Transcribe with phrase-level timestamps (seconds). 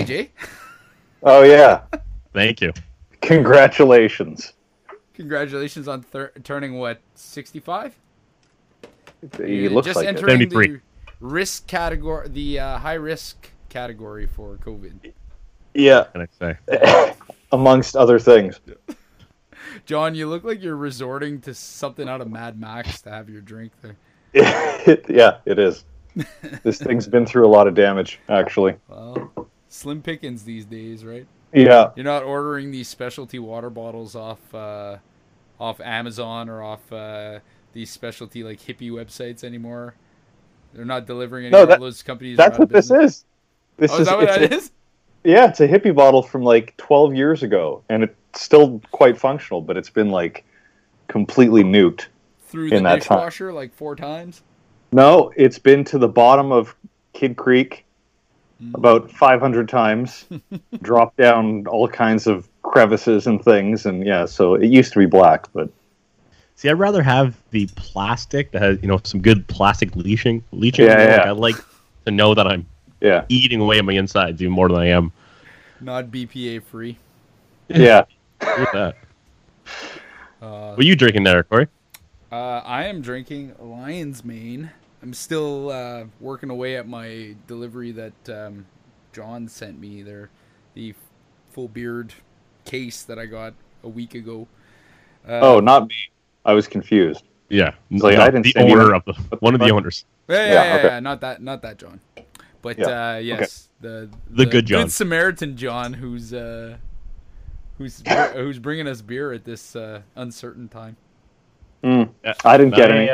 [0.00, 0.30] Happy.
[1.22, 1.82] Oh yeah,
[2.32, 2.72] Thank you.
[3.20, 4.54] congratulations.
[5.14, 7.94] Congratulations on thir- turning what 65.
[9.36, 10.08] He looks just like it.
[10.08, 10.66] entering 73.
[10.68, 10.80] the
[11.20, 15.12] risk category, the uh, high risk category for COVID.
[15.74, 17.14] Yeah, Can I say?
[17.52, 18.58] amongst other things.
[19.86, 23.42] John, you look like you're resorting to something out of Mad Max to have your
[23.42, 23.96] drink there.
[25.08, 25.84] yeah, it is.
[26.62, 28.74] This thing's been through a lot of damage, actually.
[28.88, 29.30] Well,
[29.70, 31.26] slim pickings these days, right?
[31.54, 34.98] Yeah, You're not ordering these specialty water bottles off uh,
[35.58, 37.38] off Amazon or off uh,
[37.72, 39.94] these specialty like hippie websites anymore.
[40.74, 42.36] They're not delivering any No, of that- those companies.
[42.36, 43.24] that's what this is.
[43.78, 44.70] This Oh, is, is that what that a- is?
[45.24, 49.60] Yeah, it's a hippie bottle from like 12 years ago, and it's still quite functional,
[49.60, 50.44] but it's been like
[51.08, 52.06] completely nuked.
[52.46, 53.18] Through the in that time.
[53.18, 54.42] dishwasher like four times.
[54.92, 56.74] No, it's been to the bottom of
[57.12, 57.84] Kidd Creek.
[58.74, 60.26] About 500 times,
[60.82, 65.06] dropped down all kinds of crevices and things, and yeah, so it used to be
[65.06, 65.70] black, but
[66.60, 70.44] See, I'd rather have the plastic that has, you know, some good plastic leaching.
[70.52, 70.84] Leaching.
[70.84, 71.16] Yeah, yeah.
[71.16, 71.56] Like, I like
[72.04, 72.66] to know that I'm
[73.00, 75.10] yeah, eating away at my insides even more than I am.
[75.80, 76.98] Not BPA free.
[77.68, 78.04] yeah.
[78.42, 78.96] Look at that.
[80.42, 81.68] Uh, What are you drinking there, Corey?
[82.30, 84.70] Uh, I am drinking Lion's Mane.
[85.02, 88.66] I'm still uh, working away at my delivery that um,
[89.12, 90.30] John sent me there,
[90.74, 90.94] the
[91.50, 92.12] full beard
[92.64, 94.46] case that I got a week ago.
[95.26, 95.94] Uh, Oh, not me.
[96.44, 97.24] I was confused.
[97.48, 100.04] Yeah, like, No, I didn't the owner of the What one of the owners.
[100.28, 100.88] yeah, yeah, yeah, yeah, okay.
[100.88, 102.00] yeah, not that, not that John,
[102.62, 104.84] but Yeah, uh, yes, the, The good John.
[104.84, 106.76] good Samaritan John, who's uh,
[107.78, 108.02] who's
[108.34, 110.96] who's bringing us beer at this uh, uncertain time.
[111.82, 112.10] Mm,
[112.44, 113.10] I didn't get I, any.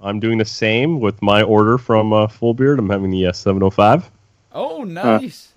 [0.00, 2.78] Uh, I'm doing the same with my order from uh, Full Beard.
[2.78, 4.10] I'm having the uh, 705
[4.52, 5.54] Oh, nice.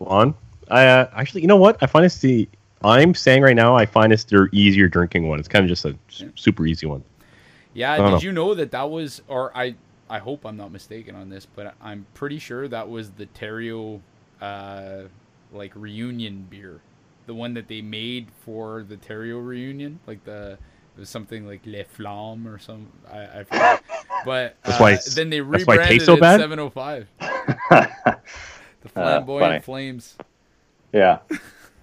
[0.00, 0.34] on.
[0.68, 1.76] I uh, actually, you know what?
[1.82, 2.48] I find it's the.
[2.82, 5.38] I'm saying right now, I find it's their easier drinking one.
[5.38, 7.02] It's kind of just a su- super easy one.
[7.74, 8.18] Yeah, did know.
[8.20, 9.74] you know that that was, or I,
[10.08, 14.00] I hope I'm not mistaken on this, but I'm pretty sure that was the Terrio,
[14.40, 15.02] uh,
[15.52, 16.80] like reunion beer,
[17.26, 20.58] the one that they made for the Terrio reunion, like the
[21.00, 23.82] it was something like Le Flamme or some, I, I forget.
[24.26, 26.40] But That's uh, why then they that's why it rebranded tastes so it bad?
[26.40, 27.08] 705.
[28.82, 29.60] The flamboyant funny.
[29.60, 30.16] flames.
[30.92, 31.18] yeah.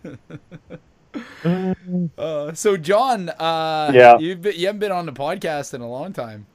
[2.16, 4.20] Uh, so John, uh, Yeah.
[4.20, 6.46] you've been, you haven't been on the podcast in a long time.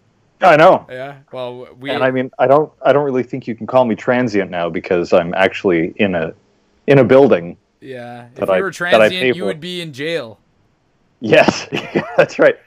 [0.40, 0.86] I know.
[0.88, 3.84] Yeah, well, we And I mean, I don't, I don't really think you can call
[3.84, 6.32] me transient now because I'm actually in a,
[6.86, 7.56] in a building.
[7.80, 10.38] Yeah, if you I- were I transient, you would be in jail.
[11.22, 11.68] Yes,
[12.16, 12.58] that's right.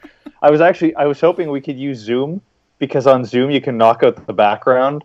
[0.42, 2.40] I was actually, I was hoping we could use Zoom
[2.78, 5.04] because on Zoom you can knock out the background,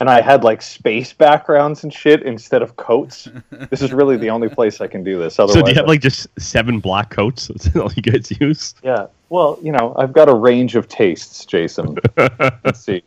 [0.00, 3.28] and I had like space backgrounds and shit instead of coats.
[3.70, 5.38] this is really the only place I can do this.
[5.38, 7.48] Otherwise, So do you have like just seven black coats?
[7.48, 8.74] That's all you guys use?
[8.82, 9.06] yeah.
[9.28, 11.98] Well, you know, I've got a range of tastes, Jason.
[12.16, 13.02] Let's see.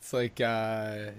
[0.00, 1.10] It's like uh,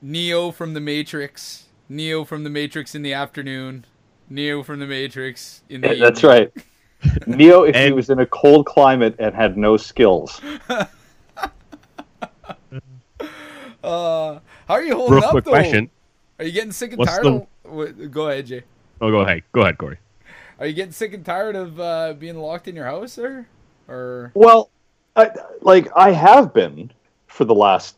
[0.00, 3.84] Neo from the Matrix, Neo from the Matrix in the afternoon,
[4.28, 5.94] Neo from the Matrix in the.
[5.94, 6.30] That's evening.
[6.30, 6.52] right.
[7.26, 10.40] Neo, if he was in a cold climate and had no skills.
[13.82, 15.50] Uh, how are you holding Real up quick though?
[15.50, 15.90] question.
[16.38, 17.24] Are you getting sick and What's tired?
[17.24, 18.62] the- Of, go ahead, Jay.
[19.02, 19.42] Oh, go ahead.
[19.52, 19.98] Go ahead, Corey.
[20.58, 23.46] Are you getting sick and tired of uh, being locked in your house, or
[23.86, 24.70] or Well,
[25.16, 25.30] I,
[25.60, 26.90] like I have been
[27.26, 27.96] for the last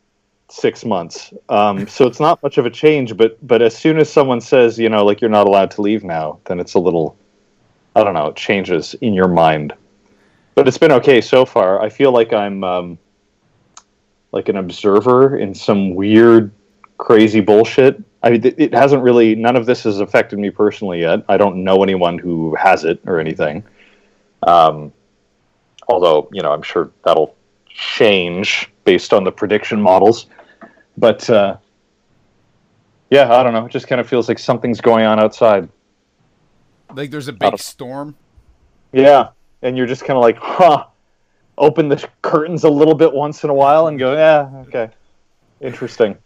[0.49, 3.17] six months, um, so it's not much of a change.
[3.17, 6.04] But but as soon as someone says, you know, like you're not allowed to leave
[6.04, 7.16] now, then it's a little,
[7.95, 9.72] I don't know, it changes in your mind.
[10.54, 11.83] But it's been okay so far.
[11.83, 12.98] I feel like I'm um,
[14.33, 16.51] like an observer in some weird,
[16.98, 18.03] crazy bullshit.
[18.22, 19.34] I mean, it- hasn't really.
[19.34, 21.25] None of this has affected me personally yet.
[21.28, 23.65] I don't know anyone who has it or anything.
[24.43, 24.93] Um,
[25.89, 27.34] although you know i'm sure that'll
[27.69, 30.27] change based on the prediction models.
[30.97, 31.59] But uh,
[33.10, 33.66] yeah i don't know.
[33.66, 35.68] It just kind of feels like something's going on outside.
[36.94, 38.16] Like there's a big of- storm?
[38.92, 39.28] yeah
[39.60, 40.86] and you're just kind of like huh.
[41.59, 44.88] Open the curtains a little bit once in a while and go yeah okay.
[45.60, 46.16] Interesting.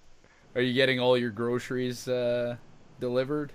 [0.56, 2.56] Are you getting all your groceries uh,
[3.00, 3.52] delivered?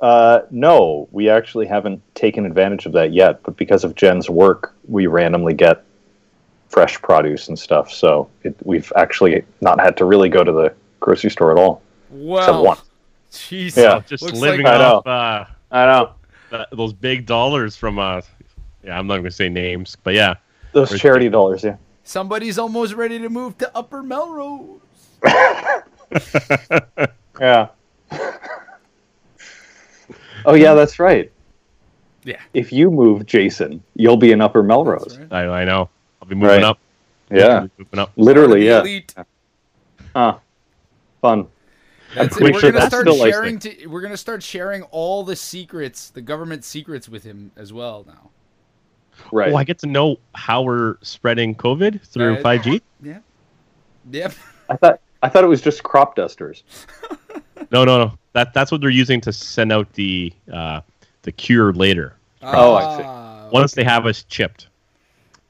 [0.00, 1.08] uh, no.
[1.12, 5.54] We actually haven't taken advantage of that yet but because of jen's work we randomly
[5.54, 5.84] get
[6.70, 10.72] fresh produce and stuff so it, we've actually not had to really go to the
[11.00, 12.78] grocery store at all Well, one.
[13.30, 13.76] Jeez.
[13.76, 14.00] Yeah.
[14.08, 15.02] Just Looks living like- I know.
[15.04, 16.12] off uh, I know
[16.50, 18.22] th- those big dollars from uh,
[18.82, 20.34] yeah, I'm not gonna say names, but yeah,
[20.72, 21.62] those Where's charity dollars.
[21.62, 21.76] Yeah.
[22.02, 24.80] Somebody's almost ready to move to Upper Melrose.
[27.40, 27.68] Yeah.
[30.44, 31.30] oh yeah, that's right.
[32.24, 32.40] Yeah.
[32.52, 35.18] If you move, Jason, you'll be in Upper Melrose.
[35.18, 35.32] Right.
[35.32, 35.88] I, I know.
[36.30, 36.64] I'll be moving Right.
[36.64, 36.78] up.
[37.30, 38.12] Yeah, moving up.
[38.16, 38.64] literally.
[38.66, 38.80] Yeah.
[38.80, 39.14] elite.
[40.14, 40.38] Huh.
[41.20, 41.46] Fun.
[42.14, 42.42] That's it.
[42.42, 43.58] We're sure gonna that's start sharing.
[43.60, 48.04] To, we're gonna start sharing all the secrets, the government secrets, with him as well
[48.06, 48.30] now.
[49.32, 49.52] Right.
[49.52, 52.62] Oh, I get to know how we're spreading COVID through Right.
[52.62, 52.80] 5G.
[53.02, 53.18] Yeah.
[54.10, 54.32] Yep.
[54.68, 56.62] I thought I thought it was just crop dusters.
[57.70, 58.18] No, no, no.
[58.32, 60.80] That that's what they're using to send out the uh,
[61.22, 62.16] the cure later.
[62.42, 63.02] Oh, I see.
[63.06, 64.66] Ah, Once they have us chipped.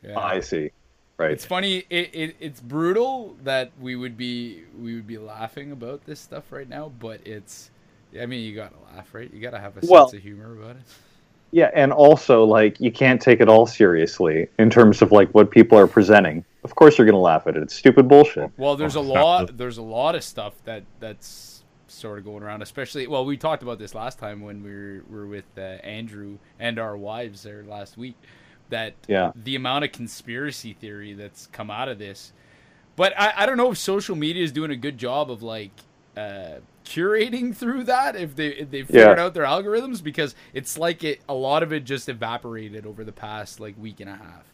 [0.03, 0.19] Yeah.
[0.19, 0.71] I see.
[1.17, 1.33] Right.
[1.33, 1.85] It's funny.
[1.91, 6.51] It, it it's brutal that we would be we would be laughing about this stuff
[6.51, 7.71] right now, but it's.
[8.21, 9.33] I mean, you gotta laugh, right?
[9.33, 10.83] You gotta have a Well- sense of humor about it.
[11.53, 15.51] Yeah, and also like you can't take it all seriously in terms of like what
[15.51, 16.45] people are presenting.
[16.65, 17.63] Of course, you're gonna laugh at it.
[17.65, 18.51] It's stupid bullshit.
[18.57, 19.57] Well, there's a Oh, lot.
[19.59, 22.63] There's a lot of stuff that that's sort of going around.
[22.63, 26.39] Especially, well, we talked about this last time when we were, were with uh, Andrew
[26.61, 28.15] and our wives there last week.
[28.71, 29.33] That Yeah.
[29.35, 32.33] the amount of conspiracy theory that's come out of this.
[32.97, 35.71] But I, I don't know if social media is doing a good job of like
[36.17, 38.17] uh, curating through that.
[38.17, 39.25] If they if they figured Yeah.
[39.25, 43.13] out their algorithms, because it's like it a lot of it just evaporated over the
[43.13, 44.45] past like week and a half.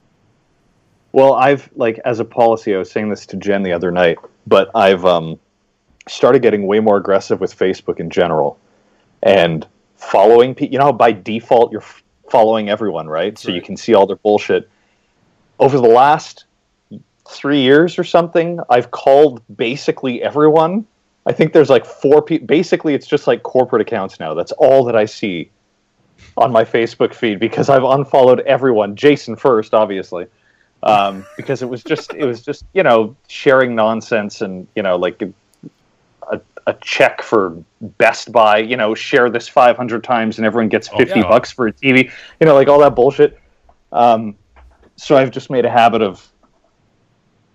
[1.12, 4.18] Well, I've like as a policy, I was saying this to Jen the other night,
[4.46, 5.38] but I've um,
[6.08, 8.58] started getting way more aggressive with Facebook in general,
[9.22, 9.66] and
[9.96, 10.54] following.
[10.54, 10.72] people.
[10.72, 13.38] you know, by default you're f- following everyone, right?
[13.38, 14.68] so you can see all their bullshit.
[15.58, 16.44] Over the last
[17.28, 20.86] three years or something, I've called basically everyone.
[21.24, 22.46] I think there's like four people.
[22.46, 24.34] Basically, it's just like corporate accounts now.
[24.34, 25.50] That's all that I see
[26.36, 28.94] on my Facebook feed because I've unfollowed everyone.
[28.96, 30.26] Jason first, obviously,
[30.82, 34.96] um, because it was just it was just you know sharing nonsense and you know
[34.96, 35.22] like
[36.66, 38.58] a, a check for Best Buy.
[38.58, 41.28] You know, share this 500 times and everyone gets Oh, 50 yeah.
[41.28, 42.10] bucks for a TV.
[42.40, 43.38] You know, like all that bullshit.
[43.92, 44.36] Um,
[44.96, 46.26] so I've just made a habit of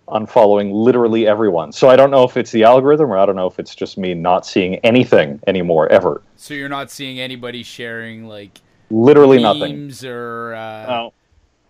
[0.07, 1.71] unfollowing literally everyone.
[1.71, 3.97] So I don't know if it's the algorithm or I don't know if it's just
[3.97, 6.21] me not seeing anything anymore ever.
[6.35, 8.59] So you're not seeing anybody sharing like
[8.89, 9.89] Literally nothing.
[10.05, 11.13] or uh, No,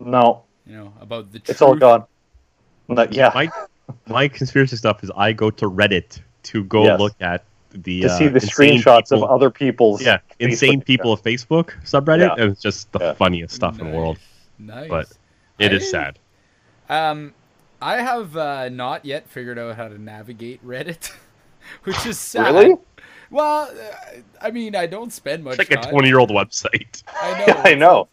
[0.00, 1.50] no, you know about the truth.
[1.50, 2.04] it's all gone.
[2.88, 3.48] No, yeah, My
[4.08, 6.98] my conspiracy stuff is I go to Reddit to go Yes.
[7.00, 10.80] look at the to uh, see the insane screenshots people- of other people's yeah insane
[10.80, 12.42] Facebook people of Facebook subreddit, Yeah.
[12.42, 13.12] and it's just the Yeah.
[13.14, 14.18] funniest stuff in the world.
[14.58, 14.88] Nice.
[14.88, 15.12] But
[15.58, 16.18] It is I- sad.
[16.88, 17.34] Um,
[17.80, 21.10] I have uh, not yet figured out how to navigate Reddit,
[21.84, 22.54] which is sad.
[22.54, 22.76] Really?
[23.30, 27.02] Well, uh, I mean, I don't spend much It's like a twenty year old website.
[27.22, 27.62] I know.
[27.64, 28.08] I know.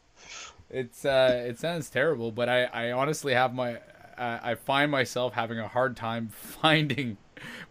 [0.70, 3.76] It's uh, it sounds terrible, but I, I honestly have my,
[4.18, 7.18] uh, I find myself having a hard time finding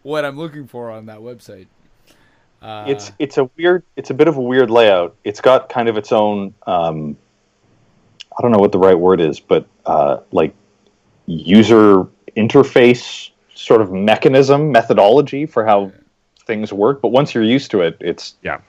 [0.03, 1.67] what I'm looking for on that website.
[2.61, 5.15] Uh, It's it's a weird it's a bit of a weird layout.
[5.23, 7.15] It's got kind of its own um,
[8.37, 10.53] I don't know what the right word is, but uh, like
[11.25, 15.91] user interface sort of mechanism methodology for how
[16.45, 17.01] things work.
[17.01, 18.59] But once you're used to it, it's Yeah.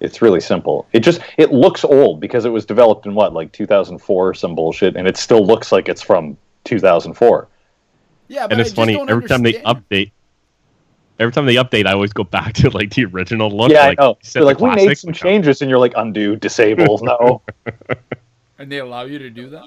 [0.00, 0.86] it's really simple.
[0.92, 4.54] It just it looks old because it was developed in what like 2004 or some
[4.54, 7.48] bullshit, and it still looks like it's from 2004.
[8.28, 10.12] yeah, but and I it's just funny don't every time they update.
[11.20, 13.70] Every time they update, I always go back to like the original look.
[13.70, 14.18] yeah, like, I know.
[14.32, 17.42] They're the like we made some changes, and you're like undo, disable, no.
[18.58, 19.66] and they allow you to do that.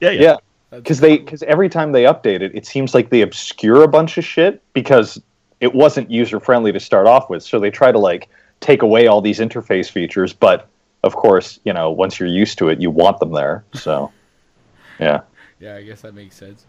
[0.00, 0.20] Yeah, yeah.
[0.22, 0.36] yeah.
[0.70, 4.16] Because they because every time they update it, it seems like they obscure a bunch
[4.16, 5.20] of shit because
[5.60, 7.42] it wasn't user friendly to start off with.
[7.42, 8.28] So they try to like
[8.60, 10.68] take away all these interface features, but
[11.02, 13.64] of course, you know, once you're used to it, you want them there.
[13.74, 14.12] So,
[15.00, 15.22] yeah,
[15.60, 16.64] Yeah, I guess that makes sense.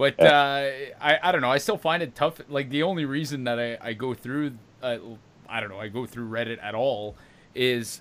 [0.00, 1.50] But uh, I, I don't know.
[1.50, 2.40] I still find it tough.
[2.48, 4.52] Like the only reason that I, I go through,
[4.82, 4.96] uh,
[5.46, 7.16] I don't know, I go through Reddit at all
[7.54, 8.00] is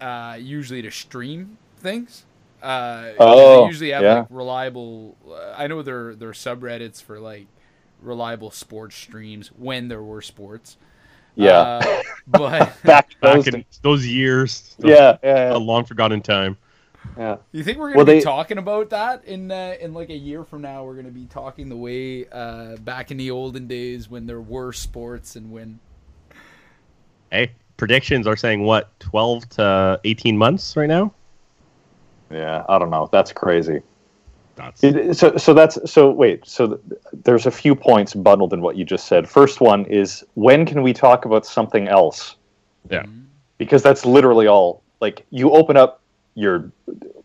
[0.00, 2.24] uh, usually to stream things.
[2.62, 4.14] Uh, 'cause Oh, they usually have yeah.
[4.20, 5.16] like reliable.
[5.28, 7.48] Uh, I know there there are subreddits for like
[8.00, 10.76] reliable sports streams when there were sports.
[11.34, 16.56] yeah, Uh, but back Back in those years, those- yeah, yeah, a long forgotten time.
[17.18, 17.36] Yeah.
[17.52, 20.16] You think we're gonna Well, be they- talking about that in uh, in like a
[20.16, 20.84] year from now?
[20.84, 24.72] We're gonna be talking the way uh, back in the olden days when there were
[24.72, 25.78] sports and when
[27.30, 31.12] Hey, predictions are saying what twelve to eighteen months right now.
[32.30, 32.64] yeah.
[32.68, 33.08] I don't know.
[33.12, 33.80] That's crazy.
[34.56, 36.80] That's It- so so that's so wait so th-
[37.24, 40.82] there's a few points bundled in what you just said first one is when can
[40.84, 42.36] we talk about something else
[42.88, 43.04] Yeah.
[43.58, 44.82] because that's literally all.
[45.00, 46.00] Like you open up
[46.34, 46.70] your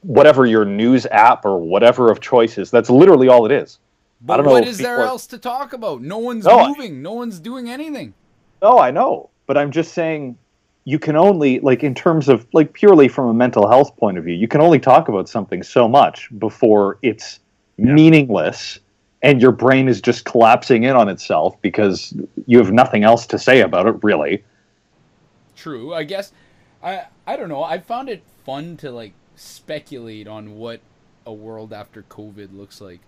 [0.02, 2.72] whatever your news app or whatever of choice is.
[2.72, 3.80] That's literally all it is.
[4.22, 6.02] But I don't know what if is there are- else to talk about?
[6.02, 7.02] No one's No, I- moving.
[7.02, 8.14] No one's doing anything.
[8.62, 10.38] No, I know, but I'm just saying
[10.86, 14.24] you can only like in terms of like purely from a mental health point of
[14.24, 17.40] view, you can only talk about something so much before it's
[17.78, 18.80] meaningless
[19.22, 22.14] and your brain is just collapsing in on itself because
[22.46, 24.44] you have nothing else to say about it really.
[25.56, 25.94] True.
[25.94, 26.32] I guess
[26.82, 27.64] I I don't know.
[27.64, 30.82] I found it fun to like speculate on what
[31.26, 33.00] a world after COVID looks like.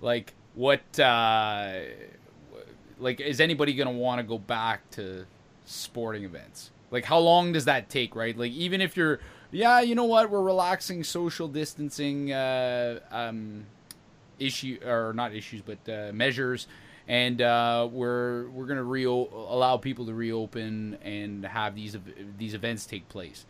[0.00, 1.80] Like what uh
[2.98, 5.24] like is anybody going to want to go back to
[5.64, 6.70] sporting events?
[6.90, 8.36] Like how long does that take, right?
[8.36, 13.66] Like even if you're yeah, you know what, we're relaxing social distancing uh um
[14.38, 16.68] issue or not issues but uh, measures
[17.08, 21.96] and uh, we're we're gonna reo- allow people to reopen and have these
[22.36, 23.46] these events take place.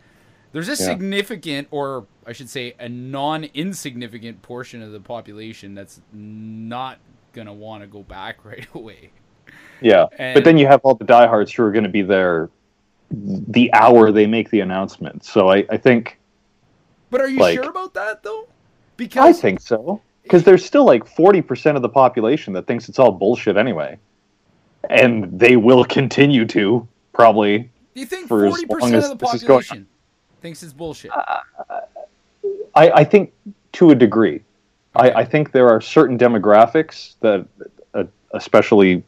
[0.51, 6.97] There's a significant, or I should say, a non-insignificant portion of the population that's not
[7.33, 9.11] gonna want to go back right away.
[9.81, 10.07] Yeah.
[10.17, 12.49] And- but then you have all the diehards who are going to be there
[13.11, 15.23] the hour they make the announcement.
[15.23, 16.19] So I, I think
[17.09, 18.47] But are you Like- sure about that though?
[18.97, 20.01] Because I think so.
[20.29, 23.97] Because there's still like 40% of the population that thinks it's all bullshit anyway.
[24.87, 27.57] And they will continue to, probably.
[27.57, 29.63] do you think for 40% as of the this is going on.
[29.63, 29.87] population
[30.39, 31.09] thinks it's bullshit?
[32.75, 33.33] I, I think
[33.71, 34.43] to a degree.
[34.95, 37.47] I, I think there are certain demographics that,
[37.95, 38.03] uh,
[38.35, 39.03] especially,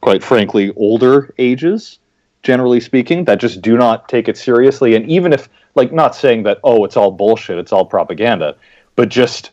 [0.00, 1.98] quite frankly, older ages,
[2.42, 4.94] generally speaking, that just do not take it seriously.
[4.94, 8.56] And even if, like, not saying that, oh, it's all bullshit, it's all propaganda,
[8.94, 9.50] but just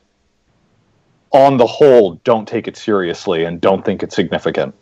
[1.34, 4.74] on the whole, don't take it seriously and don't think it's significant.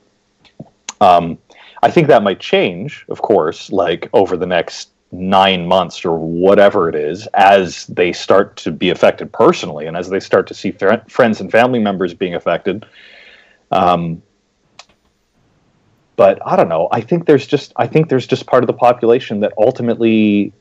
[1.00, 1.38] Um,
[1.82, 6.88] I think that might change, of course, like over the next nine months or whatever
[6.88, 10.72] it is, as they start to be affected personally and as they start to see
[10.72, 12.86] fr- friends and family members being affected.
[13.72, 14.22] Um,
[16.16, 16.88] but I don't know.
[16.92, 20.54] I think there's just I think there's just part of the population that ultimately,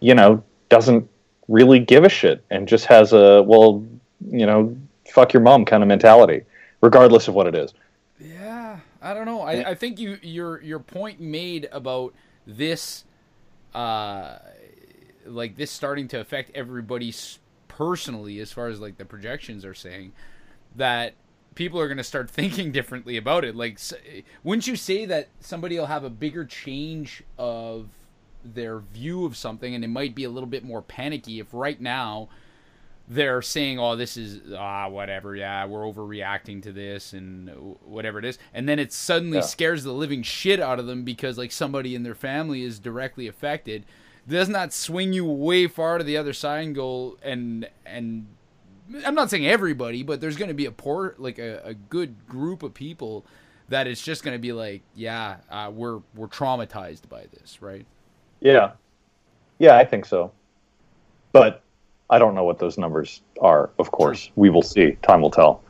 [0.00, 1.08] you know, doesn't
[1.48, 3.84] really give a shit and just has a well,
[4.30, 4.76] you know,
[5.10, 6.42] fuck your mom kind of mentality,
[6.80, 7.72] regardless of what it is.
[8.20, 9.40] Yeah, I don't know.
[9.40, 12.14] I, I think you your your point made about
[12.46, 13.04] this,
[13.74, 14.38] uh,
[15.26, 17.12] like this starting to affect everybody
[17.68, 20.12] personally, as far as like the projections are saying,
[20.76, 21.14] that
[21.54, 23.56] people are going to start thinking differently about it.
[23.56, 23.78] Like,
[24.44, 27.88] wouldn't you say that somebody will have a bigger change of
[28.44, 31.80] their view of something, and it might be a little bit more panicky if right
[31.80, 32.28] now
[33.08, 37.48] they're saying, "Oh, this is ah whatever, yeah, we're overreacting to this and
[37.84, 39.42] whatever it is," and then it suddenly Yeah.
[39.42, 43.26] scares the living shit out of them because like somebody in their family is directly
[43.26, 43.84] affected.
[44.28, 48.26] Doesn't that swing you way far to the other side and go and and
[49.06, 52.26] I'm not saying everybody, but there's going to be a poor like a, a good
[52.28, 53.24] group of people
[53.68, 57.86] that it's just going to be like, yeah, uh, we're we're traumatized by this, right?
[58.40, 58.72] Yeah.
[59.58, 60.32] Yeah, I think so.
[61.32, 61.61] But
[62.12, 64.30] I don't know what those numbers are, of course.
[64.36, 64.92] We will see.
[65.02, 65.62] Time will tell.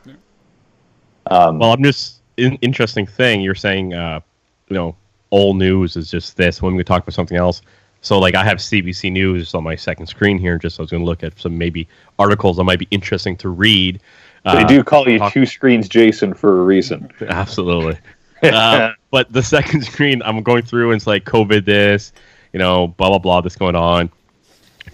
[1.27, 3.41] Um, Well, I'm just in, interesting thing.
[3.41, 4.21] You're saying, uh,
[4.69, 4.97] you know,
[5.31, 6.61] all news is just this.
[6.61, 7.63] When we talk about something else,
[8.01, 10.59] so like I have CBC News on my second screen here.
[10.59, 11.87] Just so I was going to look at some maybe
[12.19, 14.01] articles that might be interesting to read.
[14.45, 17.09] they Uh, do call you talk- two screens Jason for a reason.
[17.21, 17.97] Absolutely.
[18.43, 22.13] uh, but the second screen, I'm going through and it's like COVID this,
[22.53, 24.11] you know, blah blah blah, this going on.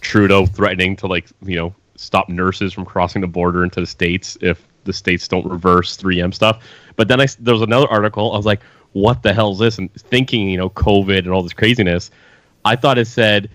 [0.01, 4.37] Trudeau threatening to like, you know, stop nurses from crossing the border into the states
[4.41, 6.63] if the states don't reverse 3M stuff.
[6.97, 8.33] But then I there was another article.
[8.33, 8.61] I was like,
[8.93, 9.79] what the hell is this?
[9.79, 12.11] And thinking, you know, COVID and all this craziness.
[12.65, 13.51] I thought it said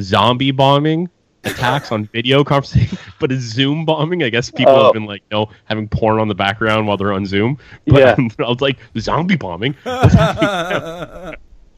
[0.00, 1.08] zombie bombing
[1.44, 4.22] attacks on video conferencing, but it's Zoom bombing.
[4.22, 4.84] I guess people Oh.
[4.84, 7.58] have been like, you know, having porn on the background while they're on Zoom.
[7.86, 8.16] But Yeah.
[8.44, 9.74] I was like, zombie bombing.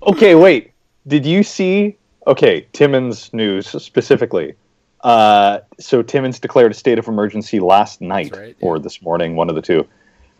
[0.02, 0.72] Okay, wait.
[1.06, 1.96] Did you see?
[2.26, 4.54] Okay, Timmins news specifically.
[5.02, 9.36] Uh, so Timmins declared a state of emergency last night That's right, or this morning,
[9.36, 9.86] one of the two.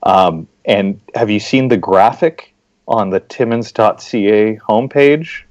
[0.03, 2.53] Um, and have you seen the graphic
[2.89, 5.43] on the Timmins.ca homepage?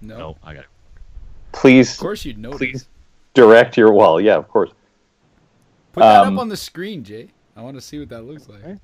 [0.00, 0.66] No, No, I got it.
[1.52, 2.58] Please, of course you'd notice.
[2.58, 2.88] please
[3.34, 3.92] direct your.
[3.92, 4.70] Well, yeah, of course.
[5.92, 7.28] Put that Um, up on the screen, Jay.
[7.56, 8.62] I want to see what that looks like.
[8.62, 8.78] Okay.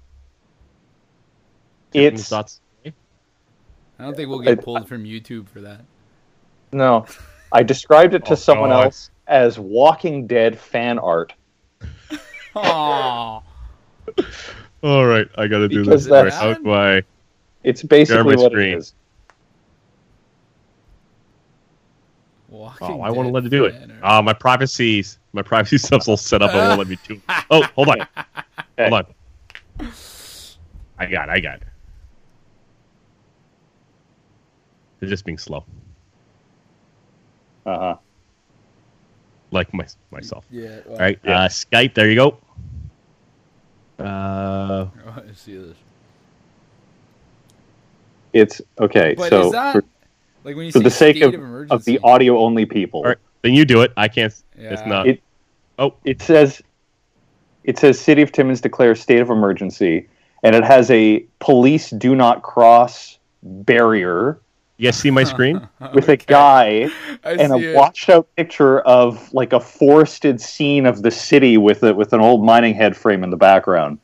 [1.92, 2.61] It's Thoughts?
[2.87, 5.82] I don't think we'll get I- pulled from YouTube for that.
[6.74, 7.06] No.
[7.52, 8.86] I described it to Oh, someone God.
[8.86, 11.32] else as Walking Dead fan art.
[12.54, 13.42] Aww.
[14.82, 16.12] All right, I got to do Because this.
[16.12, 17.02] All right, that's- how do I?
[17.62, 18.74] It's basically my what screen.
[18.74, 18.94] it is.
[22.48, 23.72] Walking Oh, I want to let it do it.
[23.72, 23.98] fan.
[24.02, 25.02] Uh, my privacy,
[25.32, 26.50] my privacy stuff's all set up.
[26.52, 27.22] I won't let me do.
[27.50, 28.00] Oh, hold on,
[28.78, 28.90] Okay.
[28.90, 29.06] hold on.
[30.98, 31.54] I got, it, I got.
[31.62, 31.62] It.
[35.00, 35.64] They're just being slow,
[37.66, 37.97] Uh-huh.
[39.50, 40.44] like my myself.
[40.50, 40.80] yeah.
[40.85, 41.40] Well, All right, Yeah.
[41.44, 41.94] uh, Skype.
[41.94, 42.38] There you go.
[43.99, 45.76] Uh, I see this.
[48.33, 49.14] It's okay.
[49.16, 49.85] But so is that for,
[50.42, 53.18] like when you for the sake of, of, of the audio only people, all right,
[53.42, 53.92] then you do it.
[53.97, 54.35] I can't.
[54.56, 55.06] It's not.
[55.06, 55.23] It-
[55.78, 56.61] oh, it says
[57.62, 60.09] it says City of Timmins declares state of emergency,
[60.42, 64.40] and it has a police do not cross barrier
[64.76, 65.60] you guys see my screen?
[65.92, 66.90] with a guy
[67.24, 67.74] I and a it.
[67.74, 72.20] washed out picture of like a forested scene of the city with a, with an
[72.20, 73.98] old mining head frame in the background.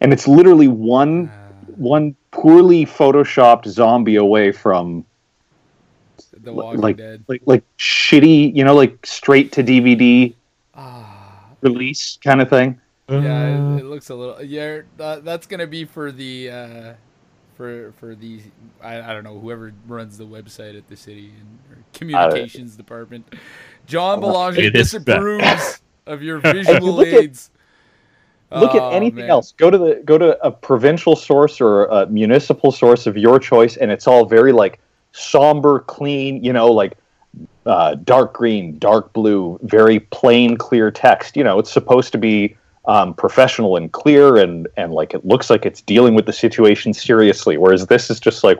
[0.00, 5.04] And it's literally one Uh, one poorly photoshopped zombie away from
[6.42, 7.24] the Walking like Dead.
[7.28, 10.34] like like shitty, you know, like straight to DVD
[10.74, 12.80] Ah, release kind of thing.
[13.08, 14.42] yeah, Uh, it, it looks a little.
[14.42, 16.92] Yeah, that, that's gonna be for the uh,
[17.56, 18.40] for for the
[18.82, 23.32] I, I don't know whoever runs the website at the city and or communications department.
[23.86, 25.04] John Belanger It is bad.
[25.04, 27.50] disapproves of your visual look at- aids.
[28.50, 29.30] Look Oh, at anything man.
[29.30, 29.52] else.
[29.52, 33.76] Go to the go to a provincial source or a municipal source of your choice,
[33.76, 34.78] and it's all very like
[35.12, 36.44] somber, clean.
[36.44, 36.96] You know, like
[37.66, 41.36] uh, dark green, dark blue, very plain, clear text.
[41.36, 42.56] You know, it's supposed to be
[42.86, 46.92] um, professional and clear, and and like it looks like it's dealing with the situation
[46.92, 47.56] seriously.
[47.56, 48.58] Whereas this is just like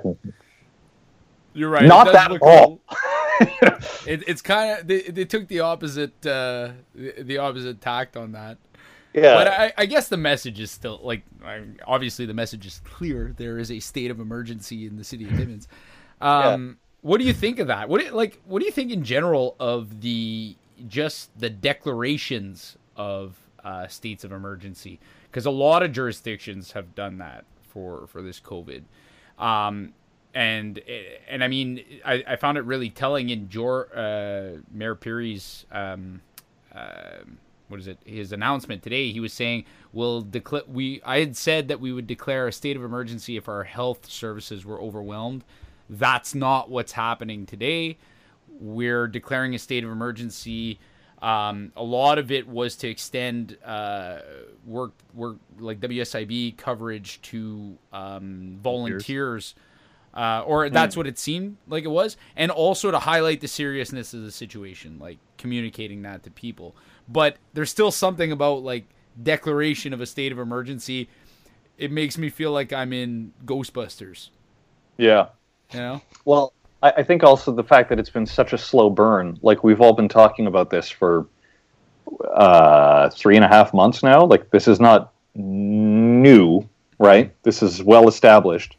[1.53, 1.85] You're right.
[1.85, 2.81] Not that at all.
[4.07, 8.33] it, it's kind of they, they took the opposite uh, the, the opposite tact on
[8.33, 8.59] that.
[9.13, 12.81] yeah, But I, I guess the message is still like I, obviously the message is
[12.85, 13.35] clear.
[13.37, 15.69] There is a state of emergency in the city of Timmins.
[16.21, 17.89] Um, What do you think of that?
[17.89, 22.79] What do you, like what do you think in general of the just the declarations
[22.97, 25.01] of uh, states of emergency?
[25.31, 28.83] Because a lot of jurisdictions have done that for for this COVID.
[29.39, 29.95] Um,
[30.35, 30.81] and
[31.29, 36.21] and I mean, I, I found it really telling in Jor uh, Mayor Pirie's um,
[36.75, 37.23] uh,
[37.69, 37.99] what is it?
[38.05, 39.11] His announcement today.
[39.13, 40.63] He was saying we'll declare.
[40.67, 44.07] We I had said that we would declare a state of emergency if our health
[44.11, 45.45] services were overwhelmed.
[45.89, 47.99] That's not what's happening today.
[48.49, 50.79] We're declaring a state of emergency.
[51.25, 54.19] Um, a lot of it was to extend uh,
[54.67, 59.55] work work like WSIB coverage to um, volunteers
[60.15, 64.15] uh, or that's what it seemed like it was, and also to highlight the seriousness
[64.15, 66.77] of the situation, like communicating that to people.
[67.09, 68.85] But there's still something about like
[69.21, 71.09] declaration of a state of emergency.
[71.79, 74.31] It makes me feel like I'm in Ghostbusters.
[74.97, 75.29] yeah.
[75.73, 76.03] You know?
[76.25, 76.53] Well,
[76.85, 79.39] I, I think also the fact that it's been such a slow burn.
[79.43, 81.27] Like we've all been talking about this for
[82.33, 84.25] uh, three and a half months now.
[84.25, 86.69] Like this is not new,
[86.99, 87.35] right?
[87.43, 88.77] This is well established.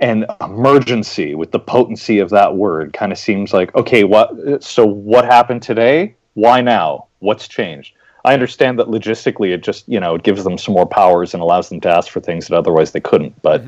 [0.00, 4.04] And emergency, with the potency of that word, kind of seems like okay.
[4.04, 4.62] What?
[4.62, 6.14] So what happened today?
[6.34, 7.06] Why now?
[7.18, 7.94] What's changed?
[8.24, 11.42] I understand that logistically, it just you know it gives them some more powers and
[11.42, 13.42] allows them to ask for things that otherwise they couldn't.
[13.42, 13.64] But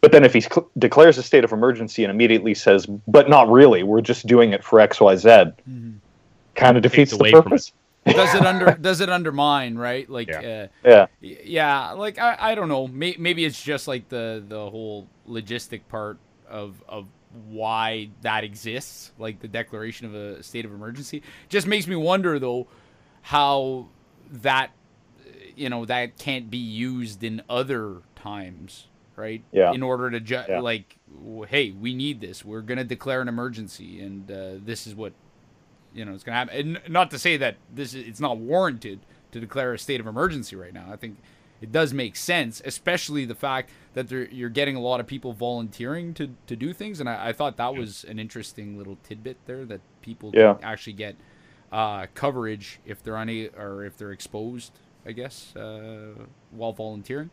[0.00, 3.50] but then if he cl- declares a state of emergency and immediately says, "But not
[3.50, 5.44] really, we're just doing it for X, Y, Z,"
[6.54, 7.72] kind of defeats the away from purpose.
[8.06, 10.08] Does it under does it undermine right?
[10.08, 10.66] Like Yeah.
[10.84, 14.70] uh, Yeah, yeah like i, I don't know May, maybe it's just like the the
[14.70, 17.06] whole logistic part of of
[17.48, 22.38] why that exists like the declaration of a state of emergency just makes me wonder
[22.38, 22.66] though
[23.20, 23.86] how
[24.30, 24.70] that
[25.54, 28.87] you know that can't be used in other times
[29.18, 29.42] right?
[29.52, 29.72] Yeah.
[29.72, 30.60] in order to ju- Yeah.
[30.60, 30.96] like
[31.48, 32.44] hey we need this.
[32.44, 35.12] We're going to declare an emergency and uh, this is what
[35.92, 36.76] you know is going to happen.
[36.76, 39.00] And not to say that this is, it's not warranted
[39.32, 40.86] to declare a state of emergency right now.
[40.90, 41.18] I think
[41.60, 46.14] it does make sense especially the fact that you're getting a lot of people volunteering
[46.14, 47.00] to, to do things.
[47.00, 50.56] And I, I thought that was an interesting little tidbit there that people Yeah.
[50.62, 51.16] actually get
[51.72, 54.72] uh, coverage if they're any or if they're exposed
[55.04, 56.14] i guess uh,
[56.50, 57.28] while volunteering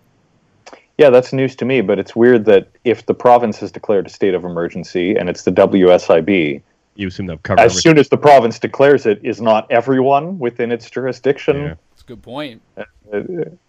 [0.98, 1.82] yeah, that's news to me.
[1.82, 5.44] But it's weird that if the province has declared a state of emergency and it's
[5.44, 6.62] the WSIB,
[6.96, 7.82] You assume they've covered as everything.
[7.92, 11.58] soon as the province declares it, is not everyone within its jurisdiction?
[11.58, 11.74] Yeah.
[11.94, 12.84] it's a good point Uh,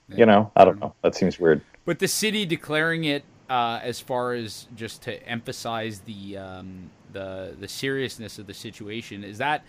[0.08, 0.94] you know, I don't know.
[1.02, 1.60] That seems weird.
[1.84, 7.54] But the city declaring it uh, as far as just to emphasize the um, the
[7.60, 9.64] the seriousness of the situation is that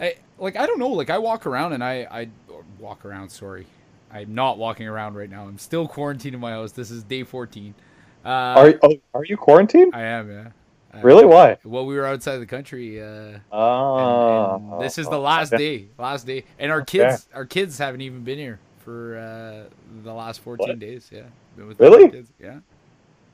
[0.00, 2.28] I like I don't know like I walk around and I I
[2.78, 3.66] walk around sorry
[4.12, 7.22] I'm not walking around right now I'm still quarantined in my house this is day
[7.22, 7.74] 14
[8.24, 9.94] uh, Are oh, are you quarantined?
[9.94, 10.48] I am yeah
[11.04, 11.24] Really?
[11.24, 11.56] Why?
[11.64, 13.00] Well, we were outside the country.
[13.00, 17.44] Uh, Oh, and- and this is the last day, last day, and our kids, our
[17.46, 19.70] kids haven't even been here for uh,
[20.02, 20.78] the last fourteen What?
[20.80, 21.08] days.
[21.12, 21.22] Yeah,
[21.56, 22.10] been with Really?
[22.10, 22.32] Kids.
[22.40, 22.58] Yeah,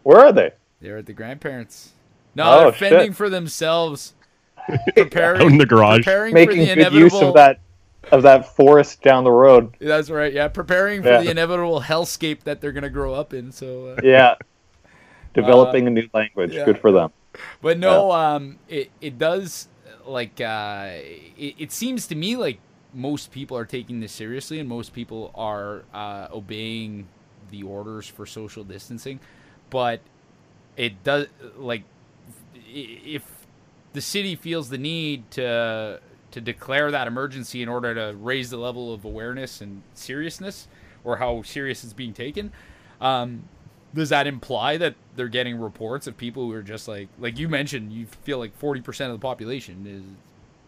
[0.03, 0.51] Where are they?
[0.83, 1.93] they're at the grandparents.
[2.35, 2.91] No, Oh, they're shit.
[2.91, 4.13] fending for themselves,
[4.95, 6.01] preparing Out in the garage.
[6.01, 7.01] preparing for Making the good inevitable.
[7.01, 7.61] use of that
[8.13, 9.75] of that forest down the road.
[9.81, 10.33] That's right.
[10.33, 11.23] Yeah, preparing for Yeah.
[11.23, 13.53] the inevitable hellscape that they're gonna grow up in.
[13.53, 14.35] So, uh, Yeah.
[15.35, 16.55] Developing a new language.
[16.55, 16.65] yeah.
[16.65, 17.11] Good for them.
[17.61, 19.69] but no, um, it it does
[20.07, 20.89] like uh,
[21.37, 22.59] it, it seems to me like
[22.95, 27.07] most people are taking this seriously, and most people are uh, obeying
[27.51, 29.21] the orders for social distancing.
[29.69, 30.01] But
[30.79, 31.27] it does
[31.59, 31.83] like
[32.73, 33.23] if
[33.93, 36.01] the city feels the need to
[36.37, 40.69] to declare that emergency in order to raise the level of awareness and seriousness
[41.03, 42.53] or how serious it's being taken
[43.01, 43.43] um,
[43.95, 47.49] does that imply that they're getting reports of people who are just like like you
[47.49, 50.03] mentioned you feel like 40% of the population is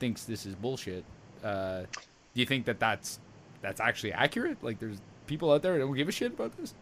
[0.00, 1.04] thinks this is bullshit
[1.44, 3.18] uh, do you think that that's
[3.61, 6.72] that's actually accurate like there's people out there that don't give a shit about this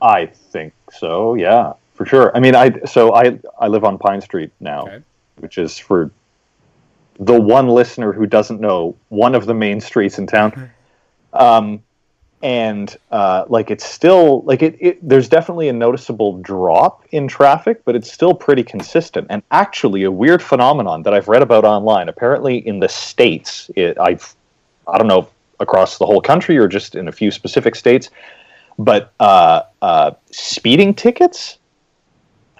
[0.00, 1.34] I think so.
[1.34, 2.30] Yeah, for sure.
[2.36, 5.02] I mean, I so I I live on Pine Street now, Okay.
[5.38, 6.12] which is for
[7.18, 10.70] the one listener who doesn't know one of the main streets in town.
[11.32, 11.82] um,
[12.40, 15.08] and uh, like it's still like it, it.
[15.08, 19.26] There's definitely a noticeable drop in traffic, but it's still pretty consistent.
[19.28, 22.08] And actually, a weird phenomenon that I've read about online.
[22.08, 24.36] Apparently, in the states, it, I've
[24.86, 25.28] I don't know
[25.58, 28.10] across the whole country or just in a few specific states
[28.78, 31.57] but uh, uh, speeding tickets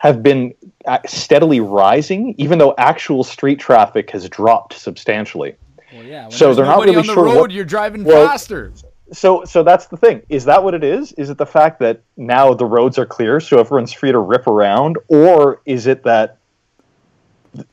[0.00, 0.54] have been
[0.86, 5.54] uh, steadily rising, even though actual street traffic has dropped substantially.
[5.92, 8.26] well yeah when So they're not really on the sure road what- you're driving well,
[8.26, 8.72] faster
[9.12, 10.22] So, so that's the thing.
[10.28, 11.12] Is that what it is?
[11.12, 14.46] Is it the fact that now the roads are clear, so everyone's free to rip
[14.46, 16.36] around, or is it that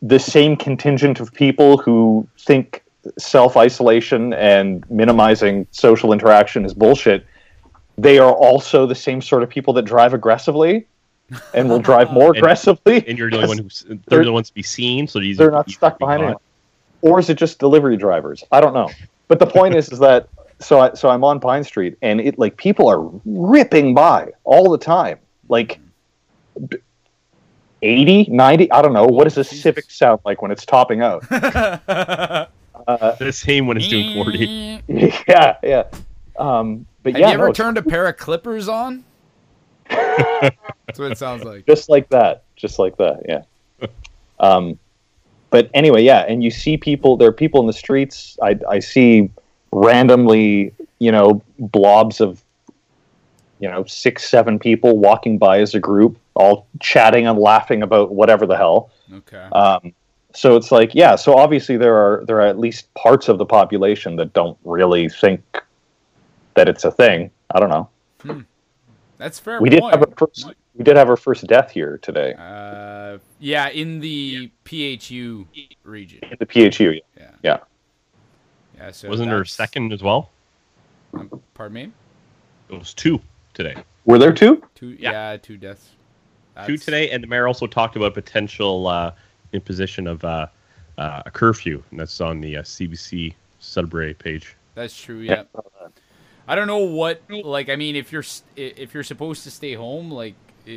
[0.01, 2.81] the same contingent of people who think
[3.19, 7.25] self isolation and minimizing social interaction is bullshit?
[7.97, 10.87] They are also the same sort of people that drive aggressively
[11.53, 13.07] and will drive more And- aggressively.
[13.07, 15.37] and you're the only one who's they're, They're- the ones to be seen, so these
[15.37, 16.39] they're not stuck behind anyone.
[17.01, 18.43] Or is it just delivery drivers?
[18.51, 18.89] I don't know.
[19.27, 20.27] But the point is, is that
[20.59, 24.71] so I, so I'm on Pine Street, and it like people are ripping by all
[24.71, 25.79] the time, like
[26.69, 26.77] b-
[27.81, 29.05] 80, 90, I don't know.
[29.05, 31.23] What does a Civic sound like when it's topping out?
[32.87, 34.79] The same when it's doing forty.
[35.27, 35.83] yeah, yeah.
[36.37, 39.03] Um, but you yeah, ever no, turned a pair of clippers on
[39.89, 43.23] that's what it sounds like just like that, just like that.
[43.27, 43.87] Yeah.
[44.39, 44.79] um,
[45.49, 47.17] but anyway, yeah, and you see people.
[47.17, 48.37] There are people in the streets.
[48.41, 49.29] I I see
[49.71, 52.43] randomly, you know, blobs of,
[53.59, 58.13] you know, six seven people walking by as a group, all chatting and laughing about
[58.13, 58.89] whatever the hell.
[59.13, 59.93] okay Um,
[60.33, 61.15] so it's like, yeah.
[61.15, 65.07] So obviously there are there are at least parts of the population that don't really
[65.09, 65.41] think
[66.55, 67.31] that it's a thing.
[67.53, 68.43] I don't know.
[69.17, 70.47] That's fair We did have a first.
[70.75, 75.47] We did have our first death here today Uh, yeah, in the PHU
[75.83, 76.19] region.
[76.23, 76.99] in the PHU.
[77.17, 77.29] Yeah.
[77.43, 77.57] Yeah.
[78.77, 78.91] Yeah.
[78.91, 80.31] So Wasn't there a second as well?
[81.13, 81.91] um, pardon me.
[82.69, 83.21] It was two
[83.53, 83.75] today.
[84.05, 84.61] Were there two?
[84.75, 84.89] Two.
[84.99, 85.11] Yeah.
[85.31, 85.91] Yeah, two deaths.
[86.65, 89.11] two today, and the mayor also talked about potential uh,
[89.53, 90.47] imposition of uh,
[90.97, 94.55] uh, a curfew, and that's on the uh, CBC Sudbury page.
[94.73, 95.19] That's true.
[95.19, 95.43] Yeah.
[96.47, 97.69] I don't know what like.
[97.69, 98.23] I mean, if you're
[98.55, 100.35] if you're supposed to stay home like
[100.67, 100.71] uh,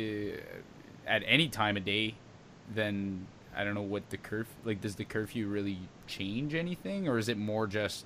[1.07, 2.15] at any time of day,
[2.73, 4.81] then I don't know what the curf like.
[4.81, 5.77] Does the curfew really
[6.07, 8.05] change anything, or is it more just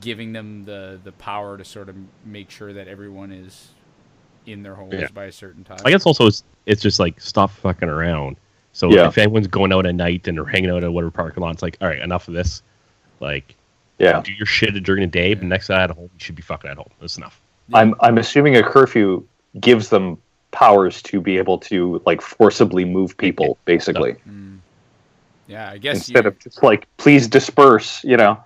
[0.00, 3.68] giving them the the power to sort of make sure that everyone is
[4.46, 5.06] in their homes Yeah.
[5.14, 5.78] by a certain time?
[5.84, 8.36] I guess also it's, it's just like stop fucking around.
[8.72, 9.08] So Yeah.
[9.08, 11.62] if anyone's going out at night and they're hanging out at whatever parking lot, it's
[11.62, 12.62] like, all right, enough of this.
[13.20, 13.54] Like,
[14.00, 14.20] Yeah.
[14.22, 16.70] do your shit during the day, but next night at home, you should be fucking
[16.70, 16.88] at home.
[17.00, 17.40] That's enough.
[17.72, 19.24] I'm I'm assuming a curfew
[19.60, 20.18] gives them
[20.50, 24.58] powers to be able to like forcibly move people, basically, mm.
[25.46, 28.02] Yeah, I guess instead you, of just like please disperse.
[28.04, 28.42] You know.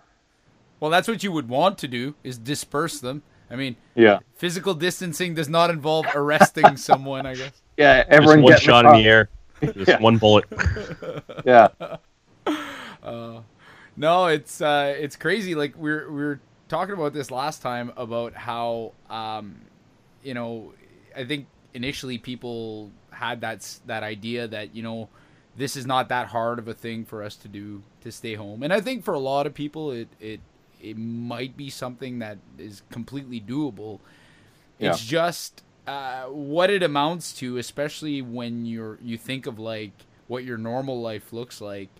[0.81, 3.23] well, that's what you would want to do is disperse them.
[3.51, 4.19] I mean, Yeah.
[4.37, 7.27] physical distancing does not involve arresting someone.
[7.27, 7.53] I guess.
[7.77, 8.01] Yeah.
[8.03, 9.29] Just Everyone one get shot in the air,
[9.63, 9.99] just Yeah.
[10.01, 10.45] one bullet.
[11.45, 11.69] Yeah.
[13.03, 13.41] Uh,
[13.97, 15.55] No, it's uh, it's crazy.
[15.55, 19.61] Like we are we're talking about this last time about how um,
[20.23, 20.73] you know,
[21.17, 25.09] I think initially people had that that idea that you know
[25.57, 28.63] this is not that hard of a thing for us to do to stay home,
[28.63, 30.41] and I think for a lot of people it it
[30.83, 34.01] it might be something that is completely doable.
[34.81, 39.93] It's just uh, what it amounts to, especially when you're you think of like
[40.27, 41.91] what your normal life looks like,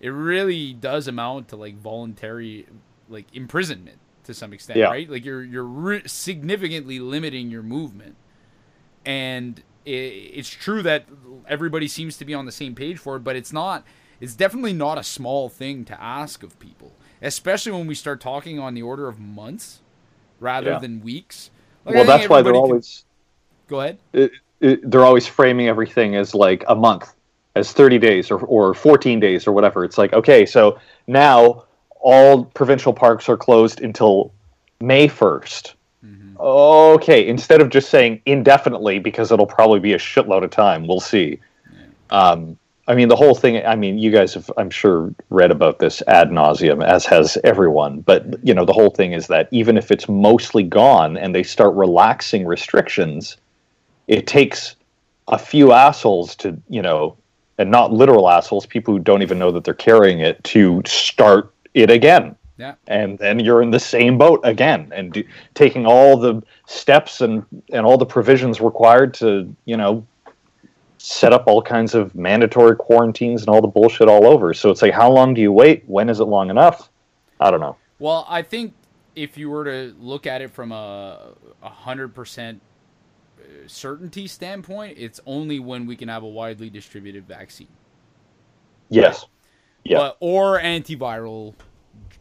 [0.00, 2.66] it really does amount to like voluntary
[3.08, 4.86] like imprisonment to some extent, Yeah.
[4.86, 5.08] right?
[5.08, 8.16] Like you're you're re- significantly limiting your movement,
[9.04, 11.04] and i it's true that
[11.46, 13.84] everybody seems to be on the same page for it, but it's not.
[14.20, 18.58] It's definitely not a small thing to ask of people, especially when we start talking
[18.58, 19.80] on the order of months
[20.40, 20.78] rather Yeah.
[20.78, 21.50] than weeks.
[21.84, 23.04] Like, well, that's why they're everybody can- always
[23.68, 23.98] Go ahead.
[24.12, 27.13] it, it, they're always framing everything as like a month,
[27.56, 29.84] as 30 days or, or 14 days or whatever.
[29.84, 31.64] It's like, okay, so now
[32.00, 34.32] all provincial parks are closed until
[34.80, 35.74] May 1st.
[36.38, 41.00] Okay, instead of just saying indefinitely because it'll probably be a shitload of time, we'll
[41.00, 41.38] see.
[42.10, 43.64] Um, I mean, the whole thing.
[43.64, 48.00] I mean, you guys have, I'm sure, read about this ad nauseum, as has everyone.
[48.00, 51.42] But you know, the whole thing is that even if it's mostly gone and they
[51.42, 53.38] start relaxing restrictions,
[54.06, 54.76] it takes
[55.28, 57.16] a few assholes to, you know,
[57.58, 61.52] and not literal assholes, people who don't even know that they're carrying it, to start
[61.74, 62.36] it again.
[62.56, 62.74] Yeah.
[62.86, 67.44] And then you're in the same boat again, and do, taking all the steps and
[67.72, 70.06] and all the provisions required to, you know,
[70.98, 74.54] set up all kinds of mandatory quarantines and all the bullshit all over.
[74.54, 75.82] So it's like, how long do you wait?
[75.86, 76.88] When is it long enough?
[77.40, 77.76] I don't know.
[77.98, 78.72] Well, I think
[79.16, 81.18] if you were to look at it from a
[81.62, 82.73] a hundred percent uh,
[83.66, 87.68] certainty standpoint, it's only when we can have a widely distributed vaccine,
[88.88, 89.26] Yes.
[89.84, 89.98] Yeah.
[89.98, 91.54] But- or antiviral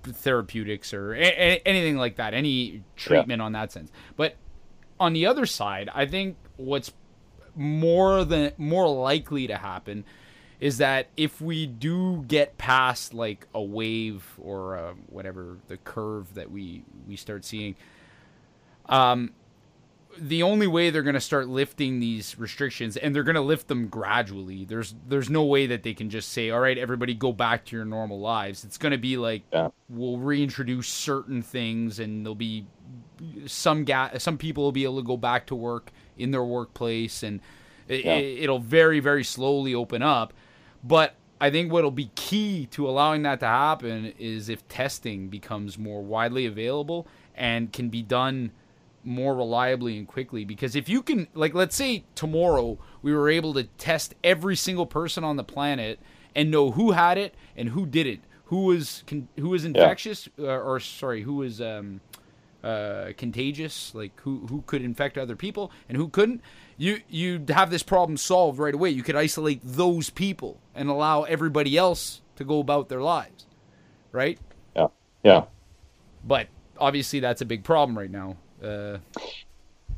[0.04, 3.92] therapeutics or a- anything like that, any treatment on that sense.
[4.18, 4.36] But
[5.00, 6.92] on the other side, I think what's
[7.56, 10.04] more than more likely to happen
[10.60, 16.34] is that if we do get past like a wave or uh, whatever the curve
[16.34, 17.76] that we we start seeing
[18.88, 19.32] um
[20.18, 23.68] the only way they're going to start lifting these restrictions and they're going to lift
[23.68, 27.32] them gradually there's there's no way that they can just say all right everybody go
[27.32, 29.70] back to your normal lives it's going to be like Yeah.
[29.90, 32.66] we'll reintroduce certain things and there'll be
[33.46, 37.24] some ga- some people will be able to go back to work in their workplace
[37.24, 37.40] and
[37.88, 38.14] it, Yeah.
[38.16, 40.34] it'll very very slowly open up
[40.84, 45.78] but I think what'll be key to allowing that to happen is if testing becomes
[45.78, 48.52] more widely available and can be done
[49.04, 53.54] more reliably and quickly because if you can like let's say tomorrow we were able
[53.54, 56.00] to test every single person on the planet
[56.36, 60.44] and know who had it and who didn't who was con- who was infectious uh,
[60.44, 62.00] or sorry who was um
[62.64, 66.42] uh, contagious, like who who could infect other people and who couldn't,
[66.78, 68.90] you you'd have this problem solved right away.
[68.90, 73.46] You could isolate those people and allow everybody else to go about their lives,
[74.12, 74.40] right?
[74.76, 74.88] Yeah.
[75.24, 75.46] Yeah.
[76.24, 78.38] But obviously, that's a big problem right now.
[78.64, 78.98] Uh,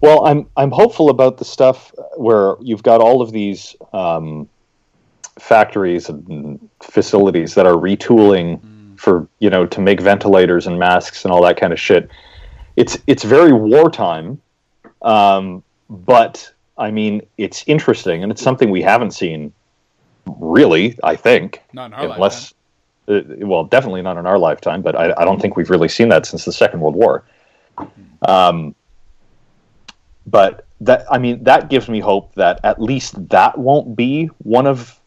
[0.02, 4.50] Well, I'm I'm hopeful about the stuff where you've got all of these um,
[5.40, 8.60] factories and facilities that are retooling
[8.98, 12.10] for you know to make ventilators and masks and all that kind of shit.
[12.76, 14.42] It's it's very wartime,
[15.02, 19.54] um, but I mean it's interesting and it's something we haven't seen
[20.40, 20.98] really.
[21.04, 22.54] I think not in our unless
[23.08, 26.10] uh, well definitely not in our lifetime but I, I don't think we've really seen
[26.10, 27.24] that since the second world war
[28.28, 28.76] um,
[30.28, 34.68] but that i mean that gives me hope that at least that won't be one
[34.68, 35.00] of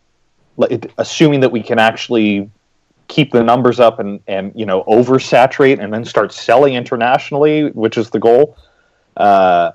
[0.96, 2.50] assuming that we can actually
[3.08, 7.98] keep the numbers up and and you know oversaturate and then start selling internationally which
[7.98, 8.56] is the goal
[9.18, 9.72] uh,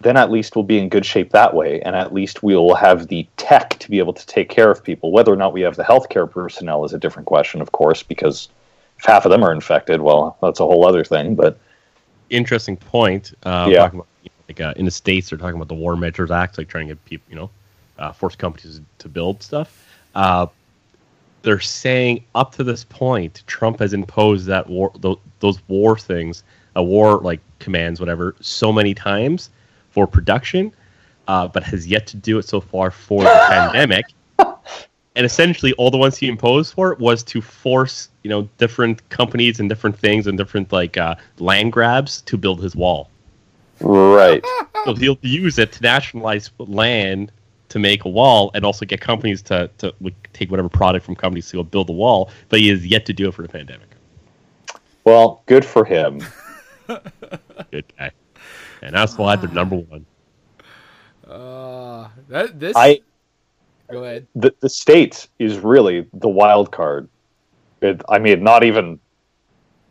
[0.00, 1.80] then at least we'll be in good shape that way.
[1.82, 5.12] And at least we'll have the tech to be able to take care of people.
[5.12, 8.48] Whether or not we have the healthcare personnel is a different question of course because
[8.98, 11.34] if half of them are infected well that's a whole other thing.
[11.34, 11.58] But
[12.30, 13.34] interesting point.
[13.42, 13.86] Uh, Yeah.
[13.86, 16.58] about, you know, like uh, in the states, they're talking about the War Measures Act,
[16.58, 17.50] like trying to get people, you know,
[17.98, 19.86] uh, force companies to build stuff.
[20.14, 20.46] Uh,
[21.42, 26.42] they're saying up to this point, Trump has imposed that war, those, those war things,
[26.76, 29.50] a war like commands, whatever, so many times
[29.90, 30.72] for production,
[31.28, 34.06] uh, but has yet to do it so far for the pandemic.
[35.16, 39.06] And essentially, all the ones he imposed for it was to force, you know, different
[39.08, 43.10] companies and different things and different like uh, land grabs to build his wall.
[43.80, 44.44] right
[44.84, 47.32] So he'll use it to nationalize land
[47.68, 49.94] to make a wall, and also get companies to to
[50.32, 52.30] take whatever product from companies to go build the wall.
[52.48, 53.88] But he has yet to do it for the pandemic.
[55.04, 56.20] well good for him
[57.70, 58.10] Good guy,
[58.82, 60.06] and that's why they're number one.
[61.28, 62.76] uh, that this.
[62.76, 63.00] i
[63.90, 64.26] go ahead.
[64.34, 67.08] the, the states is really the wild card.
[67.80, 68.98] It, I mean, not even.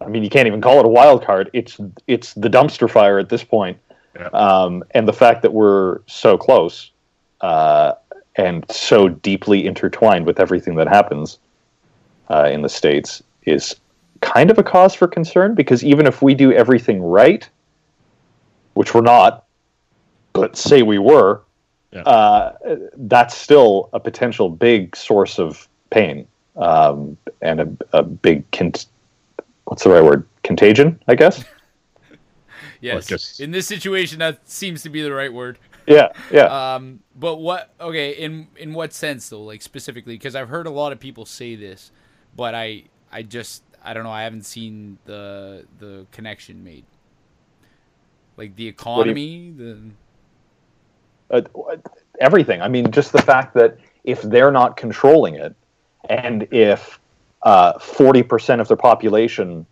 [0.01, 1.49] I mean, you can't even call it a wild card.
[1.53, 3.77] It's it's the dumpster fire at this point.
[4.15, 4.27] Yeah.
[4.27, 6.91] Um, and the fact that we're so close,
[7.41, 7.93] uh,
[8.35, 11.39] and so deeply intertwined with everything that happens
[12.29, 13.75] uh, in the states is
[14.21, 17.49] kind of a cause for concern because even if we do everything right,
[18.73, 19.45] which we're not,
[20.33, 21.41] but say we were,
[21.91, 22.01] Yeah.
[22.01, 22.55] uh,
[22.97, 28.73] that's still a potential big source of pain um, and a, a big con-
[29.65, 31.43] what's the right word contagion, I guess.
[32.81, 33.07] Yes.
[33.07, 35.59] just- In this situation, that seems to be the right word.
[35.85, 36.75] yeah, yeah.
[36.75, 37.73] Um, but what?
[37.81, 39.43] Okay, in in what sense though?
[39.43, 41.91] Like specifically, because I've heard a lot of people say this,
[42.37, 44.11] but I I just I don't know.
[44.11, 46.85] I haven't seen the the connection made.
[48.37, 49.79] Like the do you- economy, the
[51.31, 51.41] uh,
[52.19, 52.61] everything.
[52.61, 55.55] I mean, just the fact that if they're not controlling it,
[56.09, 56.99] and if
[57.43, 59.65] uh, forty percent of their population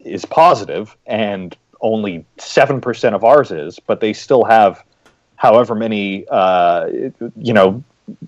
[0.00, 4.82] is positive, and only seven percent of ours is, but they still have
[5.36, 6.88] however many uh,
[7.36, 7.82] you know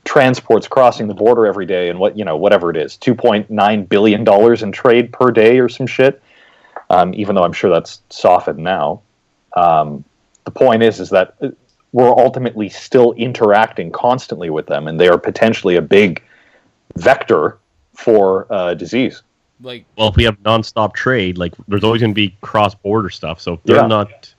[0.04, 3.50] transports crossing the border every day, and what you know whatever it is, two point
[3.50, 6.22] nine billion dollars in trade per day or some shit.
[6.88, 9.02] Um, even though I'm sure that's softened now.
[9.56, 10.04] Um,
[10.44, 11.50] the point is, is that uh,
[11.92, 16.22] we're ultimately still interacting constantly with them, and they are potentially a big
[16.96, 17.58] vector
[17.94, 19.22] for uh, disease.
[19.62, 23.40] like Well, if we have nonstop trade, like there's always going to be cross-border stuff.
[23.40, 23.86] So if they're Yeah.
[23.86, 24.32] not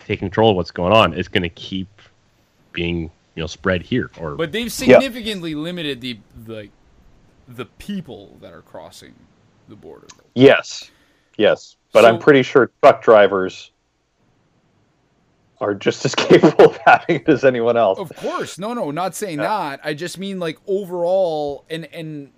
[0.00, 1.88] taking control of what's going on, it's going to keep
[2.72, 4.10] being you know spread here.
[4.20, 6.70] Or But they've significantly limited the like
[7.48, 9.14] the people that are crossing
[9.68, 10.08] the border.
[10.34, 10.90] Yes,
[11.38, 13.70] yes, but I'm pretty sure truck drivers
[15.60, 17.98] are just as capable of having it as anyone else.
[17.98, 19.80] Of course, no, no, not saying that.
[19.82, 22.30] I just mean like overall, and and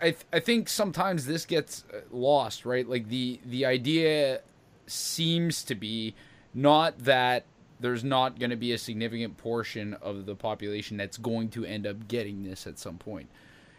[0.00, 2.88] I th- I think sometimes this gets uh, lost, right?
[2.88, 4.40] Like the the idea
[4.86, 6.14] seems to be
[6.54, 7.44] not that
[7.80, 11.86] there's not going to be a significant portion of the population that's going to end
[11.86, 13.28] up getting this at some point.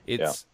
[0.08, 0.46] It's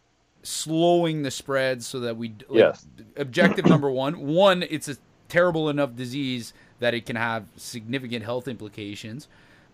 [0.44, 2.88] slowing the spread so that we like, Yes.
[3.18, 4.96] objective number one one it's a
[5.28, 9.28] terrible enough disease that it can have significant health implications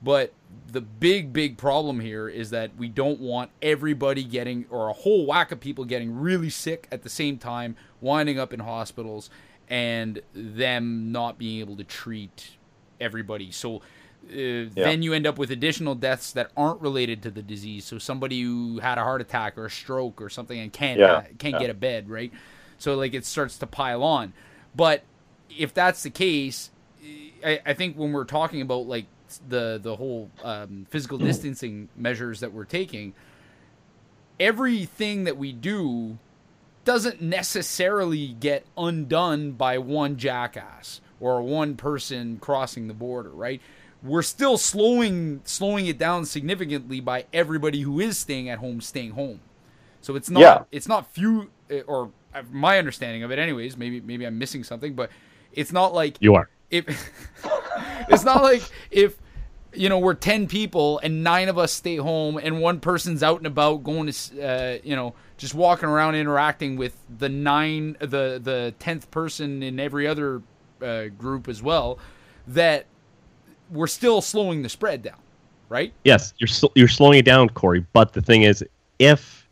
[0.03, 0.33] but
[0.71, 5.25] the big big problem here is that we don't want everybody getting or a whole
[5.25, 9.29] whack of people getting really sick at the same time winding up in hospitals
[9.69, 12.51] and them not being able to treat
[12.99, 13.81] everybody so
[14.29, 17.85] uh, then you end up with additional deaths that aren't related to the disease.
[17.85, 21.23] So somebody who had a heart attack or a stroke or something and can't Yeah,
[21.39, 21.59] can't yeah.
[21.59, 22.31] get a bed, right?
[22.77, 24.33] So like it starts to pile on.
[24.75, 25.03] But
[25.49, 26.69] if that's the case,
[27.45, 29.05] I, I think when we're talking about like
[29.47, 33.13] the the whole um, physical distancing measures that we're taking,
[34.39, 36.17] everything that we do
[36.83, 43.61] doesn't necessarily get undone by one jackass or one person crossing the border, right?
[44.03, 49.11] We're still slowing slowing it down significantly by everybody who is staying at home staying
[49.11, 49.41] home.
[50.01, 50.63] So it's not Yeah.
[50.71, 54.63] it's not few eh, or uh, my understanding of it anyways, maybe maybe I'm missing
[54.63, 55.11] something, but
[55.53, 56.49] it's not like you are.
[56.71, 57.11] If
[58.09, 59.17] it's not like if
[59.73, 63.37] you know we're 10 people and nine of us stay home and one person's out
[63.37, 68.39] and about going to uh, you know just walking around interacting with the nine the
[68.43, 70.41] the 10th person in every other
[70.81, 71.99] uh, group as well
[72.47, 72.85] that
[73.69, 75.19] we're still slowing the spread down
[75.69, 77.85] right Yes, you're sl- you're slowing it down, Corey.
[77.93, 78.63] But the thing is,
[78.99, 79.47] if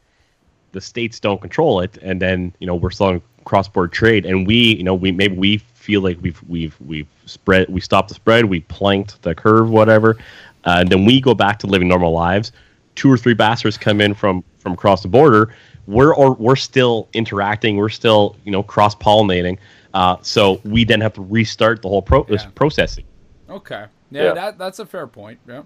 [0.73, 4.75] the states don't control it, and then you know we're slowing cross-border trade, and we
[4.75, 5.57] you know we maybe we
[5.89, 10.17] feel like we've we've we've spread we stopped the spread, we planked the curve, whatever,
[10.65, 12.51] uh, and then we go back to living normal lives.
[12.93, 15.55] Two or three bastards come in from from across the border.
[15.87, 17.77] We're or we're still interacting.
[17.77, 19.57] We're still you know cross pollinating.
[19.95, 22.49] Uh, so we then have to restart the whole pro- this Yeah.
[22.53, 23.05] processing.
[23.49, 24.33] okay yeah, Yeah.
[24.35, 25.63] that that's a fair point yeah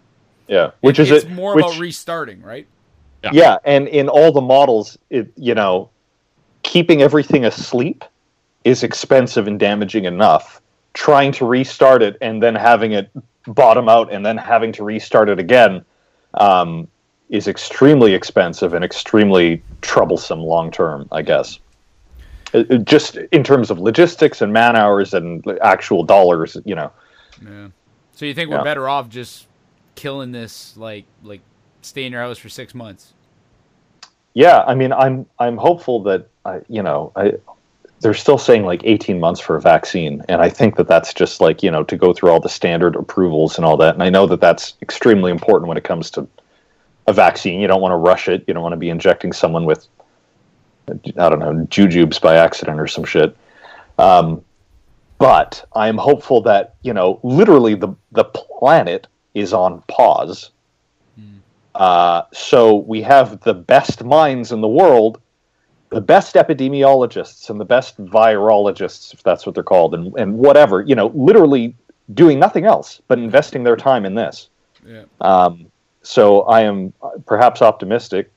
[0.47, 2.65] Yeah, which It- is it's it, more which, about restarting right
[3.25, 3.31] Yeah.
[3.33, 5.89] yeah, and in all the models, it you know,
[6.61, 8.05] keeping everything asleep
[8.63, 10.61] is expensive and damaging enough.
[10.93, 13.09] Trying to restart it and then having it
[13.47, 15.83] bottom out and then having to restart it again
[16.35, 16.87] um,
[17.29, 21.07] is extremely expensive and extremely troublesome long term.
[21.11, 21.59] I guess.
[22.53, 26.91] It- it just in terms of logistics and man hours and actual dollars, you know.
[27.43, 27.67] yeah
[28.13, 28.63] so you think we're Yeah.
[28.63, 29.47] better off just
[29.95, 31.41] killing this like like
[31.81, 33.13] stay in your house for six months
[34.35, 37.33] Yeah, I mean, I'm I'm hopeful that I, you know, I
[38.03, 41.39] they're still saying like 18 months for a vaccine, and I think that that's just
[41.41, 43.93] like you know to go through all the standard approvals and all that.
[43.93, 46.27] And I know that that's extremely important when it comes to
[47.07, 47.61] a vaccine.
[47.61, 48.43] You don't want to rush it.
[48.45, 49.87] You don't want to be injecting someone with
[50.89, 53.35] I don't know jujubes by accident or some shit.
[53.97, 54.43] Um,
[55.17, 60.51] but I am hopeful that you know literally the the planet is on pause
[61.75, 65.19] Uh, so we have the best minds in the world,
[65.93, 70.81] the best epidemiologists and the best virologists, if that's what they're called, and, and whatever,
[70.81, 71.75] you know, literally
[72.13, 74.49] doing nothing else but investing their time in this.
[74.85, 75.03] Yeah.
[75.21, 75.67] Um,
[76.01, 76.93] so I am
[77.25, 78.31] perhaps optimistic,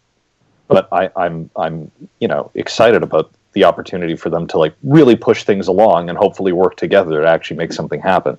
[0.68, 1.90] but I, I'm I'm
[2.20, 6.18] you know excited about the opportunity for them to like really push things along and
[6.18, 8.36] hopefully work together to actually make something happen.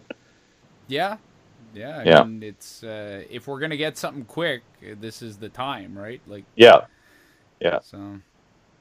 [0.88, 1.18] Yeah.
[1.74, 2.00] Yeah.
[2.00, 2.24] I Yeah.
[2.24, 4.62] mean, it's uh, if we're gonna get something quick,
[5.02, 6.22] this is the time, right?
[6.28, 6.82] Like, Yeah,
[7.60, 8.20] yeah, so,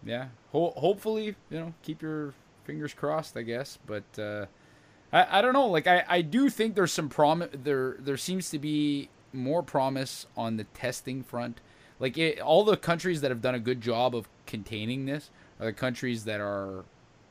[0.07, 0.29] yeah.
[0.53, 2.33] Ho- hopefully, you know, keep your
[2.65, 3.79] fingers crossed, I guess.
[3.87, 4.47] But uh,
[5.13, 5.67] I I don't know.
[5.67, 7.45] Like, I I do think there's some prom.
[7.53, 11.61] There there seems to be more promise on the testing front.
[11.99, 15.67] Like, it, all the countries that have done a good job of containing this are
[15.67, 16.85] the countries that are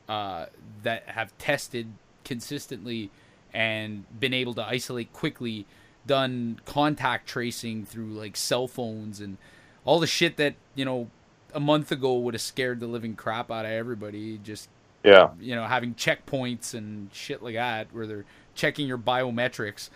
[0.08, 0.46] uh,
[0.82, 1.88] that have tested
[2.24, 3.10] consistently
[3.54, 5.66] and been able to isolate quickly,
[6.06, 9.38] done contact tracing through like cell phones and
[9.84, 11.08] all the shit that you know
[11.56, 14.38] a month ago would have scared the living crap out of everybody.
[14.44, 14.68] Just
[15.02, 19.88] yeah, you know having checkpoints and shit like that where they're checking your biometrics.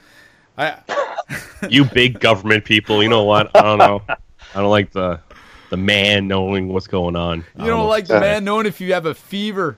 [0.58, 0.78] I
[1.68, 3.54] you big government people, you know what?
[3.56, 4.02] I don't know.
[4.08, 4.16] I
[4.60, 5.20] don't like the
[5.68, 7.44] the man knowing what's going on.
[7.56, 7.86] You don't know.
[7.86, 9.76] like the man knowing if you have a fever.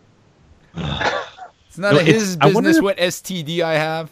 [0.75, 4.11] It's none No, of it's- his business if- what STD I have.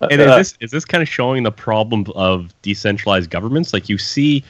[0.00, 3.72] And is this is this kind of showing the problem of decentralized governments?
[3.72, 4.44] Like you see,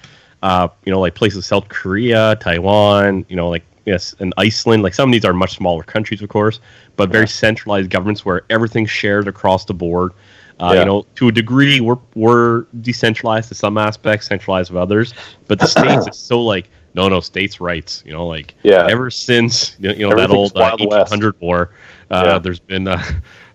[0.45, 4.83] uh, you know, like places South Korea, Taiwan, you know, like yes, and Iceland.
[4.83, 6.61] Like some of these are much smaller countries, of course,
[6.97, 10.13] but very centralized governments where everything's shared across the board.
[10.61, 10.81] Uh, Yeah.
[10.81, 15.15] You know, to a degree, we're we're decentralized to some aspects, centralized of others.
[15.49, 18.03] But the states is so like no, no, states' rights.
[18.07, 18.87] You know, like Yeah.
[18.89, 21.41] ever since you know, that old uh, West.
[21.41, 21.71] war,
[22.11, 22.39] uh, Yeah.
[22.39, 23.03] there's been uh,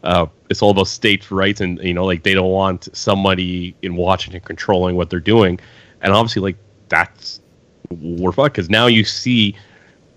[0.04, 3.96] uh, it's all about states' rights, and you know, like they don't want somebody in
[3.96, 5.60] Washington controlling what they're doing,
[6.02, 6.58] and obviously, like
[6.90, 7.42] that's
[7.90, 9.56] we're fucked because now you see,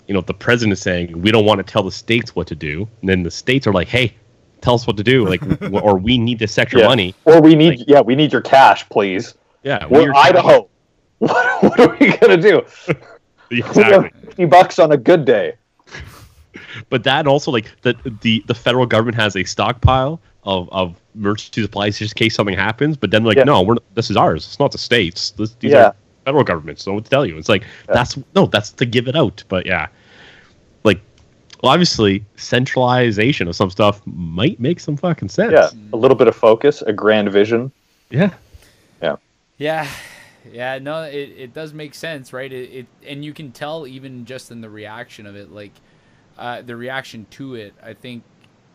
[0.07, 2.55] you know, the president is saying we don't want to tell the states what to
[2.55, 4.15] do, and then the states are like, hey,
[4.61, 5.43] tell us what to do, like,
[5.73, 6.87] or we need this extra yeah.
[6.87, 7.15] money.
[7.25, 9.35] Or we need yeah, we need your cash, please.
[9.63, 10.69] Yeah, We're we're Idaho.
[11.23, 12.63] What, what are we gonna do?
[13.51, 13.93] We exactly.
[13.93, 15.55] have fifty bucks on a good day.
[16.89, 21.63] but that also like the the the federal government has a stockpile of of emergency
[21.63, 22.97] supplies just in case something happens.
[22.97, 23.45] But then like Yeah.
[23.45, 24.47] no, we're this is ours.
[24.47, 25.31] It's not the states.
[25.33, 25.89] This, these Yeah.
[25.89, 25.95] are
[26.25, 27.37] federal government So what to tell you?
[27.39, 29.43] It's like that's no, that's to give it out.
[29.49, 29.89] But yeah,
[30.85, 31.01] like
[31.63, 35.53] well, obviously centralization of some stuff might make some fucking sense.
[35.53, 37.73] Yeah, a little bit of focus, a grand vision.
[38.11, 38.31] yeah.
[39.01, 39.17] Yeah,
[39.59, 39.89] yeah,
[40.51, 42.53] yeah no, it, it does make sense, right?
[42.53, 45.73] It, it and you can tell even just in the reaction of it, like
[46.39, 47.75] uh, the reaction to it.
[47.83, 48.25] I think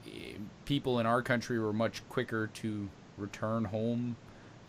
[0.07, 0.33] eh,
[0.65, 4.15] people in our country were much quicker to return home,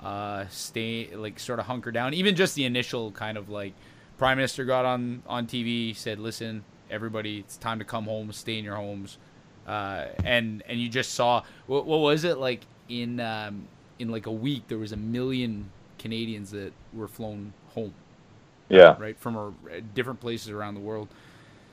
[0.00, 2.14] uh, stay like sort of hunker down.
[2.14, 3.74] Even just the initial kind of like
[4.16, 8.58] prime minister got on on TV said, "Listen, everybody, it's time to come home, stay
[8.58, 9.18] in your homes."
[9.66, 13.68] Uh, and and you just saw what, what was it like in um,
[13.98, 17.94] in like a week there was a million Canadians that were flown home
[18.68, 19.50] Yeah, right from uh,
[19.94, 21.08] different places around the world.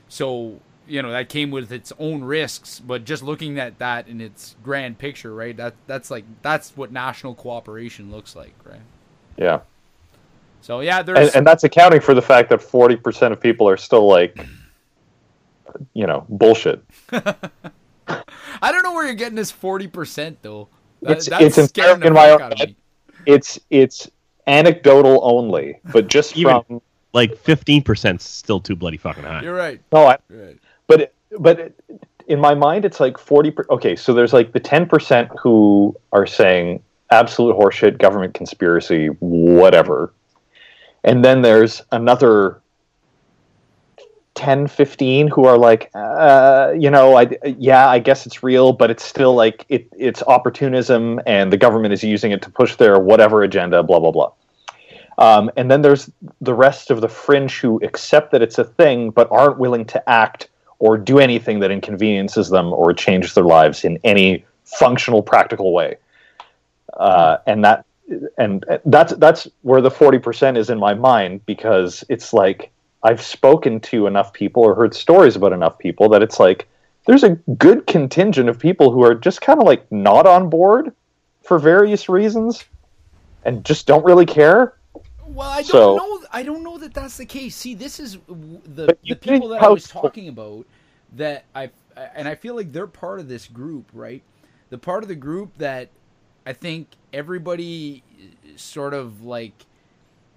[0.08, 4.20] So you know that came with its own risks, but just looking at that in
[4.20, 5.56] its grand picture, right?
[5.56, 8.80] That that's like that's what national cooperation looks like, right?
[9.36, 9.60] yeah,
[10.62, 13.68] So yeah, there's and, and that's accounting for the fact that forty percent of people
[13.68, 14.46] are still like,
[15.94, 16.82] you know, bullshit.
[17.12, 20.68] I don't know where you're getting this forty percent though.
[21.02, 22.74] That, It's- that's it's scaring in my own head.
[23.26, 24.08] It's it's
[24.46, 26.80] anecdotal only, but just Even- from
[27.12, 29.42] Like fifteen percent still too bloody fucking high.
[29.42, 29.80] You're right.
[29.92, 30.58] no, I, You're right.
[30.86, 31.72] But but
[32.26, 36.26] in my mind it's like 40 per, okay so there's like the 10% who are
[36.26, 40.12] saying absolute horseshit government conspiracy whatever.
[41.04, 42.60] And then there's another
[44.34, 48.90] 10 15 who are like uh, you know I, yeah i guess it's real but
[48.90, 52.98] it's still like it, it's opportunism and the government is using it to push their
[52.98, 54.32] whatever agenda blah blah blah.
[55.18, 56.10] Um, and then there's
[56.42, 60.06] the rest of the fringe who accept that it's a thing but aren't willing to
[60.06, 60.48] act
[60.78, 65.96] or do anything that inconveniences them or changes their lives in any functional practical way
[66.94, 67.84] uh, and that
[68.38, 72.70] and that's that's where the 40% is in my mind because it's like
[73.02, 76.68] I've spoken to enough people or heard stories about enough people that it's like
[77.06, 80.92] there's a good contingent of people who are just kind of like not on board
[81.42, 82.64] for various reasons
[83.44, 84.74] and just don't really care.
[85.28, 86.20] Well, I don't So- know.
[86.32, 87.56] I don't know that that's the case.
[87.56, 90.66] See, this is the the people that I was talking about
[91.14, 91.70] that I
[92.14, 94.22] and I feel like they're part of this group, right?
[94.70, 95.88] The part of the group that
[96.44, 99.66] I think everybody uh, sort of like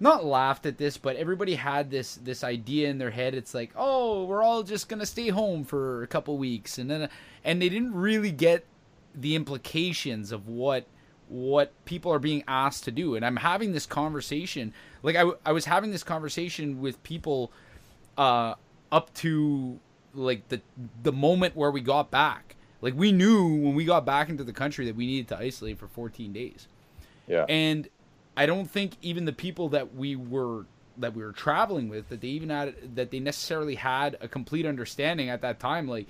[0.02, 3.34] not laughed at this, but everybody had this this idea in their head.
[3.34, 7.08] It's like, oh, we're all just gonna stay home for a couple weeks, and then
[7.44, 8.64] and they didn't really get
[9.14, 10.86] the implications of what
[11.30, 13.14] what people are being asked to do.
[13.14, 17.52] And I'm having this conversation, like I, w- I was having this conversation with people
[18.18, 18.54] uh,
[18.90, 19.78] up to
[20.12, 20.60] like the
[21.02, 22.56] the moment where we got back.
[22.82, 25.78] Like we knew when we got back into the country that we needed to isolate
[25.78, 26.66] for 14 days.
[27.28, 27.44] Yeah.
[27.48, 27.88] And
[28.36, 30.66] I don't think even the people that we were
[30.98, 34.66] that we were traveling with that they even had that they necessarily had a complete
[34.66, 36.06] understanding at that time like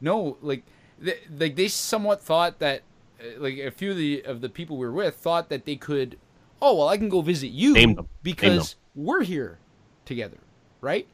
[0.00, 0.62] no like
[0.98, 2.82] they, like they somewhat thought that
[3.20, 5.76] Uh, like a few of the of the people we were with thought that they
[5.76, 6.16] could
[6.62, 8.04] oh well I can go visit you Name them.
[8.04, 9.58] Name because we're here
[10.04, 10.38] together
[10.80, 11.06] right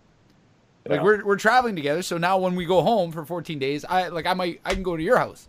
[0.89, 4.09] like we're we're traveling together so now when we go home for 14 days I
[4.09, 5.49] like I might I can go to your house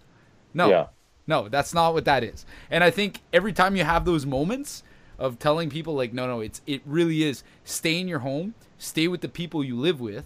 [0.54, 0.88] no Yeah.
[1.28, 2.46] no, that's not what that is.
[2.72, 4.82] And I think every time you have those moments
[5.20, 9.08] of telling people like no no, it's it really is stay in your home, stay
[9.08, 10.26] with the people you live with,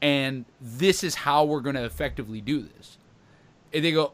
[0.00, 2.98] and this is how we're going to effectively do this.
[3.74, 4.12] And they go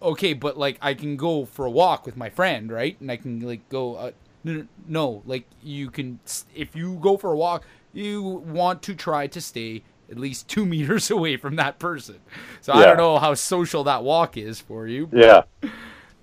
[0.00, 2.98] okay, but like I can go for a walk with my friend, right?
[3.00, 4.10] And I can like go uh,
[4.44, 6.20] no, no, no, like you can
[6.54, 10.64] if you go for a walk, you want to try to stay at least 2
[10.74, 12.20] meters away from that person.
[12.60, 15.42] So I don't know how social that walk is for you, Yeah.
[15.62, 15.70] you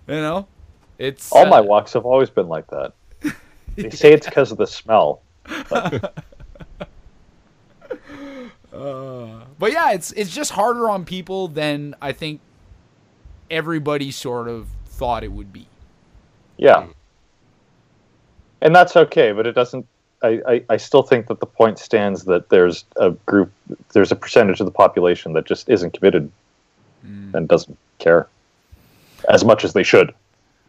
[0.08, 0.48] know?
[0.98, 2.94] It's All my uh, walks have always been like that.
[3.76, 5.22] They say it's because of the smell.
[9.60, 12.40] But yeah, it's it's just harder on people than I think
[13.50, 15.68] everybody sort of thought it would be.
[16.58, 16.88] Yeah.
[18.62, 19.86] And that's okay, but it doesn't.
[20.24, 23.52] I, I, I still think that the point stands that there's a group,
[23.94, 26.32] there's a percentage of the population that just isn't committed
[27.36, 28.28] and doesn't care
[29.30, 30.12] as much as they should,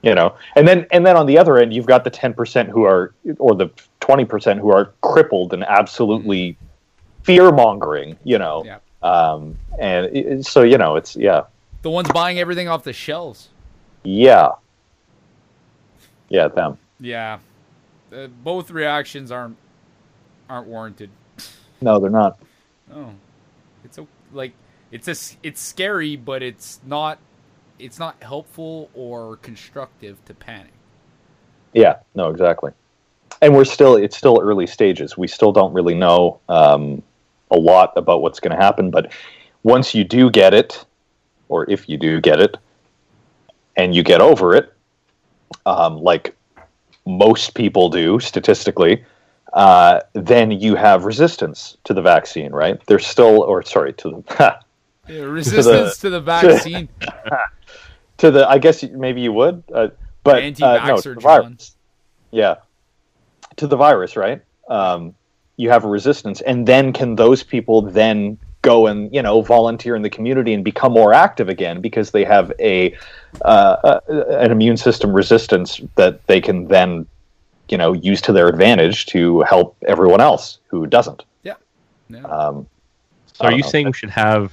[0.03, 0.35] you know.
[0.57, 3.15] And then and then on the other end, you've got the ten percent who are,
[3.39, 3.71] or the
[4.01, 6.59] twenty percent who are crippled and absolutely
[7.23, 8.65] fear mongering, you know.
[8.67, 8.79] Yeah.
[9.03, 11.45] Um, and it- so you know, it's yeah,
[11.87, 13.51] The ones buying everything off the shelves.
[14.03, 14.49] yeah,
[16.29, 16.79] yeah, them.
[16.99, 17.39] Yeah.
[18.13, 19.57] Uh, both reactions aren't
[20.51, 21.11] aren't warranted.
[21.81, 22.41] No, they're not.
[22.93, 23.13] Oh.
[23.85, 24.53] It's a, like
[24.91, 27.21] it's a, it's scary, but it's not
[27.79, 30.73] it's not helpful or constructive to panic.
[31.73, 32.73] Yeah, no, exactly.
[33.43, 35.17] And we're still, it's still early stages.
[35.17, 37.01] We still don't really know um,
[37.53, 38.91] a lot about what's going to happen.
[38.91, 39.13] But
[39.63, 40.85] once you do get it,
[41.49, 42.57] or if you do get it,
[43.77, 44.73] and you get over it,
[45.65, 46.35] um, like
[47.07, 49.05] most people do statistically,
[49.53, 52.85] uh, then you have resistance to the vaccine, right?
[52.87, 54.59] There's still, or sorry, to the,
[55.09, 56.89] Yeah, resistance to the, vaccine.
[58.19, 59.89] to the, I guess maybe you would, uh,
[60.25, 61.77] but uh, no, to the virus.
[62.33, 62.57] Yeah,
[63.57, 64.43] to the virus, right?
[64.69, 65.15] Um,
[65.57, 69.95] you have a resistance, and then can those people then go and you know volunteer
[69.95, 72.93] in the community and become more active again because they have a
[73.43, 74.01] uh, uh,
[74.45, 77.07] an immune system resistance that they can then
[77.69, 81.25] you know use to their advantage to help everyone else who doesn't.
[81.45, 81.55] Yeah.
[82.11, 82.25] Yeah.
[82.25, 82.67] Um,
[83.33, 83.69] So are you know.
[83.69, 84.53] saying we should have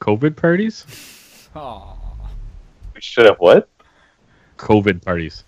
[0.00, 0.76] COVID parties?
[1.54, 1.94] Aw.
[2.94, 3.68] we should have what?
[4.56, 5.44] COVID parties.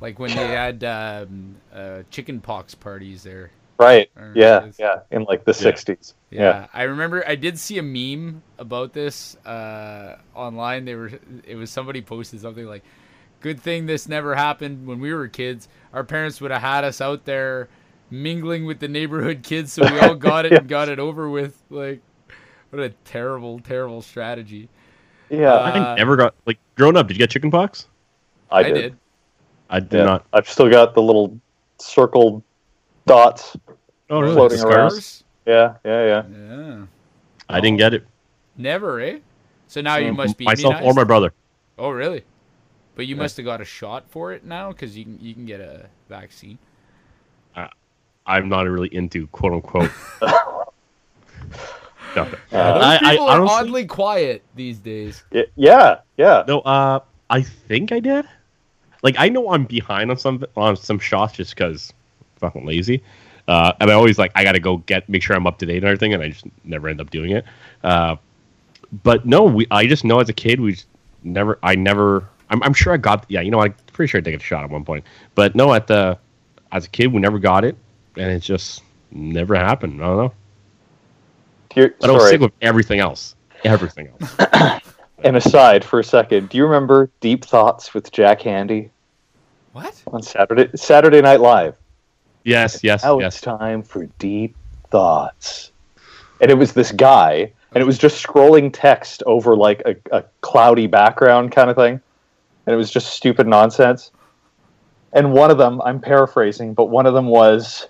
[0.00, 3.50] Like when they had um, uh, chicken pox parties there.
[3.78, 4.10] Right.
[4.34, 4.70] Yeah.
[4.78, 5.00] Yeah.
[5.10, 5.72] In like the Yeah.
[5.72, 6.14] '60s.
[6.30, 6.66] Yeah, Yeah.
[6.72, 10.84] I remember I did see a meme about this uh, online.
[10.84, 11.10] They were
[11.46, 12.84] it was somebody posted something like,
[13.40, 15.68] "Good thing this never happened when we were kids.
[15.92, 17.68] Our parents would have had us out there
[18.10, 21.60] mingling with the neighborhood kids, so we all got it and got it over with."
[21.68, 22.00] Like,
[22.70, 24.68] what a terrible, terrible strategy.
[25.30, 25.52] Yeah.
[25.54, 27.08] Uh, I never got like growing up.
[27.08, 27.88] Did you get chickenpox?
[28.52, 28.74] I, I did.
[28.74, 28.96] did.
[29.70, 30.04] I did Yeah.
[30.04, 30.26] not.
[30.32, 31.36] I've still got the little
[31.78, 32.42] circled
[33.06, 33.56] dots.
[34.10, 34.34] Oh, really?
[34.34, 34.92] Floating The around.
[35.46, 35.74] Yeah.
[35.84, 36.06] Yeah.
[36.06, 36.22] Yeah.
[36.30, 36.86] Yeah,
[37.48, 38.06] I didn't get it.
[38.56, 39.18] never, eh?
[39.68, 40.98] So now you Mm, must be Myself immunized?
[40.98, 41.32] or my brother.
[41.78, 42.24] Oh, really?
[42.94, 43.22] But you Yeah.
[43.22, 45.88] must have got a shot for it now because you can you can get a
[46.08, 46.58] vaccine.
[48.26, 49.90] I'm not really into quote unquote.
[50.22, 50.72] no,
[52.50, 55.22] Those I, I people are honestly oddly quiet these days.
[55.56, 56.00] Yeah.
[56.16, 56.44] Yeah.
[56.48, 56.60] no.
[56.60, 58.24] Uh, I think I did.
[59.02, 61.92] Like I know I'm behind on some on some shots just because
[62.44, 63.02] fucking lazy.
[63.46, 65.76] Uh, and I always like I gotta go get make sure I'm up to date
[65.78, 67.44] and everything, and I just never end up doing it.
[67.82, 68.16] Uh,
[69.02, 70.86] but no, we I just know as a kid we just
[71.22, 74.22] never I never I'm, I'm sure I got yeah you know I'm pretty sure I
[74.22, 76.18] did get a shot at one point, but no at the
[76.72, 77.76] as a kid we never got it,
[78.16, 80.02] and it just never happened.
[80.02, 80.32] I don't know.
[81.74, 82.32] You're, But I was sorry.
[82.32, 83.34] sick with everything else.
[83.64, 84.80] Everything else.
[85.24, 88.90] And aside for a second, do you remember Deep Thoughts with Jack Handey
[89.72, 89.94] What?
[90.08, 91.76] on Saturday Saturday Night Live?
[92.44, 93.34] Yes, yes, Now yes.
[93.34, 94.54] it's time for deep
[94.90, 95.72] thoughts.
[96.40, 100.24] And it was this guy, and it was just scrolling text over like a, a
[100.42, 102.00] cloudy background kind of thing.
[102.66, 104.10] And it was just stupid nonsense.
[105.12, 107.88] And one of them, I'm paraphrasing, but one of them was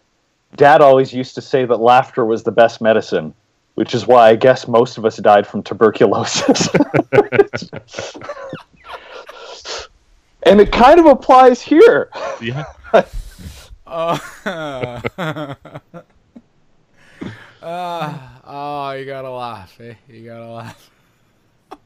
[0.56, 3.34] Dad always used to say that laughter was the best medicine,
[3.74, 6.68] which is why I guess most of us died from tuberculosis.
[10.44, 12.10] and it kind of applies here.
[12.40, 12.64] Yeah.
[13.86, 14.18] Uh,
[17.62, 19.94] uh, oh, you gotta laugh, eh?
[20.08, 20.90] You gotta laugh.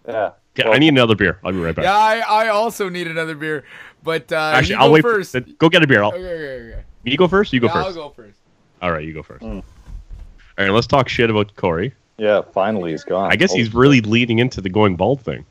[0.07, 0.31] Yeah.
[0.59, 1.39] Okay, I need another beer.
[1.45, 1.85] I'll be right back.
[1.85, 3.65] Yeah, I, I also need another beer,
[4.03, 5.03] but uh, Actually, you I'll wait.
[5.03, 5.33] first.
[5.33, 6.03] For, go get a beer.
[6.03, 6.85] I'll, Okay, okay, okay.
[7.05, 7.53] you go first.
[7.53, 8.39] You go Yeah, 1st I'll go first.
[8.83, 9.45] All right, you go first.
[9.45, 9.63] Mm.
[9.63, 11.95] All right, let's talk shit about Corey.
[12.17, 13.31] Yeah, finally he's gone.
[13.31, 15.45] I guess he's really leading into the going bald thing.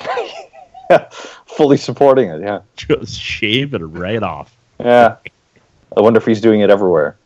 [0.90, 1.08] yeah,
[1.46, 2.40] fully supporting it.
[2.40, 4.56] Yeah, Just shave it right off.
[4.80, 5.16] yeah.
[5.96, 7.16] I wonder if he's doing it everywhere.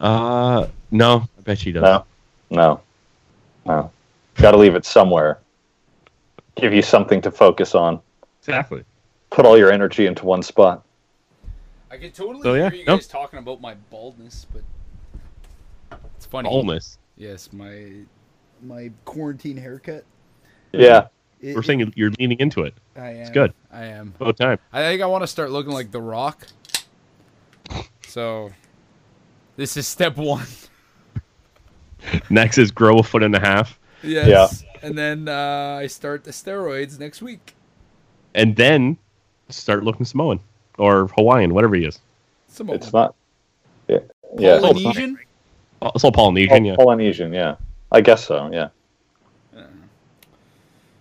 [0.00, 1.82] Uh, no, I bet he does.
[1.82, 2.04] No,
[2.50, 2.80] no,
[3.64, 3.90] no.
[4.36, 5.38] Got to leave it somewhere.
[6.54, 8.00] Give you something to focus on.
[8.40, 8.84] Exactly.
[9.30, 10.84] Put all your energy into one spot.
[11.90, 12.96] I can totally So, yeah, hear you no.
[12.96, 14.62] guys talking about my baldness, but
[16.16, 16.48] it's funny.
[16.48, 16.98] Baldness.
[17.16, 17.92] Yes, my
[18.62, 20.04] my quarantine haircut.
[20.72, 21.06] Yeah,
[21.40, 22.74] It- We're saying you're leaning into it.
[22.96, 23.16] I am.
[23.22, 23.52] It's good.
[23.72, 24.14] I am.
[24.20, 24.58] About time.
[24.72, 26.46] I think I want to start looking like The Rock.
[28.16, 28.50] So,
[29.56, 30.46] this is step one.
[32.30, 34.64] Next is grow a foot and a half, Yes.
[34.80, 37.54] And then uh, I start the steroids next week.
[38.34, 38.96] and then
[39.50, 40.40] start looking Samoan
[40.78, 42.00] or Hawaiian, whatever he is.
[42.48, 42.76] Samoan.
[42.76, 43.14] it's not.
[43.86, 43.98] Yeah,
[44.38, 44.60] yeah.
[44.60, 45.18] Polynesian.
[45.82, 46.76] It's all Polynesian, yeah.
[46.76, 47.34] Polynesian.
[47.34, 47.56] Yeah,
[47.92, 48.48] I guess so.
[48.50, 48.68] Yeah.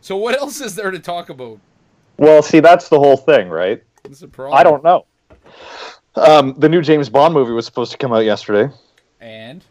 [0.02, 1.60] So what else is there to talk about?
[2.18, 3.82] Well, see, that's the whole thing, right?
[4.02, 4.60] What's the problem?
[4.60, 5.06] I don't know.
[6.16, 8.74] Um, the new James Bond movie was supposed to come out yesterday.
[9.20, 9.64] And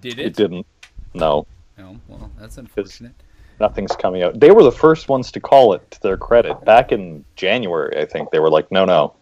[0.00, 0.36] did It it?
[0.36, 0.66] didn't.
[1.14, 1.46] No,
[1.78, 1.96] No.
[2.08, 3.12] Well, that's unfortunate.
[3.58, 4.38] nothing's coming out.
[4.38, 6.64] They were the first ones to call it to their credit.
[6.64, 9.14] Back in January, I think they were like, "No, no,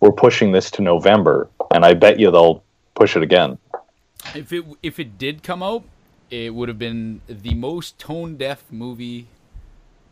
[0.00, 2.62] we're pushing this to November," and I bet you they'll
[2.94, 3.58] push it again.
[4.34, 5.82] If it if it did come out,
[6.30, 9.26] it would have been the most tone deaf movie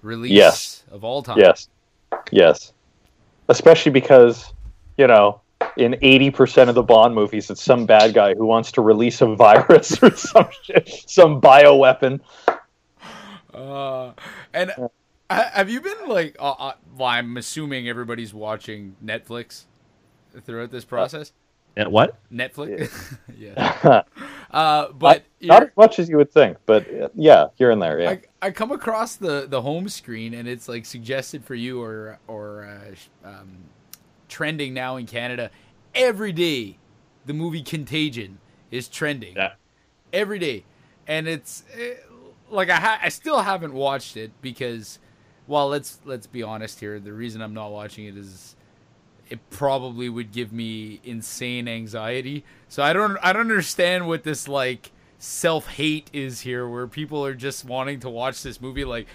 [0.02, 0.82] release Yes.
[0.90, 1.38] of all time.
[1.38, 1.68] Yes,
[2.32, 2.72] yes,
[3.48, 4.52] especially because
[4.98, 5.40] you know.
[5.80, 9.22] In eighty percent of the Bond movies, it's some bad guy who wants to release
[9.22, 12.20] a virus or some shit, some bioweapon.
[13.54, 14.12] Uh,
[14.52, 14.72] and
[15.30, 16.36] ha- have you been like?
[16.38, 19.64] Uh, uh, well, I'm assuming everybody's watching Netflix
[20.44, 21.32] throughout this process.
[21.76, 22.18] And what?
[22.30, 24.02] Netflix, yeah.
[24.50, 28.00] Uh, but Not as much as you would think, but uh, yeah, here and there.
[28.00, 31.80] Yeah, I, I come across the, the home screen and it's like suggested for you
[31.80, 32.64] or or
[33.24, 33.58] uh, um,
[34.28, 35.52] trending now in Canada
[35.95, 36.78] every day.
[37.26, 38.38] The movie Contagion
[38.70, 39.53] is trending Yeah.
[40.12, 40.64] every day,
[41.07, 41.95] and it's eh,
[42.51, 44.99] like I ha- I still haven't watched it because,
[45.47, 46.99] well, let's let's be honest here.
[46.99, 48.57] The reason I'm not watching it is
[49.28, 52.45] it probably would give me insane anxiety.
[52.68, 57.24] So I don't I don't understand what this like self hate is here, where people
[57.24, 58.84] are just wanting to watch this movie.
[58.84, 59.07] Like,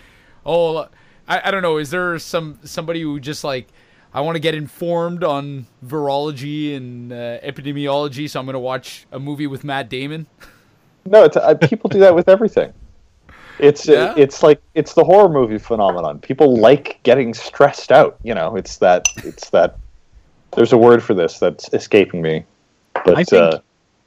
[0.45, 0.87] oh,
[1.27, 1.77] I, I don't know.
[1.77, 3.67] Is there some somebody who just like
[4.15, 9.19] I want to get informed on virology and uh, epidemiology, so I'm gonna watch a
[9.19, 10.25] movie with Matt Damon.
[11.05, 12.71] no, it's, uh, people do that with everything.
[13.59, 13.95] It's Yeah?
[13.95, 16.19] uh, it's like it's the horror movie phenomenon.
[16.19, 18.17] People like getting stressed out.
[18.23, 19.77] You know, it's that it's that.
[20.55, 22.45] There's a word for this that's escaping me,
[22.93, 23.59] but I think uh,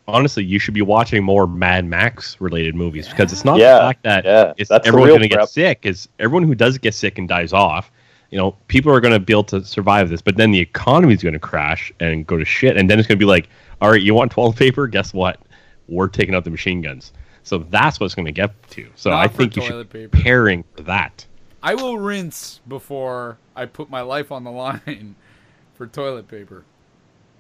[0.06, 3.80] honestly, you should be watching more Mad Max related movies because it's not Yeah, the
[3.80, 5.80] fact that yeah, it's that's everyone's going to get sick.
[5.82, 7.90] Is everyone who does get sick and dies off,
[8.31, 11.14] you know, people are going to be able to survive this, but then the economy
[11.14, 13.49] is going to crash and go to shit, and then it's going to be like,
[13.81, 14.87] all right, you want toilet paper?
[14.87, 15.41] Guess what?
[15.89, 17.12] We're taking out the machine guns.
[17.45, 18.89] So that's what's going to get to.
[18.97, 20.09] So Not I think you should be paper.
[20.11, 21.24] preparing for that.
[21.62, 25.14] I will rinse before I put my life on the line
[25.74, 26.64] for toilet paper.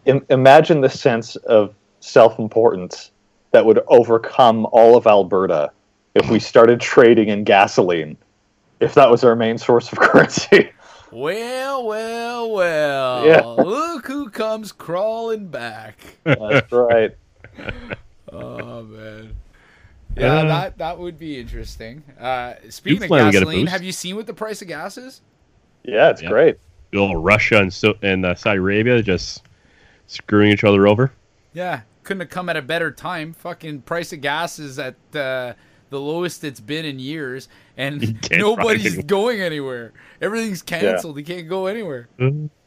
[0.06, 3.10] im- imagine the sense of self-importance
[3.50, 5.70] that would overcome all of Alberta
[6.14, 8.16] if we started trading in gasoline.
[8.80, 10.70] If that was our main source of currency.
[11.10, 13.26] Well, well, well.
[13.26, 13.40] Yeah.
[13.42, 15.98] Look who comes crawling back.
[16.24, 17.16] That's right.
[18.30, 19.34] Oh man.
[20.14, 22.02] Yeah, Uh, that that would be interesting.
[22.20, 24.68] Uh, speaking of Newfoundland, we got a gasoline, have you seen what the price of
[24.68, 25.22] gas is?
[25.82, 26.28] Yeah, it's Yeah.
[26.28, 26.58] great.
[26.92, 29.44] You know, Russia and so and uh, Saudi Arabia just
[30.08, 31.10] screwing each other over.
[31.54, 33.32] Yeah, couldn't have come at a better time.
[33.32, 35.54] Fucking price of gas is at uh,
[35.90, 39.06] the lowest it's been in years, and nobody's drive.
[39.06, 39.92] going anywhere.
[40.20, 41.16] Everything's canceled.
[41.18, 42.08] You can't go anywhere.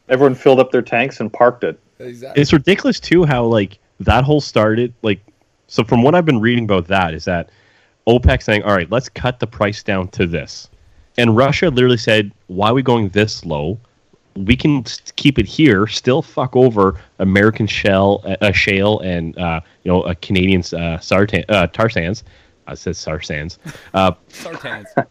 [0.08, 1.78] Everyone filled up their tanks and parked it.
[1.98, 2.40] exactly.
[2.40, 5.20] it's ridiculous too how like that whole started like
[5.68, 7.50] so from what i've been reading about that is that
[8.06, 10.68] opec saying all right let's cut the price down to this
[11.18, 13.78] and russia literally said why are we going this low
[14.34, 14.82] we can
[15.16, 20.00] keep it here still fuck over american shell uh, uh, shale and uh, you know
[20.02, 22.24] uh, canadian uh, sartan, uh, tar sands
[22.66, 23.58] i said tar sands
[23.94, 24.86] uh, Sartans.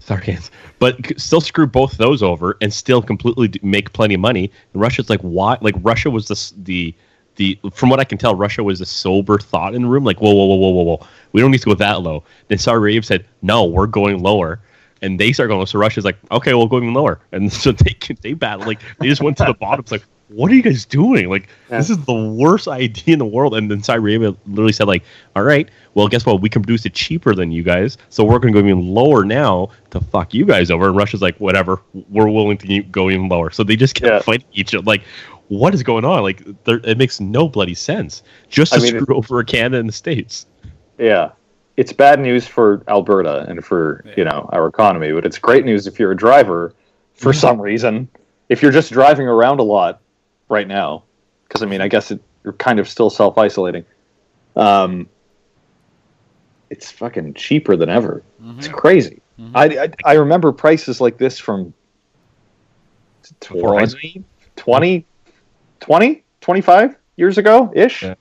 [0.00, 4.50] Sarkans, but still screw both those over and still completely make plenty of money.
[4.72, 5.58] And Russia's like, why?
[5.60, 6.94] Like Russia was the the
[7.36, 10.04] the from what I can tell, Russia was a sober thought in the room.
[10.04, 12.24] Like, whoa, whoa, whoa, whoa, whoa, whoa, we don't need to go that low.
[12.48, 14.60] Then Arabia said, no, we're going lower.
[15.02, 15.64] And they start going.
[15.66, 17.20] So Russia's like, okay, we'll go even lower.
[17.32, 19.80] And so they they battle like they just went to the bottom.
[19.80, 21.28] It's like, what are you guys doing?
[21.28, 23.54] Like, this is the worst idea in the world.
[23.54, 25.02] And then Saudi Arabia literally said, like,
[25.34, 26.40] all right, well, guess what?
[26.40, 29.24] We can produce it cheaper than you guys, so we're going to go even lower
[29.24, 30.88] now to fuck you guys over.
[30.88, 33.50] And Russia's like, whatever, we're willing to go even lower.
[33.50, 34.20] So they just kept Yeah.
[34.20, 34.84] fighting each other.
[34.84, 35.02] Like,
[35.48, 36.22] what is going on?
[36.22, 39.88] Like, there, it makes no bloody sense just I to mean, screw over Canada and
[39.88, 40.46] the states.
[40.98, 41.32] Yeah.
[41.76, 45.86] It's bad news for Alberta and for, you know, our economy, but it's great news
[45.86, 46.74] if you're a driver
[47.14, 47.40] for mm-hmm.
[47.40, 48.08] some reason.
[48.48, 49.99] If you're just driving around a lot
[50.50, 51.04] right now,
[51.48, 53.84] because I mean, I guess it, you're kind of still self isolating.
[54.56, 55.08] Um,
[56.68, 58.22] it's fucking cheaper than ever.
[58.58, 59.22] It's crazy.
[59.54, 61.72] I, I I remember prices like this from
[63.48, 64.22] Before 20,
[64.56, 65.06] 20,
[65.80, 68.02] 20, 25 years ago ish.
[68.02, 68.14] Yeah.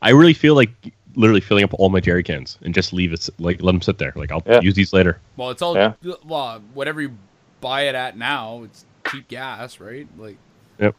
[0.00, 0.70] I really feel like
[1.14, 3.98] literally filling up all my jerry cans and just leave it, like let them sit
[3.98, 4.12] there.
[4.16, 4.60] Like I'll Yeah.
[4.60, 5.20] use these later.
[5.36, 5.92] Well, it's all Yeah.
[6.24, 7.12] well, whatever you
[7.60, 10.06] buy it at now, it's cheap gas, right?
[10.18, 10.38] Like,
[10.78, 10.96] Yep.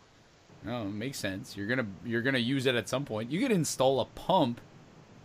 [0.66, 1.58] No, it makes sense.
[1.58, 3.32] You're gonna you're gonna use it at some point.
[3.32, 4.62] You could install a pump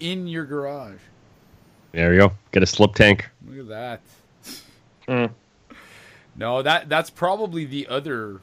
[0.01, 1.01] in your garage.
[1.93, 2.33] There you go.
[2.53, 3.29] Get a slip tank.
[3.47, 4.01] Look at that.
[5.09, 5.31] Mm.
[6.37, 8.41] No, that that's probably the other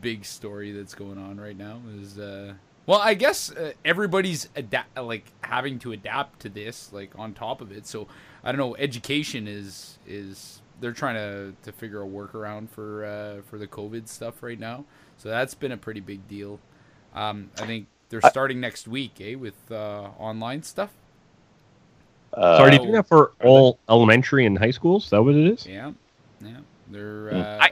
[0.00, 2.54] big story that's going on right now is uh
[2.86, 7.60] well, I guess uh, everybody's adapt like having to adapt to this like on top
[7.60, 7.86] of it.
[7.86, 8.06] So,
[8.44, 13.42] I don't know, education is is they're trying to to figure a workaround for uh
[13.42, 14.84] for the covid stuff right now.
[15.18, 16.58] So that's been a pretty big deal.
[17.14, 20.90] Um I think they're starting next week, eh, with uh online stuff.
[22.32, 25.04] Uh, so are they doing that for all elementary and high schools?
[25.04, 25.66] Is that what it is?
[25.66, 25.92] Yeah.
[26.40, 26.58] Yeah.
[26.90, 27.36] They're Hmm.
[27.36, 27.70] uh I-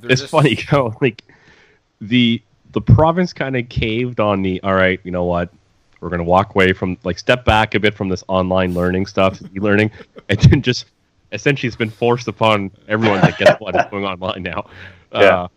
[0.00, 1.22] they're it's just- funny how like
[2.00, 2.40] the
[2.72, 5.50] the province kind of caved on the all right you know what
[6.00, 9.04] we're going to walk away from like step back a bit from this online learning
[9.06, 9.90] stuff e-learning
[10.28, 10.84] and then just
[11.32, 14.64] essentially it's been forced upon everyone that guess what is going online now
[15.12, 15.18] Yeah.
[15.18, 15.48] uh,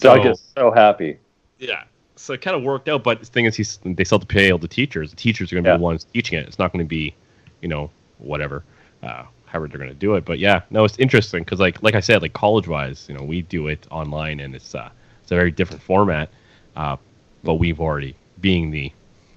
[0.00, 1.18] Doug so- is so happy.
[1.58, 1.84] yeah
[2.16, 4.32] so it kind of worked out but the thing is he's, they still have to
[4.34, 5.76] pay all the teachers the teachers are going to Yeah.
[5.76, 7.14] be the ones teaching it it's not going to be
[7.62, 8.64] you know whatever
[9.04, 11.94] uh, however they're going to do it but yeah no it's interesting because like like
[11.94, 14.90] i said like college wise you know we do it online and it's uh
[15.22, 16.28] it's a very different format
[16.76, 16.96] uh,
[17.44, 18.92] but we've already being the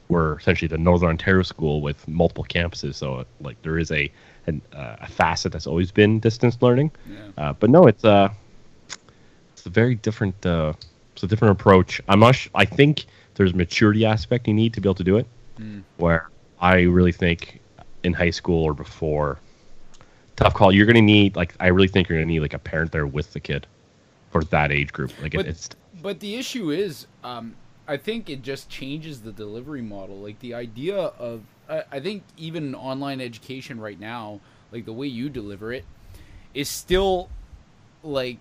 [0.10, 4.12] we're essentially the northern ontario school with multiple campuses so like there is a
[4.48, 7.20] an, uh, a facet that's always been distance learning Yeah.
[7.38, 8.30] uh, but no it's uh
[9.62, 10.74] it's a very different uh
[11.14, 13.06] it's a different approach i'm not sh- i think
[13.36, 15.28] there's a maturity aspect you need to be able to do it
[15.60, 15.84] Mm.
[15.98, 17.60] where i really think
[18.04, 19.38] in high school or before
[20.36, 22.54] tough call you're going to need like i really think you're going to need like
[22.56, 23.68] a parent there with the kid
[24.32, 25.70] for that age group like it, But- it's
[26.02, 27.54] But the issue is, um,
[27.88, 30.16] I think it just changes the delivery model.
[30.20, 34.40] Like the idea of, I, I think even online education right now,
[34.72, 35.84] like the way you deliver it,
[36.56, 37.30] is still
[38.04, 38.38] like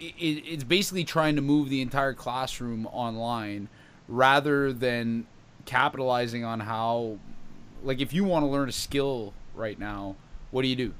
[0.00, 3.68] it, it- it's basically trying to move the entire classroom online
[4.08, 5.26] rather than
[5.66, 7.18] capitalizing on how
[7.82, 10.16] like if you want to learn a skill right now
[10.50, 10.92] what do you do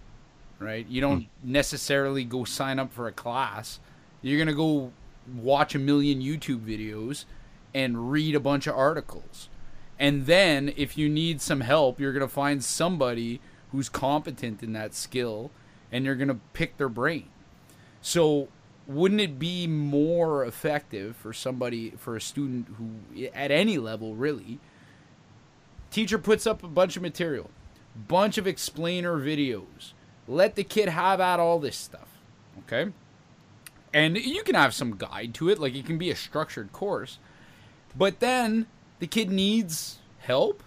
[0.59, 1.53] right you don't hmm.
[1.53, 3.80] necessarily go sign up for a class
[4.22, 4.92] you're going to go
[5.34, 7.24] watch a million YouTube videos
[7.74, 9.48] and read a bunch of articles.
[9.98, 13.40] And then if you need some help, you're going to find somebody
[13.70, 15.51] who's competent in that skill
[15.92, 17.28] and you're going to pick their brain.
[18.01, 18.48] So
[18.91, 24.59] wouldn't it be more effective for somebody for a student who at any level really
[25.91, 27.51] teacher puts up a bunch of material,
[28.09, 29.93] bunch of explainer videos.
[30.28, 32.09] Let the kid have at all this stuff.
[32.61, 32.93] Okay?
[33.93, 37.18] and you can have some guide to it like it can be a structured course
[37.97, 38.66] but then
[38.99, 40.62] the kid needs help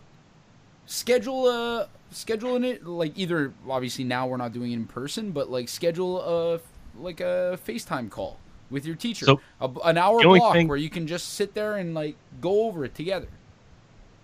[0.85, 5.31] schedule a schedule in it like either obviously now we're not doing it in person
[5.31, 6.59] but like schedule a
[6.99, 8.39] like a facetime call
[8.69, 11.53] with your teacher So, a, an hour the block thing- where you can just sit
[11.53, 13.27] there and like go over it together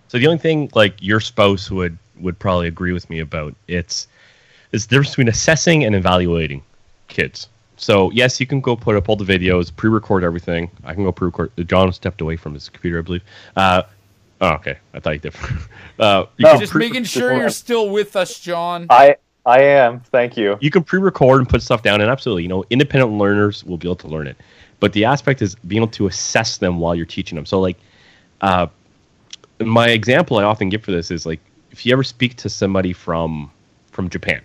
[0.07, 4.07] So the only thing like your spouse would would probably agree with me about it's
[4.71, 6.61] is the difference between assessing and evaluating
[7.07, 7.47] kids.
[7.77, 10.69] so yes, you can go put up all the videos, pre-record everything.
[10.83, 11.51] I can go pre-record.
[11.67, 13.23] John stepped away from his computer, I believe.
[13.55, 13.83] Uh,
[14.41, 14.77] oh, okay.
[14.93, 15.33] I thought you did.
[15.99, 16.57] Uh, you No.
[16.57, 18.85] Just making sure you're still with us, John.
[18.89, 20.01] I I am.
[20.01, 20.57] Thank you.
[20.61, 23.87] you can pre-record and put stuff down, and absolutely, you know, independent learners will be
[23.87, 24.37] able to learn it.
[24.79, 27.45] But the aspect is being able to assess them while you're teaching them.
[27.45, 27.77] So, like,
[28.41, 28.67] uh,
[29.59, 31.39] my example I often give for this is like,
[31.71, 33.51] if you ever speak to somebody from
[33.91, 34.41] from Japan,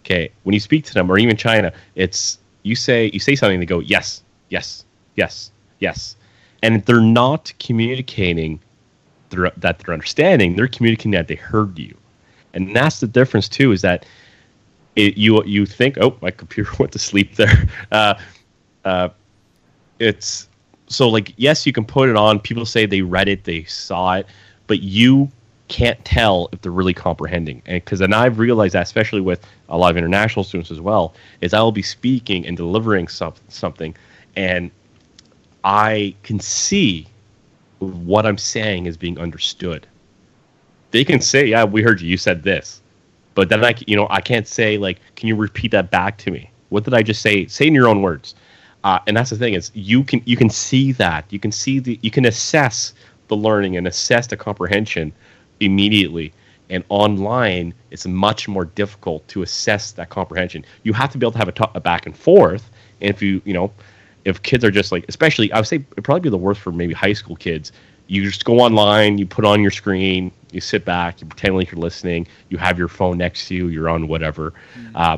[0.00, 3.60] okay, when you speak to them, or even China, it's you say you say something,
[3.60, 4.84] they go yes, yes,
[5.16, 5.50] yes,
[5.80, 6.16] yes,
[6.62, 8.60] and they're not communicating
[9.30, 10.56] that they're understanding.
[10.56, 11.96] They're communicating that they heard you,
[12.54, 13.72] and that's the difference too.
[13.72, 14.06] Is that
[14.96, 17.68] it, you you think, oh, my computer went to sleep there.
[17.92, 18.14] Uh,
[18.84, 19.08] uh,
[19.98, 20.48] it's
[20.88, 22.40] so like yes, you can put it on.
[22.40, 24.26] People say they read it, they saw it,
[24.66, 25.30] but you
[25.68, 27.62] can't tell if they're really comprehending.
[27.66, 31.14] And because and I've realized that, especially with a lot of international students as well,
[31.40, 33.94] is I will be speaking and delivering some, something,
[34.36, 34.70] and
[35.64, 37.06] I can see
[37.78, 39.86] what I'm saying is being understood.
[40.92, 42.08] They can say, "Yeah, we heard you.
[42.08, 42.80] You said this,"
[43.34, 46.30] but then I, you know, I can't say like, "Can you repeat that back to
[46.30, 47.46] me?" What did I just say?
[47.46, 48.34] Say in your own words.
[48.84, 51.78] Uh, and that's the thing is you can you can see that you can see
[51.78, 52.94] the you can assess
[53.28, 55.12] the learning and assess the comprehension
[55.60, 56.32] immediately.
[56.70, 60.64] And online, it's much more difficult to assess that comprehension.
[60.84, 62.70] You have to be able to have a, back and forth.
[63.00, 63.70] And if you you know
[64.24, 66.72] if kids are just like, especially, I would say it'd probably be the worst for
[66.72, 67.72] maybe high school kids.
[68.06, 71.70] You just go online, you put on your screen, you sit back, you pretend like
[71.70, 74.52] you're listening, you have your phone next to you, you're on whatever.
[74.94, 75.16] Uh,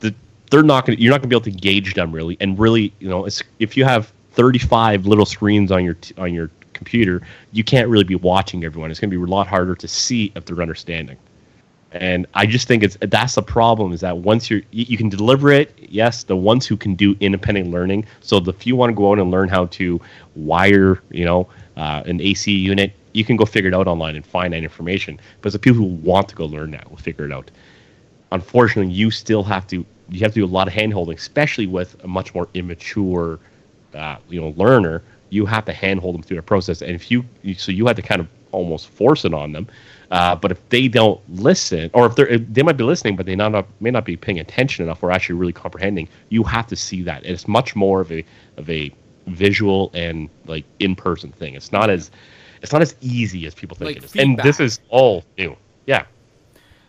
[0.00, 0.14] the,
[0.50, 0.98] they're not going.
[0.98, 3.42] You're not going to be able to gauge them really, and really, you know, it's,
[3.58, 7.22] if you have 35 little screens on your t- on your computer,
[7.52, 8.90] you can't really be watching everyone.
[8.90, 11.16] It's going to be a lot harder to see if they're understanding
[11.92, 15.08] and I just think it's that's the problem is that once you're you, you can
[15.08, 18.06] deliver it, yes, the ones who can do independent learning.
[18.20, 20.00] So the few want to go out and learn how to
[20.36, 24.24] wire, you know, uh, an AC unit, you can go figure it out online and
[24.24, 25.20] find that information.
[25.42, 27.50] But the people who want to go learn that will figure it out.
[28.32, 32.02] Unfortunately, you still have to you have to do a lot of handholding, especially with
[32.02, 33.38] a much more immature,
[33.94, 35.02] uh, you know, learner.
[35.30, 37.24] You have to handhold them through the process, and if you
[37.56, 39.68] so you have to kind of almost force it on them.
[40.10, 43.36] Uh, but if they don't listen, or if they're they might be listening, but they
[43.36, 46.76] not, not may not be paying attention enough or actually really comprehending, you have to
[46.76, 47.22] see that.
[47.22, 48.24] And it's much more of a
[48.56, 48.92] of a
[49.34, 51.54] visual and like in person thing.
[51.54, 52.10] It's not as
[52.62, 54.16] it's not as easy as people think Like it is.
[54.16, 55.56] And this is all new.
[55.86, 56.04] Yeah.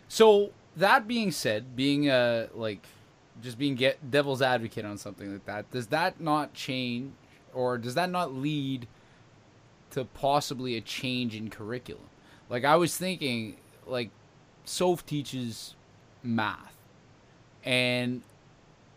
[0.08, 2.86] So that being said, being uh like
[3.42, 7.12] just being get devil's advocate on something like that, does that not change
[7.54, 8.86] or does that not lead
[9.90, 12.04] to possibly a change in curriculum?
[12.48, 14.10] Like I was thinking like
[14.64, 15.74] Soph teaches
[16.22, 16.76] math.
[17.64, 18.22] And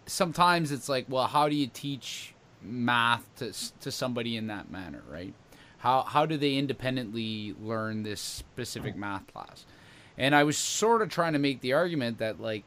[0.05, 2.33] sometimes it's like, well, how do you teach
[2.65, 5.33] math to to somebody in that manner, right?
[5.79, 9.65] How how do they independently learn this specific math class?
[10.17, 12.63] And I was sort of trying to make the argument that like,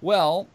[0.00, 0.48] well,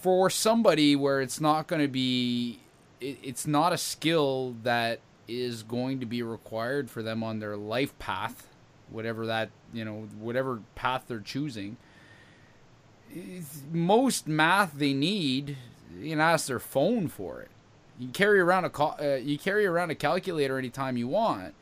[0.00, 2.60] for somebody where it's not going to be
[3.00, 7.56] it, it's not a skill that is going to be required for them on their
[7.56, 8.48] life path,
[8.88, 11.76] whatever that, you know, whatever path they're choosing
[13.72, 15.56] most math they need,
[15.98, 17.50] you can ask their phone for it.
[17.98, 21.54] You carry around a uh, you carry around a calculator anytime you want.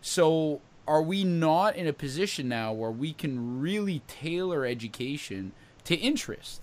[0.00, 5.52] So are we not in a position now where we can really tailor education
[5.84, 6.60] to interest?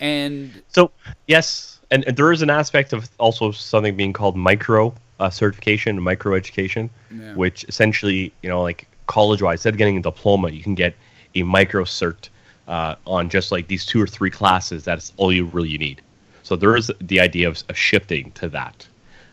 [0.00, 0.90] And So
[1.26, 6.00] yes, and, and there is an aspect of also something being called micro uh, certification,
[6.00, 7.34] micro education, Yeah.
[7.34, 10.94] which essentially, you know, like college-wise, instead of getting a diploma, you can get
[11.34, 12.28] a micro cert
[12.66, 14.84] uh, on just like these two or three classes.
[14.84, 16.02] That's all you really need.
[16.44, 18.86] So there is the idea of, shifting to that.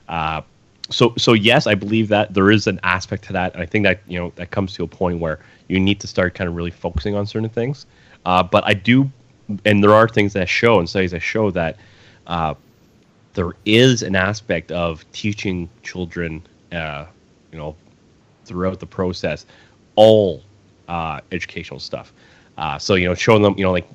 [0.07, 0.41] Uh,
[0.89, 3.84] so so yes, I believe that there is an aspect to that, and I think
[3.84, 6.55] that you know that comes to a point where you need to start kind of
[6.55, 7.86] really focusing on certain things.
[8.26, 9.09] Uh, but I do,
[9.66, 11.78] and there are things that show and studies that show that
[12.28, 12.55] uh,
[13.34, 16.41] there is an aspect of teaching children,
[16.72, 17.05] uh,
[17.51, 17.76] you know,
[18.45, 19.45] throughout the process,
[19.95, 20.43] all
[20.88, 22.14] uh, educational stuff.
[22.57, 23.88] Uh, so you know, showing them, you know, like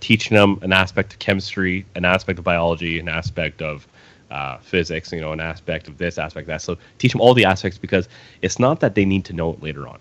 [0.00, 3.86] teaching them an aspect of chemistry, an aspect of biology, an aspect of
[4.30, 6.62] uh, physics, you know, an aspect of this aspect of that.
[6.62, 8.08] So teach them all the aspects because
[8.42, 9.98] it's not that they need to know it later on.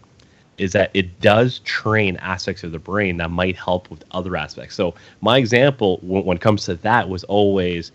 [0.58, 4.76] Is that it does train aspects of the brain that might help with other aspects.
[4.76, 7.92] So my example when, when it comes to that was always,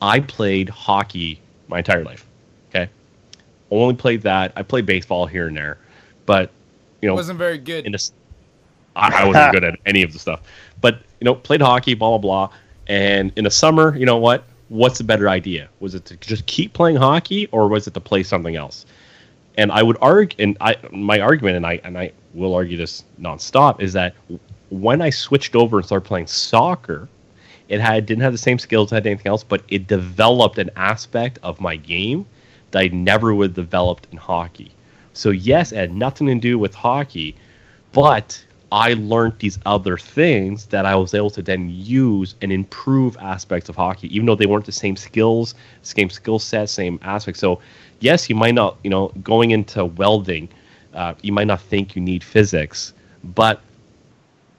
[0.00, 2.26] I played hockey my entire life.
[2.70, 2.88] Okay,
[3.70, 4.52] only played that.
[4.56, 5.78] I played baseball here and there,
[6.24, 6.50] but
[7.02, 7.84] you know, wasn't very good.
[7.84, 7.98] in a,
[8.96, 10.40] I I wasn't good at any of the stuff,
[10.80, 14.44] but you know, played hockey, blah blah blah, And in the summer, you know what?
[14.68, 15.68] What's the better idea?
[15.80, 18.86] Was it to just keep playing hockey, or was it to play something else?
[19.56, 23.04] And I would argue, and I my argument, and I and I will argue this
[23.20, 24.14] nonstop, is that
[24.70, 27.08] when I switched over and started playing soccer,
[27.68, 31.38] it had didn't have the same skills, had anything else, but it developed an aspect
[31.42, 32.26] of my game
[32.70, 34.72] that I never would have developed in hockey.
[35.12, 37.36] So yes, it had nothing to do with hockey,
[37.92, 38.42] but
[38.72, 43.68] I learned these other things that I was able to then use and improve aspects
[43.68, 47.38] of hockey, even though they weren't the same skills, same skill set, same aspects.
[47.38, 47.60] So
[48.00, 50.48] yes, you might not, you know, going into welding,
[50.94, 53.60] uh, you might not think you need physics, but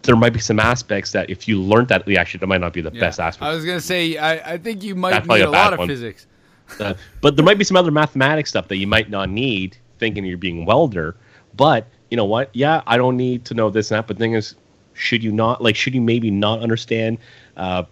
[0.03, 2.74] there might be some aspects that if you learned that, yeah, actually, that might not
[2.74, 2.99] be the Yeah.
[2.99, 3.49] best aspect.
[3.49, 5.80] I was gonna say I, I think you might That's need a a lot of
[5.80, 5.88] one.
[5.88, 6.28] physics.
[6.80, 10.26] Uh, but there might be some other mathematics stuff that you might not need thinking
[10.26, 11.16] you're being a welder.
[11.55, 12.51] But you know what?
[12.53, 14.05] Yeah, I don't need to know this and that.
[14.05, 14.53] But the thing is,
[14.93, 15.76] should you not like?
[15.76, 17.18] Should you maybe not understand?
[17.57, 17.86] Uh,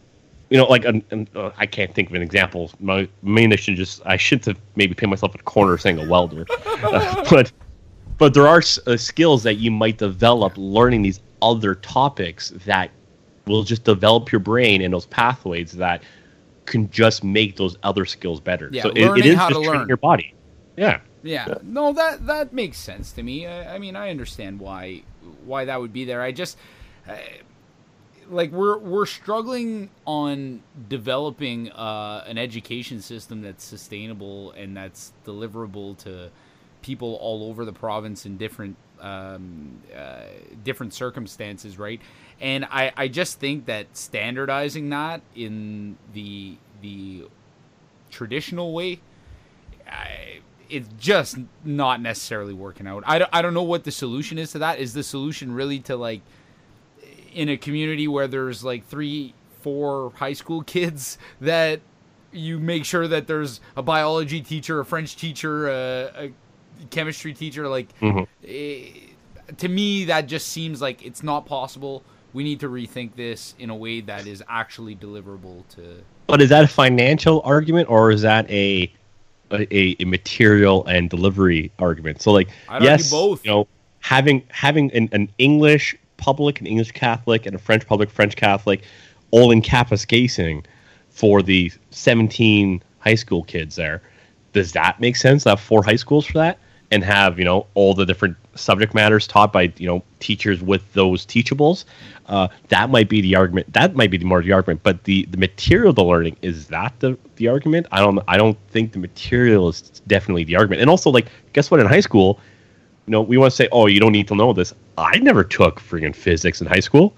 [0.51, 2.69] you know, like an, an, uh, I can't think of an example.
[2.79, 6.07] My main issue just I should have maybe put myself in a corner saying a
[6.07, 7.51] welder, Uh, but
[8.19, 12.91] but there are uh, skills that you might develop learning these other topics that
[13.47, 16.03] will just develop your brain and those pathways that
[16.67, 18.69] can just make those other skills better.
[18.71, 19.87] Yeah, so it, it learning how just to training learn.
[19.87, 20.35] your body.
[20.77, 20.99] Yeah.
[21.23, 23.45] Yeah, no, that that makes sense to me.
[23.45, 25.03] I, I mean, I understand why
[25.45, 26.21] why that would be there.
[26.21, 26.57] I just
[27.07, 27.15] uh,
[28.29, 35.97] like we're we're struggling on developing uh, an education system that's sustainable and that's deliverable
[35.99, 36.31] to
[36.81, 40.21] people all over the province in different um, uh,
[40.63, 42.01] different circumstances, right?
[42.39, 47.27] And I, I just think that standardizing that in the the
[48.09, 48.99] traditional way
[49.87, 50.39] I,
[50.71, 53.03] it's just not necessarily working out.
[53.05, 54.79] I don't, I don't know what the solution is to that.
[54.79, 56.21] Is the solution really to like
[57.33, 61.81] in a community where there's like three, four high school kids that
[62.31, 66.31] you make sure that there's a biology teacher, a French teacher, a, a
[66.89, 67.67] chemistry teacher.
[67.67, 68.27] Like Mhm.
[68.47, 69.11] eh,
[69.57, 72.03] to me, that just seems like it's not possible.
[72.33, 75.97] We need to rethink this in a way that is actually deliverable to.
[76.27, 78.89] But is that a financial argument or is that a
[79.51, 82.21] a, a material and delivery argument?
[82.21, 82.49] So like
[82.81, 83.43] yes, both.
[83.45, 83.67] you know,
[83.99, 88.83] having having an, an English public, an English Catholic, and a French public, French Catholic,
[89.31, 90.63] all in Kapuskasing
[91.09, 94.01] for the seventeen high school kids there.
[94.53, 95.43] Does that make sense?
[95.43, 96.57] To have four high schools for that,
[96.91, 100.93] and have you know all the different subject matters taught by you know teachers with
[100.93, 101.85] those teachables.
[102.27, 103.71] Uh, that might be the argument.
[103.73, 104.83] That might be the more the argument.
[104.83, 107.87] But the the material the learning is that the the argument.
[107.91, 110.81] I don't I don't think the material is definitely the argument.
[110.81, 112.39] And also like guess what in high school,
[113.07, 114.73] you know we want to say oh you don't need to know this.
[114.97, 117.13] I never took freaking physics in high school.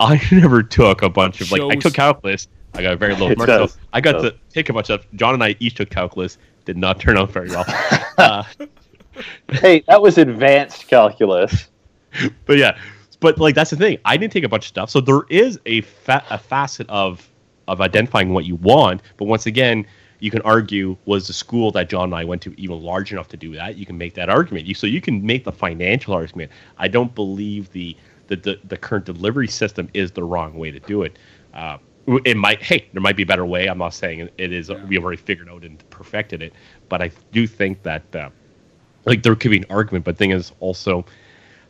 [0.00, 2.48] I never took a bunch of like I took calculus.
[2.74, 3.46] I got a very low mark.
[3.46, 3.72] does.
[3.72, 5.06] So I got It to take a bunch of.
[5.14, 6.38] John and I each took calculus.
[6.64, 7.64] Did not turn out very well.
[8.18, 8.42] uh,
[9.48, 11.68] Hey, that was advanced calculus.
[12.46, 12.78] but yeah,
[13.20, 13.98] but like that's the thing.
[14.04, 17.28] I didn't take a bunch of stuff, so there is a fa- a facet of
[17.68, 19.02] of identifying what you want.
[19.16, 19.86] But once again,
[20.20, 23.28] you can argue was the school that John and I went to even large enough
[23.28, 23.76] to do that?
[23.76, 24.66] You can make that argument.
[24.66, 26.50] You so you can make the financial argument.
[26.78, 27.96] I don't believe the
[28.26, 31.18] the the, the current delivery system is the wrong way to do it.
[31.52, 31.78] Uh,
[32.24, 34.94] it might hey there might be a better way i'm not saying it is we
[34.94, 36.52] have already figured out and perfected it
[36.90, 38.28] but i do think that uh,
[39.06, 41.04] like there could be an argument but thing is also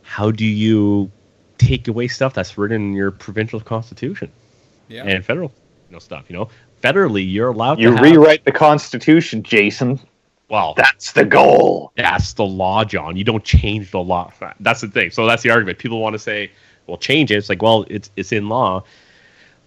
[0.03, 1.11] how do you
[1.57, 4.31] take away stuff that's written in your provincial constitution?
[4.87, 5.03] Yeah.
[5.05, 5.51] and federal
[5.89, 6.49] you know stuff you know?
[6.83, 9.99] Federally you're allowed You to have, rewrite the Constitution, Jason.
[10.49, 11.91] well That's the goal.
[11.95, 13.15] that's the law john.
[13.15, 14.31] You don't change the law.
[14.59, 15.09] That's the thing.
[15.11, 15.79] So that's the argument.
[15.79, 16.51] People want to say
[16.87, 17.35] well change it.
[17.37, 18.83] It's like well it's it's in law.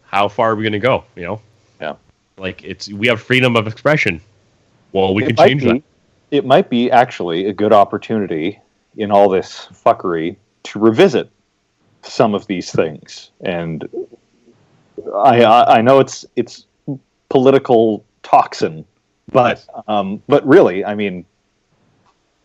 [0.05, 1.41] How far are we going to go you know?
[1.81, 1.97] Yeah.
[2.37, 4.21] like it's we have freedom of expression.
[4.93, 5.83] Well we it can change be, that
[6.31, 8.61] It might be actually a good opportunity
[8.97, 11.31] in all this fuckery to revisit
[12.03, 13.31] some of these things.
[13.41, 13.89] And
[15.15, 16.67] I I, know it's it's
[17.29, 18.85] political toxin,
[19.33, 21.25] but um, but really, I mean,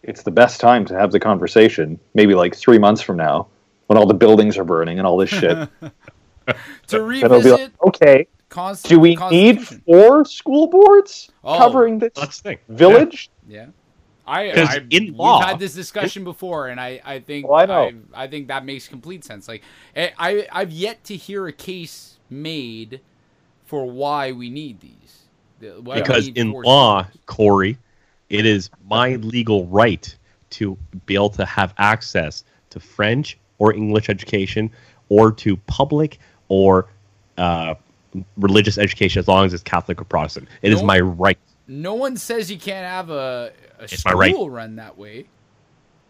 [0.04, 2.00] it's the best time to have the conversation.
[2.14, 3.48] Maybe like three months from now,
[3.88, 5.70] when all the buildings are burning and all this shit.
[6.88, 13.30] to revisit like, okay, const- do we need four school boards Oh, covering this village?
[13.48, 13.68] Yeah.
[14.26, 17.66] I, 'Cause I in we've had this discussion before, and I, I think Oh, I
[17.66, 17.92] know.
[18.14, 19.50] I, think that makes complete sense.
[19.50, 19.64] Like
[19.98, 23.02] I, I I've yet to hear a case made
[23.66, 25.24] for why we need these.
[25.82, 27.18] Why because need in law schools.
[27.26, 27.78] corey
[28.30, 30.14] it is my legal right
[30.52, 34.70] to be able to have access to french or english education
[35.10, 36.20] or to public
[36.50, 36.88] or
[37.38, 37.76] uh,
[38.38, 40.48] religious education as long as it's Catholic or Protestant.
[40.62, 41.38] It is No- my right.
[41.68, 44.36] No one says you can't have a, a It's school right.
[44.64, 45.28] run that way,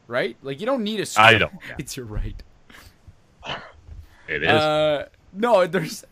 [0.08, 0.36] right?
[0.41, 1.26] Like you don't need a school.
[1.26, 1.49] I know.
[1.78, 2.41] It's your right.
[4.28, 4.49] It is.
[4.49, 6.06] Uh, no, there's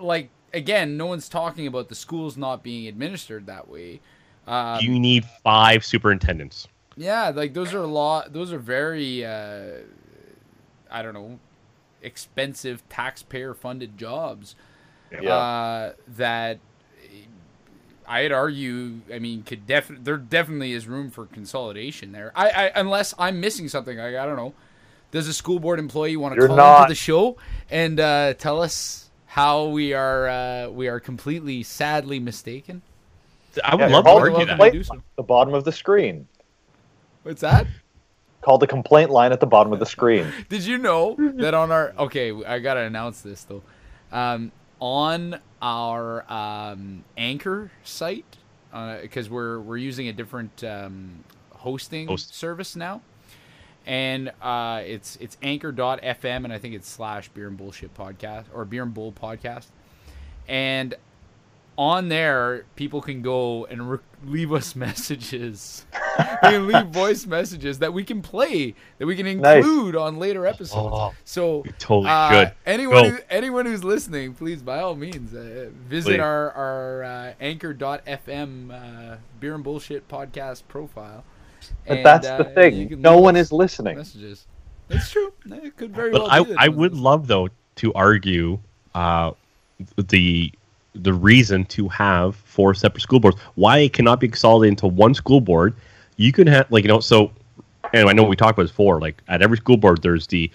[0.00, 4.00] like again, no one's talking about the schools not being administered that way.
[4.46, 6.68] Um, you need five superintendents.
[6.96, 8.32] yeah, like those are a lot.
[8.32, 9.80] Those are very, uh,
[10.90, 11.38] I don't know,
[12.02, 14.54] expensive taxpayer-funded jobs.
[15.12, 15.34] Yeah.
[15.34, 16.58] Uh, that
[18.08, 19.00] I'd argue.
[19.12, 22.32] I mean, could definitely there definitely is room for consolidation there.
[22.34, 23.96] I, I unless I'm missing something.
[23.98, 24.54] Like, I don't know.
[25.12, 26.82] Does a school board employee want to You're call not.
[26.82, 27.36] into the show
[27.70, 32.82] and uh, tell us how we are uh, we are completely sadly mistaken?
[33.64, 34.72] I would Yeah, love to argue the welcome that.
[34.72, 35.02] to do so.
[35.16, 36.28] the bottom of the screen.
[37.22, 37.66] What's that?
[38.42, 40.32] Called the complaint line at the bottom of the screen.
[40.48, 42.32] Did you know that on our okay?
[42.44, 43.62] I gotta announce this though.
[44.12, 48.36] Um, on our um, Anchor site,
[49.02, 52.34] because we're we're using a different um, hosting Host.
[52.34, 53.00] service now,
[53.86, 58.64] and uh, it's it's Anchor.fm, and I think it's slash Beer and Bullshit podcast or
[58.64, 59.66] Beer and Bull podcast,
[60.48, 60.94] and
[61.78, 65.84] on there people can go and re- leave us messages
[66.42, 69.56] they can leave voice messages that we can play that we can Nice.
[69.58, 72.52] include on later episodes Oh, so totally uh, should.
[72.64, 76.20] anyone who, anyone who's listening please by all means uh, visit Please.
[76.20, 78.70] our our uh, anchor.fm
[79.12, 81.24] uh, beer and bullshit podcast profile
[81.86, 83.00] But And, that's uh, the you thing.
[83.00, 83.96] No one is listening.
[83.96, 84.46] messages
[84.88, 88.60] That's true it could very But well I, I would love though to argue
[88.94, 89.32] uh,
[90.08, 90.52] the
[91.02, 93.38] the reason to have four separate school boards.
[93.54, 95.74] Why it cannot be consolidated into one school board.
[96.16, 97.30] You can have like you know so.
[97.92, 99.00] And I know what we talked about is four.
[99.00, 100.50] Like at every school board, there's the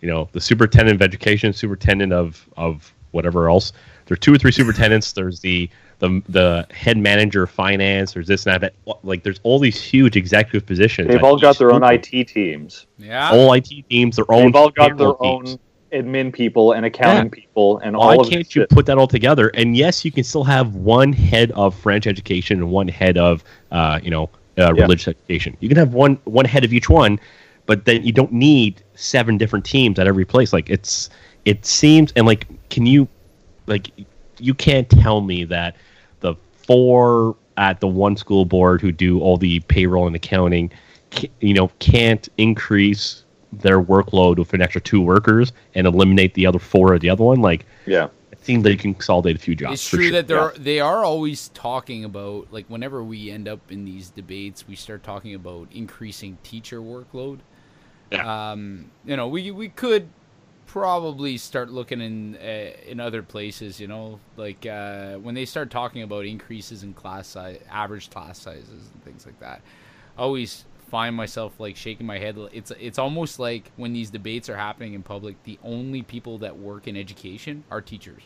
[0.00, 3.72] you know the superintendent of education, superintendent of of whatever else.
[4.06, 5.12] There's two or three superintendents.
[5.12, 5.68] There's the
[5.98, 8.12] the the head manager of finance.
[8.12, 8.74] There's this and that.
[8.84, 11.08] but, uh, Like there's all these huge executive positions.
[11.08, 12.06] They've all got their own board.
[12.12, 12.86] IT teams.
[12.98, 14.46] yeah All IT teams, their own.
[14.46, 15.58] They've all got their payroll own teams.
[15.94, 18.70] Admin people and accounting people and Why all of can't you shit.
[18.70, 19.48] put that all together?
[19.54, 23.44] And yes, you can still have one head of French education and one head of,
[23.70, 24.24] uh, you know,
[24.58, 24.82] uh, Yeah.
[24.82, 25.56] religious education.
[25.60, 27.18] You can have one one head of each one,
[27.66, 30.52] but then you don't need seven different teams at every place.
[30.52, 31.10] Like it's
[31.44, 33.08] it seems and like can you
[33.66, 33.90] like
[34.38, 35.76] you can't tell me that
[36.20, 40.70] the four at the one school board who do all the payroll and accounting,
[41.40, 43.23] you know, can't increase
[43.60, 47.24] their workload with an extra two workers and eliminate the other four of the other
[47.24, 47.40] one.
[47.40, 48.08] Like Yeah.
[48.32, 49.74] it seems that you can consolidate a few jobs.
[49.74, 50.12] It's true sure.
[50.12, 50.58] that they're yeah.
[50.58, 55.02] they are always talking about like whenever we end up in these debates, we start
[55.02, 57.38] talking about increasing teacher workload.
[58.12, 58.52] Yeah.
[58.52, 60.08] Um, you know, we we could
[60.66, 63.80] probably start looking in uh, in other places.
[63.80, 68.38] You know, like uh, when they start talking about increases in class size, average class
[68.38, 69.62] sizes, and things like that.
[70.16, 70.64] Always
[70.94, 72.36] find myself like shaking my head.
[72.52, 76.54] It's it's almost like when these debates are happening in public, the only people that
[76.70, 78.22] work in education are teachers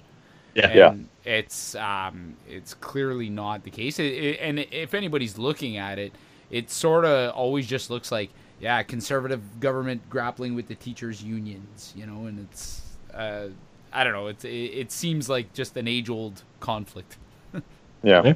[0.55, 0.73] Yeah.
[0.75, 0.95] Yeah.
[1.25, 3.99] it's um, it's clearly not the case.
[3.99, 6.13] It, it- and if anybody's looking at it,
[6.51, 8.31] it sort of always just looks like
[8.61, 12.83] yeah, conservative government grappling with the teachers' unions, you know, and it's
[13.15, 13.49] uh,
[13.93, 14.27] I don't know.
[14.29, 14.49] It's it,
[14.83, 17.17] it seems like just an age old conflict.
[18.03, 18.23] Yeah.
[18.25, 18.35] Yeah.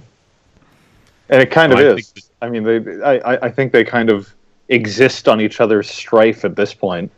[1.32, 2.10] And it kind of I is.
[2.10, 3.02] think I mean, they.
[3.02, 4.32] I, I- I think they kind of
[4.68, 7.10] exist on each other's strife at this point.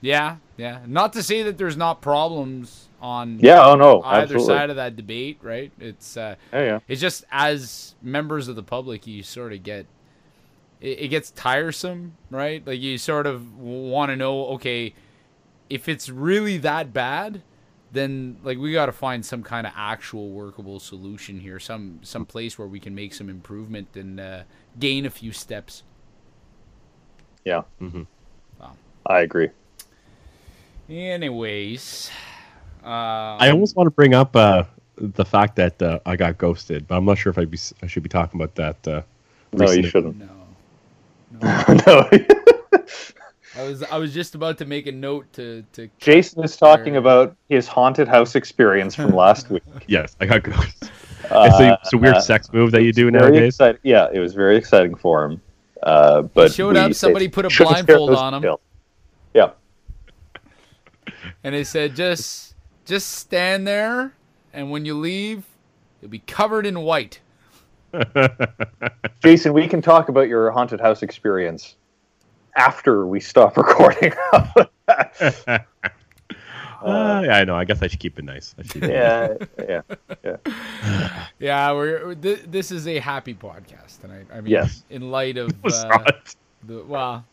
[0.00, 0.78] Yeah, yeah.
[0.86, 3.64] Not to say that there's not problems on Yeah.
[3.66, 4.02] Oh no.
[4.02, 4.46] either absolutely.
[4.46, 5.72] side of that debate, right?
[5.80, 6.62] It's uh, Yeah.
[6.62, 6.78] Yeah.
[6.88, 9.86] it's just as members of the public you sort of get
[10.80, 14.92] it, it gets tiresome right like you sort of want to know okay
[15.70, 17.40] if it's really that bad
[17.94, 22.26] then like we got to find some kind of actual workable solution here some some
[22.26, 24.42] place where we can make some improvement and uh,
[24.78, 25.82] gain a few steps
[27.44, 27.62] Yeah.
[27.80, 28.06] Mhm.
[29.06, 29.50] I agree.
[30.88, 32.10] anyways
[32.84, 34.64] uh, I almost want to bring up uh,
[34.96, 37.86] the fact that uh, I got ghosted, but I'm not sure if I, be, I
[37.86, 38.86] should be talking about that.
[38.86, 39.02] Uh,
[39.54, 40.18] No, you shouldn't.
[40.20, 40.28] no
[41.86, 42.08] no.
[43.56, 46.96] I was I was just about to make a note to to Jason is talking
[46.96, 49.62] about his haunted house experience from last week.
[49.86, 50.90] Yes, I got ghosted.
[51.30, 53.54] Uh, it's, a, it's a weird uh, sex move that you do very nowadays.
[53.54, 55.40] exciting- Yeah, it was very exciting for him.
[55.82, 58.42] Uh, but showed we- up, somebody put a blindfold on him.
[58.42, 58.60] details.
[59.32, 59.50] Yeah.
[61.42, 62.54] and they said just
[62.84, 64.12] just stand there
[64.52, 65.44] and when you leave
[66.00, 67.20] you'll be covered in white
[69.22, 71.76] Jason, we can talk about your haunted house experience
[72.56, 74.12] after we stop recording.
[76.82, 77.56] Uh, yeah, I know.
[77.56, 78.54] I guess I should keep it nice.
[78.58, 79.80] I should yeah, yeah,
[80.22, 80.36] yeah.
[81.38, 84.26] Yeah, we're th- this is a happy podcast tonight.
[84.30, 84.84] I mean, Yes.
[84.90, 86.04] in light of was uh,
[86.66, 87.24] the well,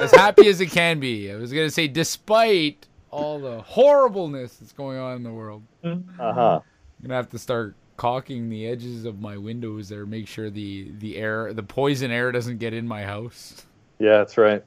[0.00, 1.30] as happy as it can be.
[1.30, 5.98] I was gonna say, despite all the horribleness that's going on in the world, Uh
[6.18, 6.60] huh.
[6.62, 10.90] I'm gonna have to start caulking the edges of my windows there, make sure the
[11.00, 13.66] the air, the poison air, doesn't get in my house.
[14.00, 14.64] Yeah, that's right.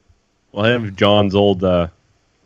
[0.51, 1.87] Well, I have John's old uh,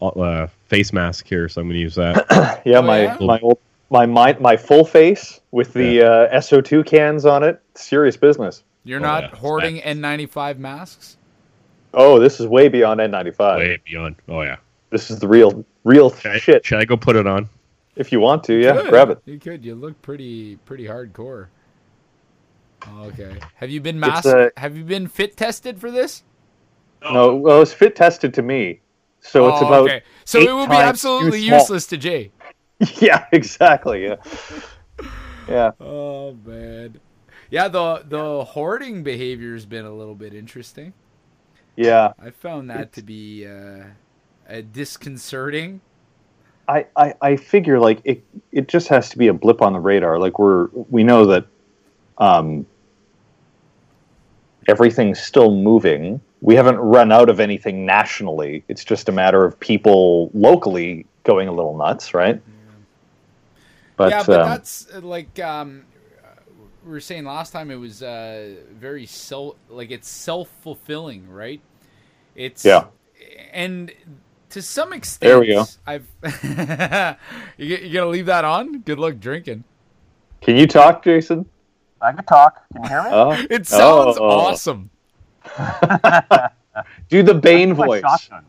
[0.01, 2.61] uh, face mask here, so I'm going to use that.
[2.65, 3.17] Yeah, Oh, my yeah?
[3.21, 3.59] my old
[3.89, 7.61] my my my full face with the uh, SO2 cans on it.
[7.75, 8.63] Serious business.
[8.83, 9.77] You're Oh, not yeah, hoarding.
[9.81, 11.17] N95 masks.
[11.93, 13.57] Oh, this is way beyond N95.
[13.57, 14.15] Way beyond.
[14.27, 14.57] Oh yeah.
[14.89, 16.65] This is the real real Should I, shit.
[16.65, 17.49] should I go put it on?
[17.95, 18.89] If you want to, yeah, Good.
[18.89, 19.19] grab it.
[19.25, 19.65] You could.
[19.65, 21.47] You look pretty pretty hardcore.
[22.99, 23.39] Okay.
[23.55, 24.27] Have you been It's, masked?
[24.27, 26.23] uh, have you been fit tested for this?
[27.03, 28.79] No, well, it's fit tested to me,
[29.21, 30.01] so it's Oh, about okay.
[30.25, 32.31] So it will be absolutely useless to Jay.
[32.99, 34.03] yeah, exactly.
[34.03, 34.15] Yeah,
[35.47, 35.71] yeah.
[35.79, 36.99] Oh man.
[37.49, 40.93] Yeah, the the hoarding behavior has been a little bit interesting.
[41.75, 43.83] Yeah, I found that to be uh,
[44.49, 45.79] uh, disconcerting.
[46.67, 49.79] I, I, I figure like it it just has to be a blip on the
[49.79, 50.19] radar.
[50.19, 51.45] Like we're we know that
[52.17, 52.65] um,
[54.67, 56.19] everything's still moving.
[56.41, 58.63] We haven't run out of anything nationally.
[58.67, 62.41] It's just a matter of people locally going a little nuts, right?
[63.97, 65.83] But, yeah, but um, that's uh, like um,
[66.23, 66.27] uh,
[66.85, 67.71] we were saying last time.
[67.71, 71.59] It was uh, very self, like it's self fulfilling, right?
[72.35, 72.85] It's Yeah.
[73.51, 73.91] and
[74.51, 75.65] to some extent, There we go.
[75.87, 76.07] I've
[77.57, 78.79] you, you gonna leave that on?
[78.81, 79.63] Good luck drinking.
[80.41, 81.47] can you talk, Jason?
[81.99, 82.61] I can talk.
[82.73, 83.09] Can you hear me?
[83.11, 84.23] Oh, It sounds Oh.
[84.23, 84.91] awesome.
[87.09, 88.01] do the Bane voice.
[88.01, 88.45] shotgun.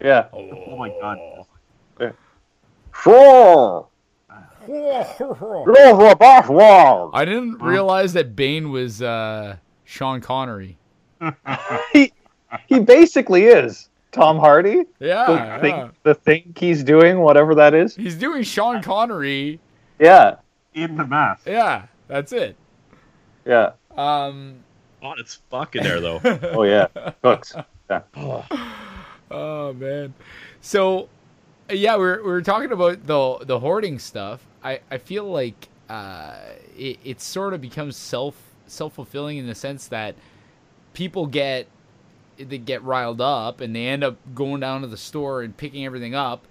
[0.00, 0.26] Yeah.
[0.32, 1.18] Oh my god.
[3.02, 3.86] Sure.
[4.68, 7.10] You're the best one.
[7.14, 10.78] I didn't realize that Bane was uh, Sean Connery.
[11.92, 12.12] He
[12.66, 14.84] he basically is Tom Hardy.
[15.00, 15.60] Yeah, the, yeah.
[15.60, 17.96] thing, the thing he's doing, whatever that is.
[17.96, 19.58] he's doing Sean Connery.
[19.98, 20.36] Yeah,
[20.74, 21.46] In the mask.
[21.46, 22.56] Yeah, that's it.
[23.46, 23.72] yeah.
[23.96, 24.61] Um,
[25.02, 26.20] Oh, it's fucking there though.
[26.52, 26.86] Oh yeah,
[27.24, 27.54] hooks.
[27.90, 28.02] Yeah.
[29.30, 30.14] Oh man.
[30.60, 31.08] So
[31.70, 34.46] yeah, we're we're talking about the the hoarding stuff.
[34.62, 36.36] I I feel like uh
[36.76, 40.14] it, it sort of becomes self self fulfilling in the sense that
[40.94, 41.66] people get
[42.36, 45.84] they get riled up and they end up going down to the store and picking
[45.84, 46.46] everything up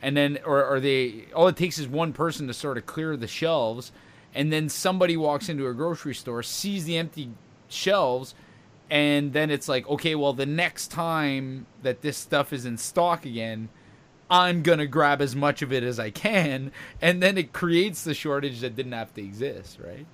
[0.00, 3.16] and then or, or they all it takes is one person to sort of clear
[3.16, 3.90] the shelves
[4.34, 7.30] and then somebody walks into a grocery store sees the empty
[7.74, 8.34] shelves
[8.90, 13.24] and then it's like okay well the next time that this stuff is in stock
[13.26, 13.68] again
[14.30, 16.70] i'm gonna grab as much of it as i can
[17.00, 20.06] and then it creates the shortage that didn't have to exist right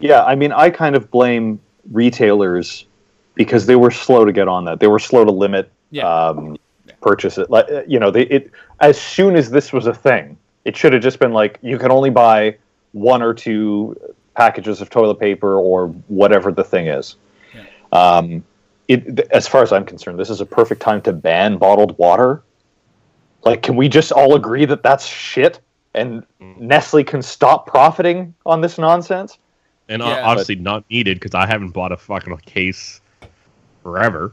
[0.00, 1.60] Yeah, I mean, I kind of blame
[1.92, 2.86] retailers
[3.34, 4.80] because they were slow to get on that.
[4.80, 6.08] They were slow to limit Yeah.
[6.08, 6.56] um,
[7.02, 7.50] purchase it.
[7.50, 8.50] Like you know, they it
[8.80, 11.90] as soon as this was a thing, it should have just been like you can
[11.90, 12.56] only buy
[12.92, 13.94] one or two
[14.44, 17.16] packages of toilet paper or whatever the thing is.
[17.92, 18.42] Um,
[18.88, 22.42] it, as far as I'm concerned, this is a perfect time to ban bottled water.
[23.44, 25.60] Like, can we just all agree that that's shit
[25.94, 29.36] and Nestle can stop profiting on this nonsense?
[29.90, 30.22] and Yeah.
[30.22, 33.00] obviously not needed because I haven't bought a fucking case
[33.82, 34.32] forever.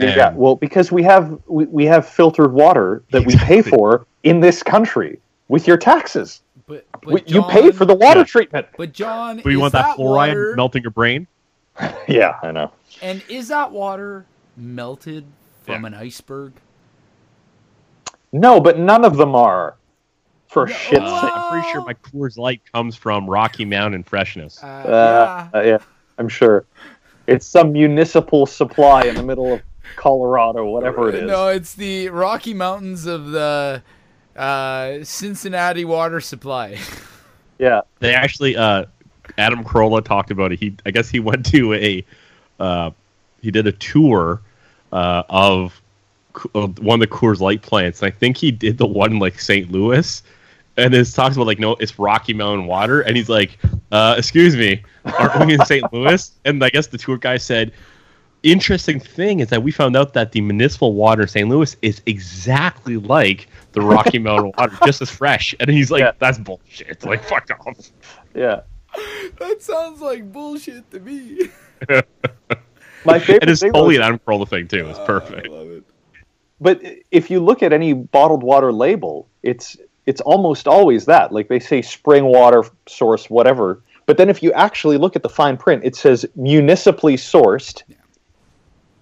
[0.00, 4.06] yeah, And- well, because we have we, we have filtered water that we pay for
[4.22, 5.18] in this country
[5.48, 6.40] with your taxes.
[6.66, 8.24] But, but We, you pay for the water Yeah.
[8.26, 8.66] treatment.
[8.76, 11.26] but john Do you is want that, fluoride water, melting your brain?
[12.08, 12.70] Yeah, I know.
[13.02, 14.24] and is that water
[14.56, 15.24] melted
[15.64, 15.86] from Yeah.
[15.88, 16.52] an iceberg
[18.32, 19.76] No, but none of them are.
[20.48, 21.30] For No, shit's well- sake.
[21.34, 24.62] I'm pretty sure my Coors Light comes from Rocky Mountain freshness.
[24.62, 25.78] uh, Uh, yeah uh, yeah,
[26.18, 26.64] I'm sure.
[27.26, 29.62] It's some municipal supply in the middle of
[29.96, 31.22] Colorado, whatever it is.
[31.24, 33.82] No, it's the Rocky Mountains of the
[34.36, 36.78] uh, Cincinnati water supply.
[37.56, 38.86] Yeah, They actually, uh,
[39.38, 40.58] Adam Carolla talked about it.
[40.58, 42.04] He, I guess, he went to a,
[42.58, 42.90] uh,
[43.40, 44.42] he did a tour
[44.92, 45.80] uh, of,
[46.52, 48.02] of one of the Coors Light plants.
[48.02, 49.70] And I think he did the one in, like St.
[49.70, 50.20] Louis,
[50.76, 53.58] and it talks about like no, it's Rocky Mountain water, and he's like,
[53.92, 55.92] uh, "Excuse me, aren't we in St.
[55.92, 57.72] Louis?" And I guess the tour guy said.
[58.44, 61.48] Interesting thing is that we found out that the municipal water in St.
[61.48, 65.54] Louis is exactly like the Rocky Mountain water, just as fresh.
[65.60, 66.12] And he's like, Yeah.
[66.18, 67.90] "That's bullshit." Like, fuck off.
[68.34, 68.60] yeah.
[69.40, 71.48] that sounds like bullshit to me.
[73.06, 74.86] My favorite It is thing totally was- an Adam Carolla thing too.
[74.88, 75.46] It's ah, perfect.
[75.48, 75.84] I love it.
[76.60, 76.80] but
[77.10, 79.76] if you look at any bottled water label, it's
[80.06, 81.32] it's almost always that.
[81.32, 83.82] Like they say spring water source, whatever.
[84.06, 87.82] But then if you actually look at the fine print, it says municipally sourced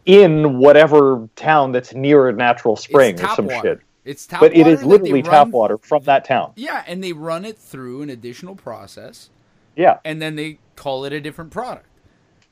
[0.07, 3.77] in whatever town that's near a natural spring or some water.
[3.77, 3.81] shit.
[4.05, 6.53] It's tap But it water is that they literally tap water from that town.
[6.57, 9.31] Yeah, and they run it through an additional process,
[9.77, 9.99] Yeah.
[10.05, 11.87] and then they call it a different product.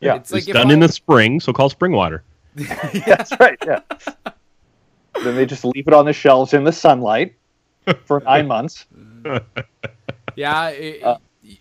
[0.01, 0.15] Yeah.
[0.15, 2.23] it's It's like done I- in the spring, so called spring water.
[2.57, 2.71] yeah.
[3.05, 3.59] That's right.
[3.67, 3.81] Yeah.
[5.25, 7.35] then they just leave it on the shelves in the sunlight
[8.05, 8.87] for nine months.
[10.37, 11.19] Yeah, it, Uh,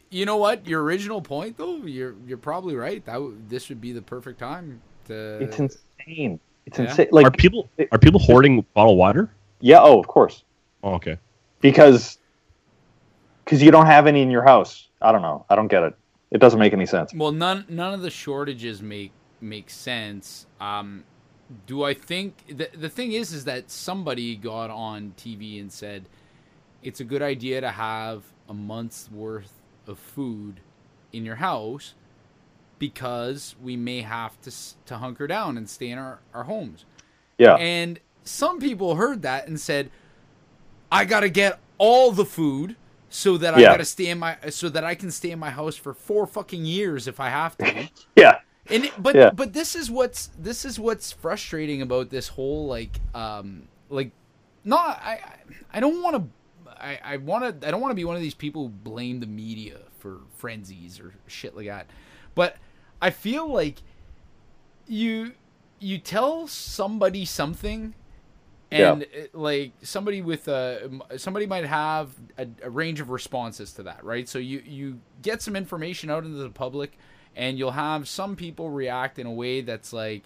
[0.09, 0.67] you know what?
[0.67, 3.03] Your original point, though, you're you're probably right.
[3.05, 5.39] That w- this would be the perfect time to.
[5.43, 6.39] It's insane.
[6.65, 6.85] It's Yeah.
[6.85, 7.07] insane.
[7.11, 9.29] Like are people are people hoarding bottled water?
[9.59, 9.79] yeah.
[9.81, 10.43] Oh, of course.
[10.83, 11.17] Oh, okay.
[11.61, 12.17] Because
[13.43, 14.87] because you don't have any in your house.
[15.01, 15.45] I don't know.
[15.49, 15.95] I don't get it.
[16.31, 17.13] It doesn't make any sense.
[17.13, 19.11] well, none none of the shortages make
[19.41, 20.45] make sense.
[20.61, 21.03] Um,
[21.65, 26.05] do I think the the thing is is that somebody got on TV and said
[26.83, 29.53] it's a good idea to have a month's worth
[29.87, 30.59] of food
[31.11, 31.95] in your house
[32.79, 34.51] because we may have to
[34.85, 36.85] to hunker down and stay in our, our homes.
[37.37, 37.55] Yeah.
[37.55, 39.91] And some people heard that and said,
[40.91, 42.75] "I got to get all the food
[43.09, 45.49] so that I got to stay in my so that I can stay in my
[45.49, 48.39] house for four fucking years if I have to." yeah.
[48.71, 49.31] And it, but Yeah.
[49.31, 54.11] but this is what's this is what's frustrating about this whole like um like
[54.63, 55.35] not I I-
[55.71, 58.21] I don't want to I I want to I don't want to be one of
[58.21, 61.87] these people who blame the media for frenzies or shit like that.
[62.35, 62.57] But
[63.01, 63.81] I feel like
[64.87, 65.33] you
[65.79, 67.93] you tell somebody something
[68.71, 73.83] and it- like somebody with a somebody might have a, a range of responses to
[73.83, 74.27] that right?
[74.27, 76.97] So you you get some information out into the public
[77.35, 80.23] and you'll have some people react in a way that's like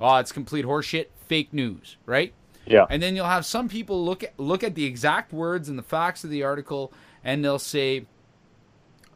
[0.00, 2.32] oh it's complete horseshit fake news right?
[2.68, 2.86] Yeah.
[2.90, 5.84] and then you'll have some people look at look at the exact words and the
[5.84, 8.06] facts of the article and they'll say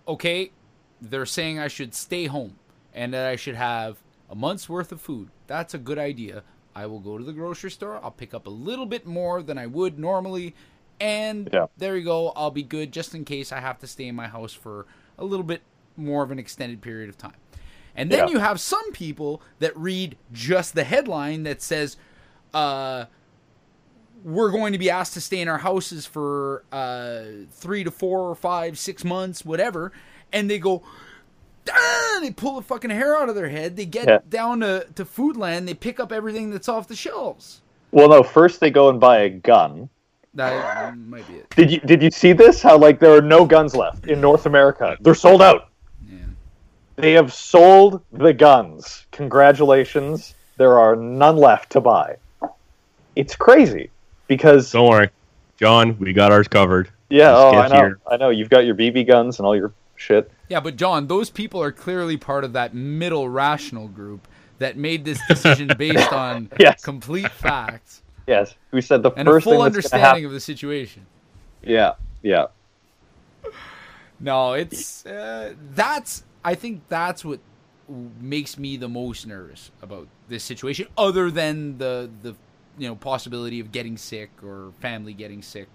[0.07, 0.53] okay
[1.01, 2.57] they're saying I should stay home
[2.95, 3.99] and that I should have
[4.29, 5.31] a month's worth of food.
[5.47, 6.43] That's a good idea.
[6.75, 7.99] I will go to the grocery store.
[8.03, 10.55] I'll pick up a little bit more than I would normally.
[11.01, 11.67] And Yeah.
[11.77, 12.31] there you go.
[12.31, 14.87] I'll be good just in case I have to stay in my house for
[15.19, 15.63] a little bit
[15.97, 17.35] more of an extended period of time.
[17.97, 18.33] And then Yeah.
[18.35, 21.97] you have some people that read just the headline that says,
[22.55, 23.07] uh,
[24.23, 28.29] we're going to be asked to stay in our houses for uh, three to four
[28.29, 29.93] or five, six months, whatever,
[30.33, 30.83] and they go,
[32.21, 33.77] they pull the fucking hair out of their head.
[33.77, 34.19] They get Yeah.
[34.29, 37.61] down to, to Foodland, they pick up everything that's off the shelves.
[37.93, 38.23] Well, no.
[38.23, 39.89] First, they go and buy a gun.
[40.35, 41.51] That might be it.
[41.51, 42.63] Did you did you see this?
[42.63, 44.97] How like there are no guns left in North America.
[45.01, 45.71] They're sold out.
[46.09, 46.19] Yeah.
[46.95, 49.07] They have sold the guns.
[49.11, 50.35] Congratulations.
[50.57, 52.17] There are none left to buy.
[53.17, 53.91] It's crazy
[54.29, 55.11] because Don't worry,
[55.59, 55.97] John.
[55.99, 56.91] We got ours covered.
[57.09, 57.75] yeah, Just oh, I know.
[57.75, 57.99] here.
[58.09, 58.29] I know.
[58.31, 60.31] You've got your BB guns and all your shit.
[60.51, 64.29] Yeah, but John, those people are clearly part of that middle rational group
[64.59, 66.85] that made this decision based on Yes.
[66.85, 68.55] complete facts Yes.
[68.71, 71.05] Who said the and a first full going to understanding of the situation.
[71.63, 71.95] Yeah.
[72.23, 72.47] Yeah.
[74.21, 76.23] No, it's uh, that's.
[76.45, 77.41] I think that's what
[78.21, 82.35] makes me the most nervous about this situation, other than the the
[82.79, 85.69] you know possibility of getting sick or family getting sick,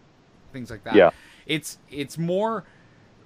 [0.54, 0.96] things like that.
[0.96, 1.10] Yeah.
[1.46, 2.64] it's it's more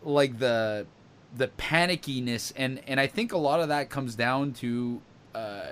[0.02, 0.88] like the
[1.36, 5.02] the panickiness, and and I think a lot of that comes down to
[5.36, 5.72] uh,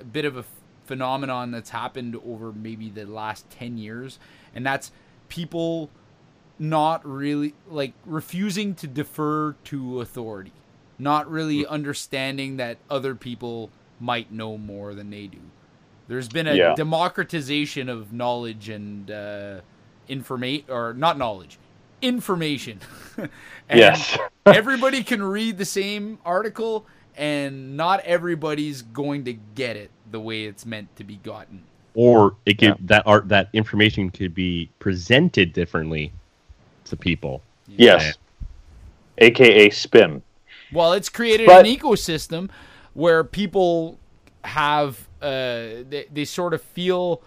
[0.00, 0.44] a bit of a
[0.86, 4.18] phenomenon that's happened over maybe the last ten years,
[4.54, 4.90] and that's
[5.28, 5.90] people
[6.58, 10.52] not really like refusing to defer to authority,
[10.98, 13.70] not really understanding that other people
[14.00, 15.38] might know more than they do.
[16.08, 16.74] There's been a Yeah.
[16.74, 19.60] democratization of knowledge and uh,
[20.08, 21.58] information, or not knowledge,
[22.02, 22.80] information.
[23.70, 24.16] Yes.
[24.46, 26.86] everybody can read the same article,
[27.18, 31.64] and not everybody's going to get it the way it's meant to be gotten.
[31.94, 32.74] Or it could Yeah.
[32.86, 36.12] that art that information could be presented differently
[36.86, 37.42] to people.
[37.66, 38.16] Yes.
[39.18, 40.22] AKA spin.
[40.72, 42.48] Well, it's created But- an ecosystem
[42.94, 43.98] where people
[44.44, 47.20] have uh, they, they sort of feel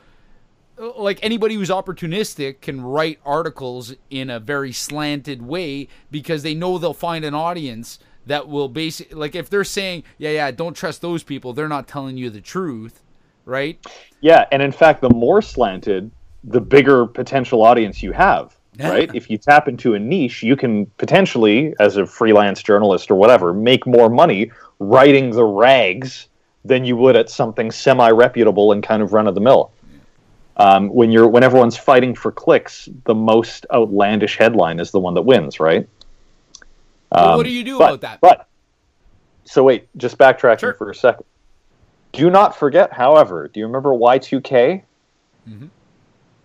[0.77, 6.77] like anybody who's opportunistic can write articles in a very slanted way because they know
[6.77, 11.01] they'll find an audience that will basically like if they're saying yeah yeah don't trust
[11.01, 13.01] those people they're not telling you the truth
[13.45, 13.85] right
[14.21, 16.11] Yeah, and in fact, the more slanted,
[16.43, 18.55] the bigger potential audience you have.
[18.79, 19.13] Right?
[19.13, 23.53] if you tap into a niche, you can potentially, as a freelance journalist or whatever,
[23.53, 24.49] make more money
[24.79, 26.27] writing the rags
[26.65, 29.71] than you would at something semi reputable and kind of run of the mill.
[30.57, 35.13] Um, when you're when everyone's fighting for clicks, the most outlandish headline is the one
[35.15, 35.87] that wins, right?
[37.11, 38.19] Well, Um, what do you do but- about that?
[38.21, 38.47] But
[39.45, 40.73] so wait, just backtracking Sure.
[40.73, 41.25] for a second.
[42.11, 44.83] Do not forget, however, do you remember Y2K?
[45.49, 45.69] Mhm.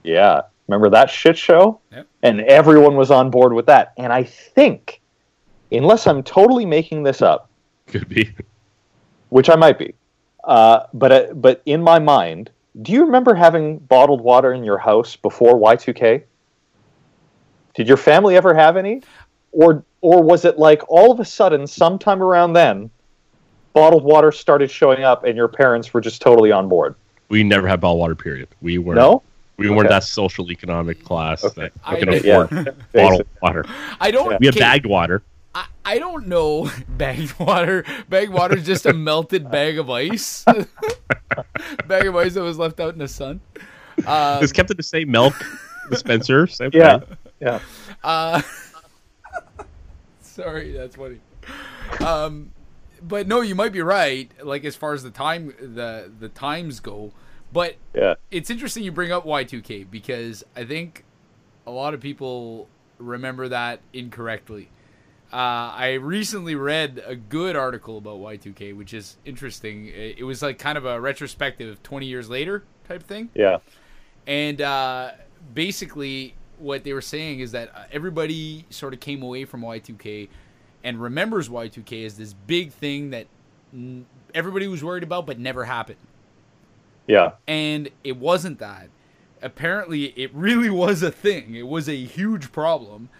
[0.04, 1.80] Yeah, remember that shit show?
[1.92, 2.06] Yep.
[2.22, 3.92] And everyone was on board with that.
[3.96, 5.00] And I think,
[5.72, 7.48] unless I'm totally making this up,
[7.88, 8.30] Could be.
[9.30, 9.94] which I might be,
[10.44, 12.50] uh, but uh, but in my mind,
[12.82, 16.22] do you remember having bottled water in your house before Y2K?
[17.74, 19.02] Did your family ever have any,
[19.52, 22.90] or or was it like all of a sudden, sometime around then,
[23.72, 26.94] bottled water started showing up, and your parents were just totally on board?
[27.28, 28.14] We never had bottled water.
[28.14, 28.48] Period.
[28.62, 29.22] We were No,
[29.58, 29.88] We weren't Okay.
[29.88, 31.70] that social economic class Okay.
[31.84, 33.64] that can afford yeah, bottled water.
[34.00, 34.38] I don't.
[34.38, 35.22] We had bagged water.
[35.56, 36.70] I, I don't know.
[36.88, 37.82] Bagged water.
[38.10, 40.44] Bagged water is just a melted bag of ice.
[41.86, 43.40] bag of ice that was left out in the sun.
[44.06, 45.34] Um, It's kept in the same milk
[45.90, 46.46] dispenser.
[46.48, 47.16] Same yeah, thing.
[47.40, 47.60] yeah.
[48.04, 48.42] Uh,
[50.20, 51.20] sorry, that's funny.
[52.04, 52.52] Um,
[53.02, 54.30] but no, you might be right.
[54.42, 57.12] Like as far as the time, the the times go,
[57.52, 58.14] but Yeah.
[58.30, 61.04] it's interesting you bring up Y2K because I think
[61.66, 62.68] a lot of people
[62.98, 64.68] remember that incorrectly.
[65.36, 69.88] Uh, I recently read a good article about Y2K, which is interesting.
[69.88, 73.28] It was like kind of a retrospective, 20 years later type thing.
[73.34, 73.58] Yeah.
[74.26, 75.10] And uh,
[75.52, 80.30] basically, what they were saying is that uh, everybody sort of came away from Y2K
[80.82, 83.26] and remembers Y2K as this big thing that
[83.76, 84.04] mm,
[84.34, 85.98] everybody was worried about but never happened.
[87.06, 87.32] Yeah.
[87.46, 88.88] And it wasn't that.
[89.42, 91.54] Apparently, it really was a thing.
[91.54, 93.10] It was a huge problem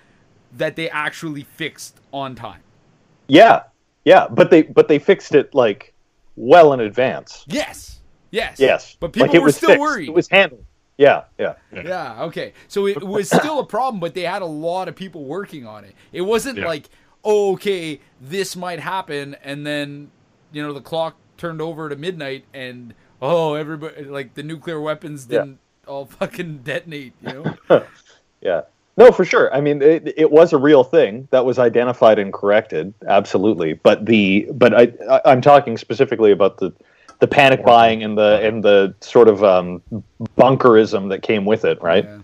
[0.56, 2.60] that they actually fixed on time.
[3.28, 3.64] Yeah.
[4.04, 4.28] Yeah.
[4.28, 5.92] But they but they fixed it like
[6.36, 7.44] well in advance.
[7.46, 8.00] Yes.
[8.30, 8.58] Yes.
[8.58, 8.96] Yes.
[9.00, 9.80] But people like were still fixed.
[9.80, 10.08] worried.
[10.08, 10.64] It was handled.
[10.98, 11.24] Yeah.
[11.38, 11.54] Yeah.
[11.72, 12.54] Yeah, okay.
[12.68, 15.84] So it was still a problem, but they had a lot of people working on
[15.84, 15.94] it.
[16.12, 16.66] It wasn't Yeah.
[16.66, 16.88] like,
[17.22, 20.10] oh, okay, this might happen, and then,
[20.52, 25.26] you know, the clock turned over to midnight, and, oh, everybody, like, the nuclear weapons
[25.26, 27.32] didn't all fucking detonate, you
[27.68, 27.84] know?
[28.40, 28.62] Yeah.
[28.98, 29.52] No, for sure.
[29.54, 33.74] I mean, it, it was a real thing that was identified and corrected, absolutely.
[33.74, 36.72] But the but I, I I'm talking specifically about the
[37.18, 39.82] the panic buying and the and the sort of um,
[40.38, 42.04] bunkerism that came with it, right?
[42.04, 42.18] Yeah.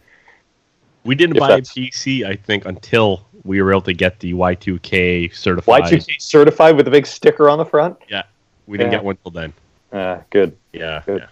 [1.04, 4.32] We didn't If buy a PC, I think, until we were able to get the
[4.34, 5.82] Y2K certified.
[5.82, 7.96] Y2K certified with a big sticker on the front.
[8.08, 8.22] Yeah,
[8.66, 8.98] we didn't Yeah.
[8.98, 9.52] get one till then.
[9.92, 10.56] Uh, good.
[10.72, 11.22] Yeah, Good.
[11.22, 11.26] yeah.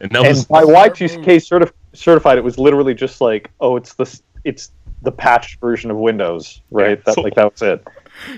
[0.00, 3.94] And that And was by Y2K certif- certified, it was literally just like, oh, it's
[3.94, 4.70] the it's
[5.02, 7.02] the patched version of Windows, right?
[7.04, 7.86] That like that was it.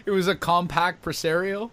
[0.04, 1.70] It was a Compaq Presario.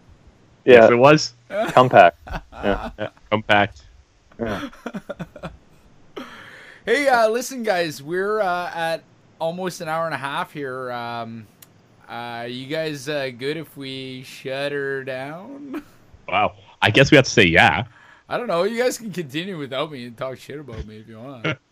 [0.65, 1.33] yes, Yeah, it was
[1.71, 2.17] compact.
[2.51, 2.89] Yeah.
[3.29, 3.83] compact.
[4.39, 4.69] yeah.
[6.85, 9.03] Hey, uh, listen, guys, we're uh, at
[9.39, 10.91] almost an hour and a half here.
[10.91, 11.47] Um,
[12.09, 15.81] uh, you guys uh, good if we shut her down?
[16.27, 16.55] Wow.
[16.81, 17.85] I guess we have to say yeah.
[18.27, 18.63] I don't know.
[18.63, 21.45] You guys can continue without me and talk shit about me if you want.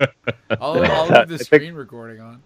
[0.50, 2.42] I'll, I'll leave I the think- screen recording on.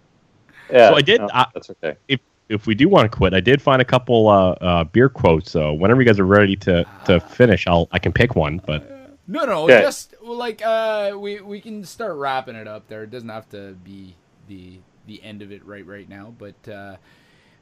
[0.70, 1.96] Yeah, So I did- no, I- that's okay.
[2.08, 5.08] If if we do want to quit, I did find a couple uh, uh, beer
[5.08, 5.50] quotes.
[5.50, 8.60] So whenever you guys are ready to, to finish, I'll I can pick one.
[8.64, 9.80] But No, no, Yeah.
[9.80, 13.02] just like uh, we we can start wrapping it up there.
[13.02, 14.14] It doesn't have to be
[14.46, 16.54] the the end of it right right now, but.
[16.68, 16.96] Uh,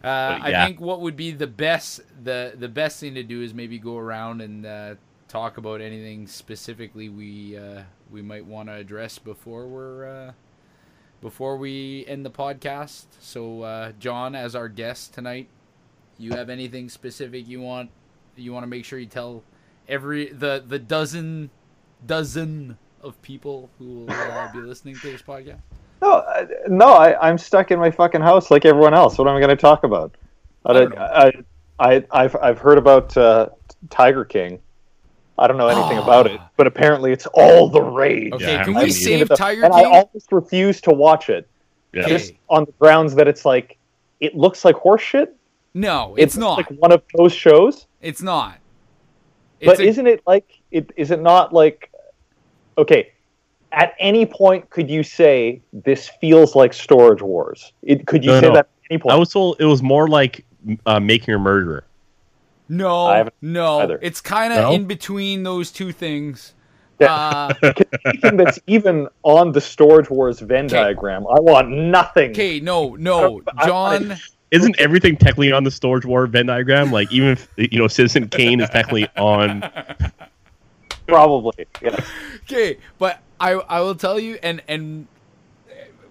[0.02, 0.66] uh, I yeah.
[0.66, 3.96] think what would be the best the the best thing to do is maybe go
[3.96, 4.94] around and uh,
[5.28, 10.32] talk about anything specifically we uh, we might want to address before we're uh,
[11.24, 13.06] before we end the podcast.
[13.18, 15.48] So uh, John, as our guest tonight,
[16.18, 17.90] you have anything specific you want
[18.36, 19.42] you want to make sure you tell
[19.88, 21.48] every the the dozen
[22.06, 25.60] dozen of people who will uh, be listening to this podcast.
[26.02, 29.16] No, I, no, I, I'm stuck in my fucking house like everyone else.
[29.16, 30.14] What am I going to talk about?
[30.66, 31.32] I, I I,
[31.78, 33.48] I, I've, I've heard about uh,
[33.88, 34.60] Tiger King.
[35.38, 38.32] I don't know anything about it, but apparently it's all the rage.
[38.34, 39.92] Okay, Yeah, can I we mean- save Tiger and I King?
[39.92, 41.48] almost refuse to watch it
[41.92, 43.76] yeah, just on the grounds that it's like
[44.20, 45.28] it looks like horseshit.
[45.74, 46.56] no, it's, not.
[46.56, 47.86] like one of those shows.
[48.00, 48.58] It's not.
[49.64, 50.90] But a- isn't it like it?
[50.96, 51.90] Is it not like?
[52.78, 53.12] Okay,
[53.72, 57.72] at any point could you say this feels like Storage Wars?
[57.82, 58.54] It, could you No, say no.
[58.54, 59.14] that at any point?
[59.14, 60.44] I was told it was more like
[60.86, 61.84] uh, making a murderer.
[62.68, 63.80] No, I haven't no.
[63.80, 63.98] either.
[64.02, 64.72] It's kind of No?
[64.72, 66.54] in between those two things.
[67.00, 67.14] Yeah.
[67.14, 67.54] Uh,
[68.06, 70.76] anything that's even on the Storage Wars Venn Okay.
[70.76, 71.26] diagram.
[71.26, 72.30] I want nothing.
[72.30, 74.16] okay, no, no, I- John.
[74.50, 76.92] Isn't everything technically on the storage war Venn diagram?
[76.92, 79.68] Like even if you know Citizen Kane is technically on.
[81.08, 81.66] Probably.
[81.82, 82.06] Yes.
[82.44, 85.06] Okay, but I I will tell you, and and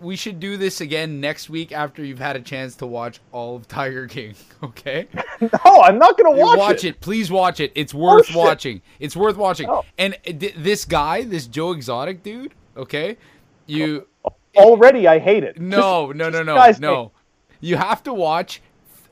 [0.03, 3.55] we should do this again next week after you've had a chance to watch all
[3.55, 4.35] of Tiger King.
[4.63, 5.07] Okay,
[5.41, 6.89] No, I'm not gonna watch, it.
[6.89, 7.01] it.
[7.01, 7.71] Please watch it.
[7.75, 8.81] It's worth watching.
[8.99, 9.69] It's worth watching.
[9.69, 9.83] Oh.
[9.97, 12.53] And th- this guy, this Joe Exotic dude.
[12.77, 13.17] Okay,
[13.65, 14.07] you
[14.55, 15.59] Already, I hate it.
[15.59, 17.11] no Just- no no no no.
[17.59, 18.61] You have to watch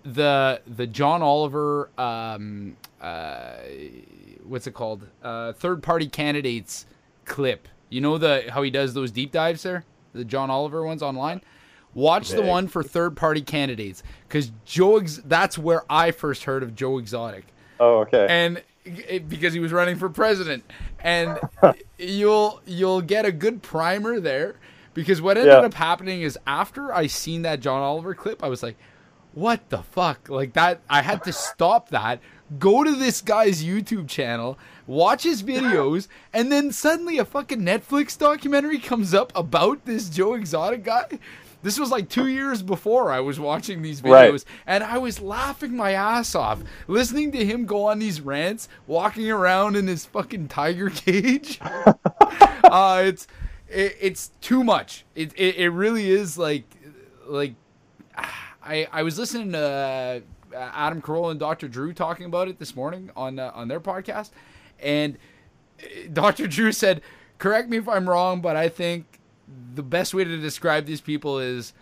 [0.03, 3.55] the the John Oliver um uh
[4.43, 6.85] what's it called uh third party candidates
[7.25, 7.67] clip.
[7.89, 9.83] You know the how he does those deep dives there,
[10.13, 11.41] the John Oliver ones online.
[11.93, 14.97] Watch the one for third party candidates because Joe.
[14.97, 17.45] Ex- that's where I first heard of Joe Exotic
[17.81, 18.27] Oh, okay.
[18.29, 20.63] and it, because he was running for president
[21.01, 21.37] and
[21.97, 24.55] you'll you'll get a good primer there
[24.93, 25.59] because what ended Yeah.
[25.59, 28.77] up happening is after I seen that John Oliver clip I was like
[29.33, 32.21] what the fuck like that I had to stop that
[32.57, 38.17] go to this guy's YouTube channel watch his videos and then suddenly a fucking Netflix
[38.17, 41.19] documentary comes up about this Joe Exotic guy
[41.63, 44.43] this was like two years before I was watching these videos, Right.
[44.65, 49.29] and I was laughing my ass off listening to him go on these rants, walking
[49.29, 51.59] around in his fucking tiger cage.
[52.63, 53.27] uh, it's
[53.69, 55.05] it, it's too much.
[55.13, 56.63] It, it it really is like
[57.27, 57.53] like
[58.63, 61.67] I I was listening to uh, Adam Carolla and Dr.
[61.67, 64.31] Drew talking about it this morning on uh, on their podcast,
[64.81, 65.17] and
[65.81, 66.47] uh, Dr.
[66.47, 67.01] Drew said,
[67.37, 69.05] "Correct me if I'm wrong, but I think
[69.75, 71.73] the best way to describe these people is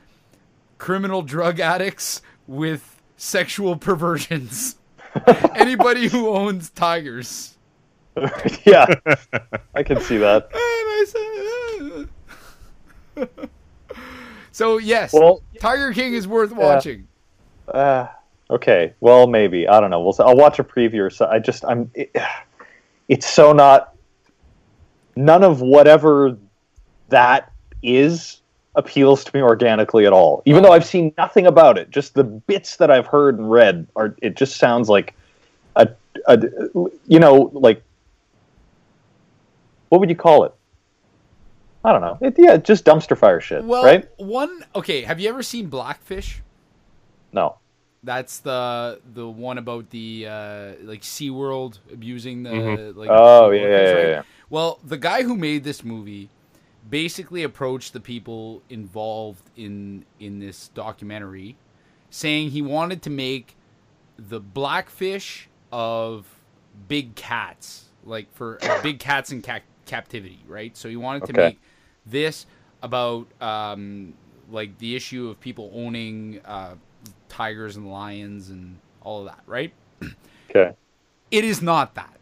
[0.77, 4.75] criminal drug addicts with sexual perversions.
[5.55, 7.55] Anybody who owns tigers."
[8.65, 8.85] yeah,
[9.75, 10.49] I can see that.
[11.05, 12.09] Said,
[13.17, 13.45] "Ah."
[14.51, 17.07] so yes, Well, Tiger King is worth watching.
[17.69, 18.07] uh,
[18.49, 18.93] okay.
[18.99, 20.01] Well, maybe I don't know.
[20.01, 20.15] We'll.
[20.19, 21.05] I'll watch a preview.
[21.05, 21.63] Or so I just.
[21.65, 21.89] I'm.
[21.93, 22.13] It,
[23.09, 23.93] it's so not.
[25.17, 26.37] None of whatever
[27.09, 27.51] that
[27.83, 28.39] is
[28.75, 30.41] appeals to me organically at all.
[30.45, 33.87] Even though I've seen nothing about it, just the bits that I've heard and read
[33.97, 34.15] are.
[34.21, 35.13] It just sounds like
[35.75, 35.89] a.
[36.27, 36.39] a
[37.07, 37.83] you know, like.
[39.89, 40.53] What would you call it?
[41.83, 42.17] I don't know.
[42.21, 44.07] It, yeah, just dumpster fire shit, Well, right?
[44.17, 45.01] one okay.
[45.01, 46.41] Have you ever seen Blackfish?
[47.31, 47.57] No.
[48.03, 52.95] That's the the one about the uh, like SeaWorld abusing the Mhm.
[52.95, 53.09] like.
[53.11, 54.07] Oh yeah, yeah, yeah, right?
[54.09, 54.21] yeah.
[54.49, 56.29] Well, the guy who made this movie
[56.89, 61.57] basically approached the people involved in in this documentary,
[62.09, 63.55] saying he wanted to make
[64.17, 66.25] the blackfish of
[66.87, 70.75] big cats, like for uh, big cats in ca- captivity, right?
[70.77, 71.59] So he wanted to make
[72.05, 72.45] this
[72.81, 74.13] about um,
[74.49, 76.75] like the issue of people owning uh,
[77.39, 79.73] tigers and lions and all of that, right?
[80.51, 80.73] Okay.
[81.29, 82.17] It is not that.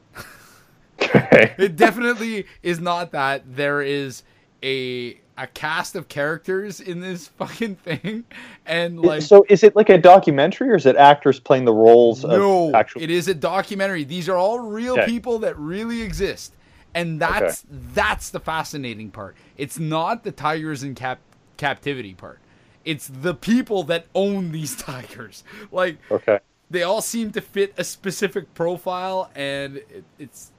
[1.01, 1.55] Okay.
[1.57, 3.55] It definitely is not that.
[3.55, 4.23] There is
[4.61, 8.25] a a cast of characters in this fucking thing,
[8.65, 12.25] and like so is it like a documentary or is it actors playing the roles
[12.25, 14.03] no, of actual it is a documentary.
[14.03, 15.05] These are all real Okay.
[15.05, 16.53] people that really exist,
[16.93, 17.63] and that's
[17.93, 19.37] that's the fascinating part.
[19.55, 21.19] It's not the tigers in cap
[21.55, 22.39] captivity part.
[22.87, 25.43] It's the people that own these tigers.
[25.71, 26.39] Like Okay.
[26.71, 30.51] they all seem to fit a specific profile, and it, it's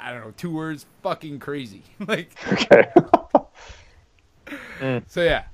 [0.00, 1.82] I don't know two words fucking crazy.
[2.06, 2.84] like Okay.
[4.80, 5.02] Mm.
[5.08, 5.44] so yeah,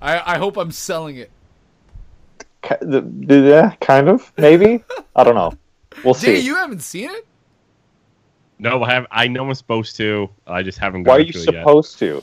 [0.00, 1.30] I I hope I'm selling it.
[2.62, 4.84] Ki- the- the- yeah, kind of, maybe.
[5.14, 5.52] I don't know.
[6.04, 6.46] We'll Jay, see.
[6.46, 7.26] you haven't seen it?
[8.58, 9.06] No, I have.
[9.10, 10.28] I know I'm supposed to.
[10.46, 11.62] I just haven't Why are you to it yet.
[11.62, 12.22] supposed to?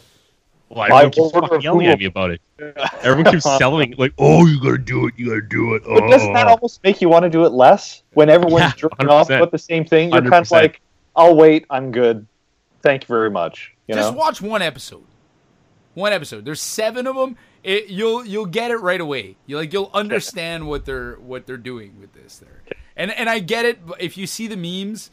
[0.69, 2.41] Well, By everyone keeps fucking yelling at me about it.
[3.03, 5.13] Everyone keeps selling like, "Oh, you gotta do it.
[5.17, 5.99] You gotta do it." Oh.
[5.99, 6.51] But doesn't that oh.
[6.51, 8.01] almost make you want to do it less?
[8.13, 9.35] When everyone's Yeah, jerking off 100%.
[9.37, 10.81] about the same thing, you're kind of like,
[11.15, 11.65] "I'll wait.
[11.69, 12.25] I'm good.
[12.81, 14.17] Thank you very much." You Just know.
[14.17, 15.03] watch one episode.
[15.93, 16.45] One episode.
[16.45, 17.37] There's seven of them.
[17.63, 19.35] It, you'll you'll get it right away.
[19.45, 22.63] You like you'll understand what they're what they're doing with this there.
[22.95, 23.85] And and I get it.
[23.85, 25.11] but If you see the memes,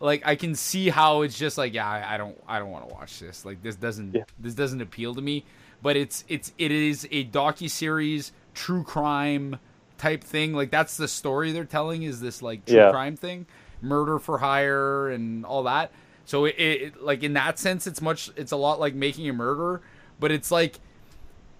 [0.00, 2.88] like I can see how it's just like yeah, I, I don't I don't want
[2.88, 3.44] to watch this.
[3.44, 4.24] Like this doesn't Yeah.
[4.38, 5.44] this doesn't appeal to me.
[5.82, 9.58] But it's it's it is a docu series, true crime
[9.98, 10.52] type thing.
[10.52, 12.90] Like that's the story they're telling is this like true Yeah.
[12.90, 13.46] crime thing,
[13.80, 15.92] murder for hire and all that.
[16.26, 19.32] So it, it like in that sense, it's much it's a lot like making a
[19.32, 19.80] murderer,
[20.18, 20.80] but it's like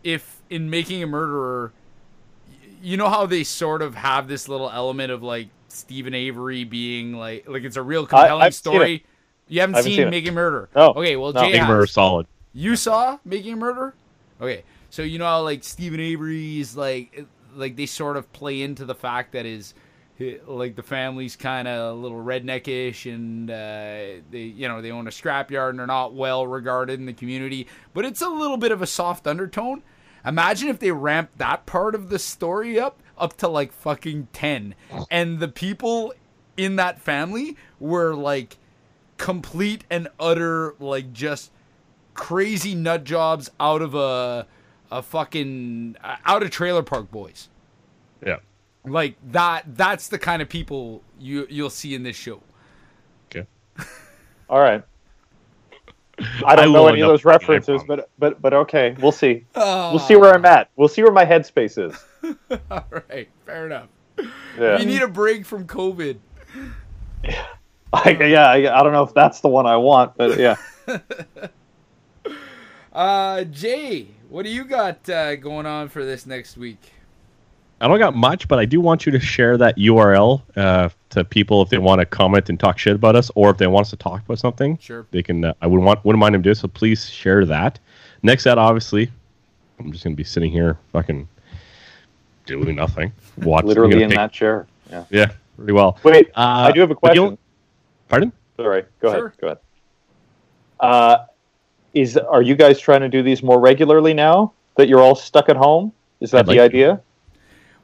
[0.02, 1.72] if in making a murderer,
[2.82, 7.12] you know how they sort of have this little element of like Steven Avery being
[7.12, 9.04] like like it's a real compelling I've seen story.
[9.48, 10.10] You haven't, I haven't seen, seen.
[10.10, 10.68] Making a Murder.
[10.76, 10.90] No.
[10.90, 11.42] Okay, well No.
[11.42, 11.62] Jay Big.
[11.62, 12.26] Murder solid.
[12.52, 13.94] You saw Making a Murder?
[14.40, 14.62] Okay.
[14.90, 18.94] So you know how like Steven Avery's like like they sort of play into the
[18.94, 19.74] fact that his
[20.46, 25.06] like the family's kind of a little redneckish and uh, they you know they own
[25.06, 28.70] a scrapyard and they're not well regarded in the community but it's a little bit
[28.70, 29.82] of a soft undertone
[30.26, 34.74] imagine if they ramped that part of the story up up to like fucking 10
[35.10, 36.12] and the people
[36.56, 38.56] in that family were like
[39.18, 41.52] complete and utter like just
[42.14, 44.46] crazy nut jobs out of a
[44.90, 47.48] a fucking uh, out of trailer park boys
[48.26, 48.38] Yeah.
[48.84, 52.42] like that that's the kind of people you you'll see in this show
[53.30, 53.46] Okay.
[54.48, 54.82] All right.
[56.44, 58.54] I don't I know any of those up liking it, I references, but but but
[58.54, 59.44] okay, we'll see.
[59.54, 60.70] oh, We'll see where I'm at.
[60.76, 62.04] We'll see where my headspace is.
[62.70, 63.88] all right fair enough
[64.58, 66.18] Yeah, you need a break from covid
[67.92, 68.46] I, yeah.
[68.48, 70.56] I, I don't know if that's the one I want, but yeah.
[72.92, 76.78] uh jay what do you got uh, going on for this next week
[77.80, 81.24] I don't got much, but I do want you to share that URL uh, to
[81.24, 83.86] people if they want to comment and talk shit about us, or if they want
[83.86, 84.76] us to talk about something.
[84.78, 85.06] Sure.
[85.12, 85.44] They can.
[85.44, 86.52] Uh, I wouldn't want wouldn't mind them do.
[86.54, 87.78] So please share that.
[88.22, 89.10] Next, that obviously,
[89.78, 91.26] I'm just gonna be sitting here, fucking
[92.46, 93.12] doing nothing.
[93.38, 93.68] Watching.
[93.68, 94.66] Literally in take- that chair.
[94.90, 95.04] Yeah.
[95.10, 95.98] Yeah, pretty well.
[96.02, 97.38] Wait, Uh, I do have a question.
[98.08, 98.32] Pardon?
[98.56, 99.26] Sorry, go Sure.
[99.28, 99.38] ahead.
[99.40, 99.58] Go ahead.
[100.80, 101.18] Uh,
[101.94, 105.48] is are you guys trying to do these more regularly now that you're all stuck
[105.48, 105.92] at home?
[106.20, 107.00] Is that I'd the like to.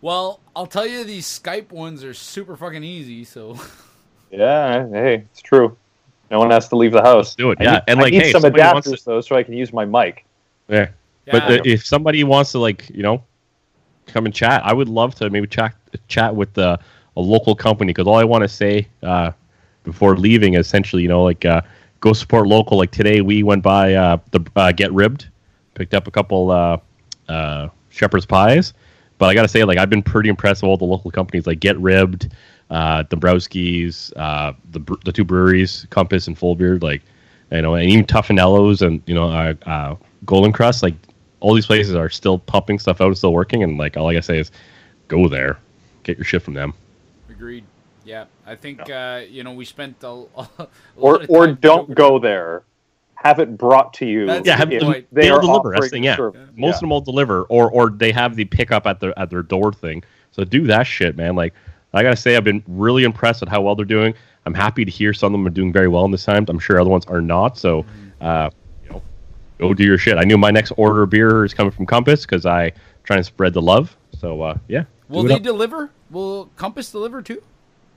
[0.07, 0.17] Idea?
[0.19, 3.59] well i'll tell you these skype ones are super fucking easy so
[4.31, 4.89] Yeah.
[4.89, 5.77] Hey, it's true.
[6.31, 7.35] No one has to leave the house.
[7.35, 7.73] do it, I yeah.
[7.73, 9.73] need, And, I like, need hey, some somebody wants adapters though, so I can use
[9.73, 10.25] my mic.
[10.69, 10.89] Yeah.
[11.27, 13.23] yeah, But uh, if somebody wants to like, you know,
[14.07, 15.75] come and chat, I would love to maybe chat
[16.09, 16.77] chat with uh,
[17.17, 19.31] a local company because all I want to say uh,
[19.85, 21.63] before leaving is essentially, you know, like uh,
[22.01, 22.77] go support local.
[22.77, 25.29] Like today, we went by uh, the uh, Get Ribbed,
[25.75, 26.79] picked up a couple uh,
[27.29, 28.75] uh, shepherd's pies.
[29.19, 31.61] But I gotta say, like I've been pretty impressed with all the local companies, like
[31.61, 32.33] Get Ribbed,
[32.71, 37.03] uh, Dombrowski's, uh, the the two breweries, Compass and Fullbeard, like
[37.51, 40.95] you know, and even Tuffanello's and you know, uh, uh, Golden Crust, like
[41.41, 43.63] all these places are still pumping stuff out and still working.
[43.63, 44.51] And like all I gotta say is,
[45.09, 45.59] go there,
[46.03, 46.75] get your shit from them.
[47.31, 47.65] agreed
[48.05, 50.15] yeah i think uh you know we spent a, a
[50.47, 52.63] lot Or of or don't joking- go there.
[53.17, 54.27] Have it brought to you.
[54.27, 55.07] That's Yeah, have good point.
[55.11, 55.73] they they'll are deliver.
[55.73, 56.17] That's thing, yeah.
[56.17, 56.49] service.
[56.57, 56.75] Most Yeah.
[56.77, 59.73] of them will deliver, or or they have the pickup at their at their door
[59.73, 60.05] thing.
[60.33, 61.35] So do that shit, man.
[61.35, 61.55] Like
[61.95, 64.15] I gotta say, I've been really impressed with how well they're doing.
[64.45, 66.45] I'm happy to hear some of them are doing very well in this time.
[66.49, 67.59] I'm sure other ones are not.
[67.59, 67.85] So,
[68.21, 68.51] uh,
[68.85, 69.03] you know,
[69.59, 70.19] go do your shit.
[70.19, 72.73] I knew my next order of beer is coming from Compass because I
[73.03, 73.97] try and spread the love.
[74.21, 75.43] So uh, yeah, will they up.
[75.43, 77.43] deliver will compass deliver too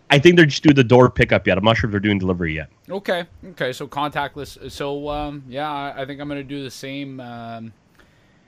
[0.10, 1.58] I think they're just doing the door pickup yet.
[1.58, 2.70] I'm not sure if they're doing delivery yet.
[2.90, 3.26] Okay.
[3.52, 3.74] Okay.
[3.74, 4.72] So contactless.
[4.72, 7.20] So um, yeah, I, I think I'm gonna do the same.
[7.20, 7.74] Um,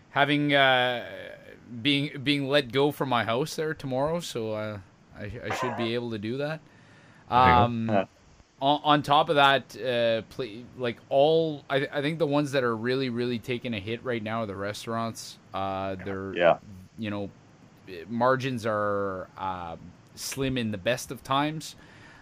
[0.10, 1.06] having uh,
[1.82, 4.80] being being let go from my house there tomorrow, so uh,
[5.18, 6.60] I, I should be able to do that.
[7.30, 8.06] Um, Yeah.
[8.62, 12.64] on, on top of that, uh, play, like all, I, I think the ones that
[12.64, 15.38] are really really taking a hit right now are the restaurants.
[15.54, 16.58] Uh, they're Yeah.
[16.98, 17.30] you know,
[18.10, 19.80] margins are um,
[20.16, 21.76] slim in the best of times,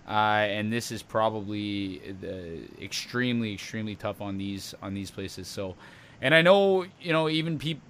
[0.07, 5.48] uh, and this is probably the extremely extremely tough on these on these places.
[5.48, 5.76] So,
[6.22, 7.84] and I know you know even people,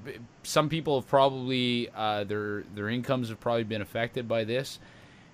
[0.44, 4.80] some people have probably uh, their their incomes have probably been affected by this.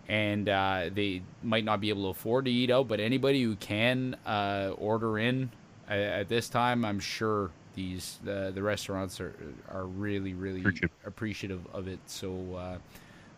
[0.07, 3.55] And uh, they might not be able to afford to eat out, but anybody who
[3.55, 5.49] can uh, order in
[5.89, 9.33] uh, at this time, I'm sure these uh, the restaurants are
[9.71, 10.63] are really really
[11.05, 11.99] appreciative of it.
[12.05, 12.77] So uh,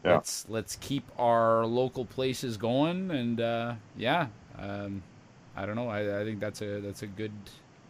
[0.04, 0.16] Yeah.
[0.16, 5.02] let's let's keep our local places going, and uh, yeah, um,
[5.56, 5.90] I don't know.
[5.90, 7.32] I, I think that's a that's a good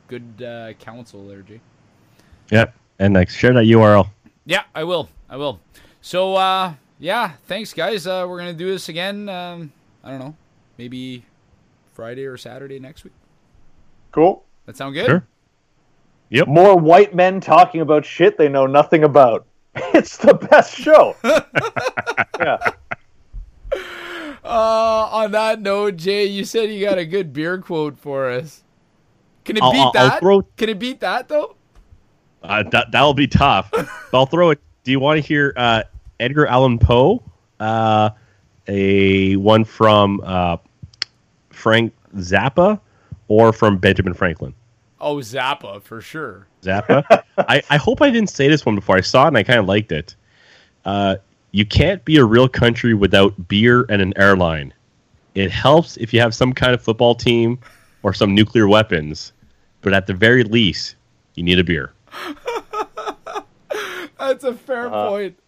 [0.08, 1.60] good uh, counsel there, Jay.
[2.52, 2.66] Yeah,
[3.00, 4.10] and like share that URL.
[4.46, 5.10] Yeah, I will.
[5.30, 5.60] I will.
[6.02, 8.08] So uh, yeah, thanks guys.
[8.08, 9.28] Uh, we're gonna do this again.
[9.30, 9.74] Um,
[10.04, 10.36] I don't know,
[10.78, 11.26] maybe
[11.94, 13.14] Friday or Saturday next week.
[14.12, 14.44] Cool.
[14.68, 15.08] That sound good?
[15.08, 15.28] Sure.
[16.30, 16.48] Yep.
[16.48, 19.47] More white men talking about shit they know nothing about.
[19.94, 21.16] It's the best show.
[22.40, 22.58] yeah.
[24.44, 28.64] Uh, on that note, Jay, you said you got a good beer quote for us.
[29.46, 30.20] Can it I'll- beat I'll- I'll that?
[30.20, 31.56] throw- Can it beat that though?
[32.44, 33.70] Uh, that that'll be tough.
[33.72, 34.60] but I'll throw it.
[34.84, 35.84] Do you want to hear uh,
[36.20, 37.22] Edgar Allan Poe?
[37.60, 38.12] Uh,
[38.68, 40.58] a one from uh,
[41.50, 42.80] Frank Zappa,
[43.28, 44.54] or from Benjamin Franklin?
[45.00, 46.48] Oh, Zappa for sure.
[46.64, 47.24] Zappa.
[47.38, 48.98] I, I hope I didn't say this one before.
[48.98, 50.16] I saw it and I kind of liked it.
[50.86, 51.18] Uh,
[51.52, 54.74] you can't be a real country without beer and an airline.
[55.36, 57.60] It helps if you have some kind of football team
[58.04, 59.34] or some nuclear weapons,
[59.82, 60.96] but at the very least,
[61.36, 61.94] you need a beer.
[64.20, 65.10] That's a fair Uh-huh.
[65.10, 65.40] point.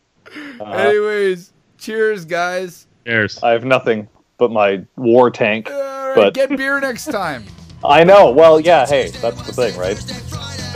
[0.63, 2.85] Anyways, cheers, guys.
[3.05, 3.41] Cheers.
[3.41, 4.07] I have nothing
[4.37, 5.69] but my war tank.
[5.71, 7.43] All right, But- get beer next time.
[7.83, 8.31] I know.
[8.31, 8.85] Well, yeah.
[8.85, 9.97] Hey, that's the thing, right?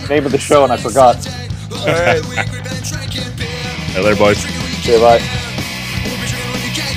[0.09, 1.17] Name of the show, and I forgot.
[1.71, 2.23] All right.
[3.93, 4.43] Hey there, boys.
[4.79, 5.19] Okay, bye.
[6.03, 6.95] We'll be drinking when you get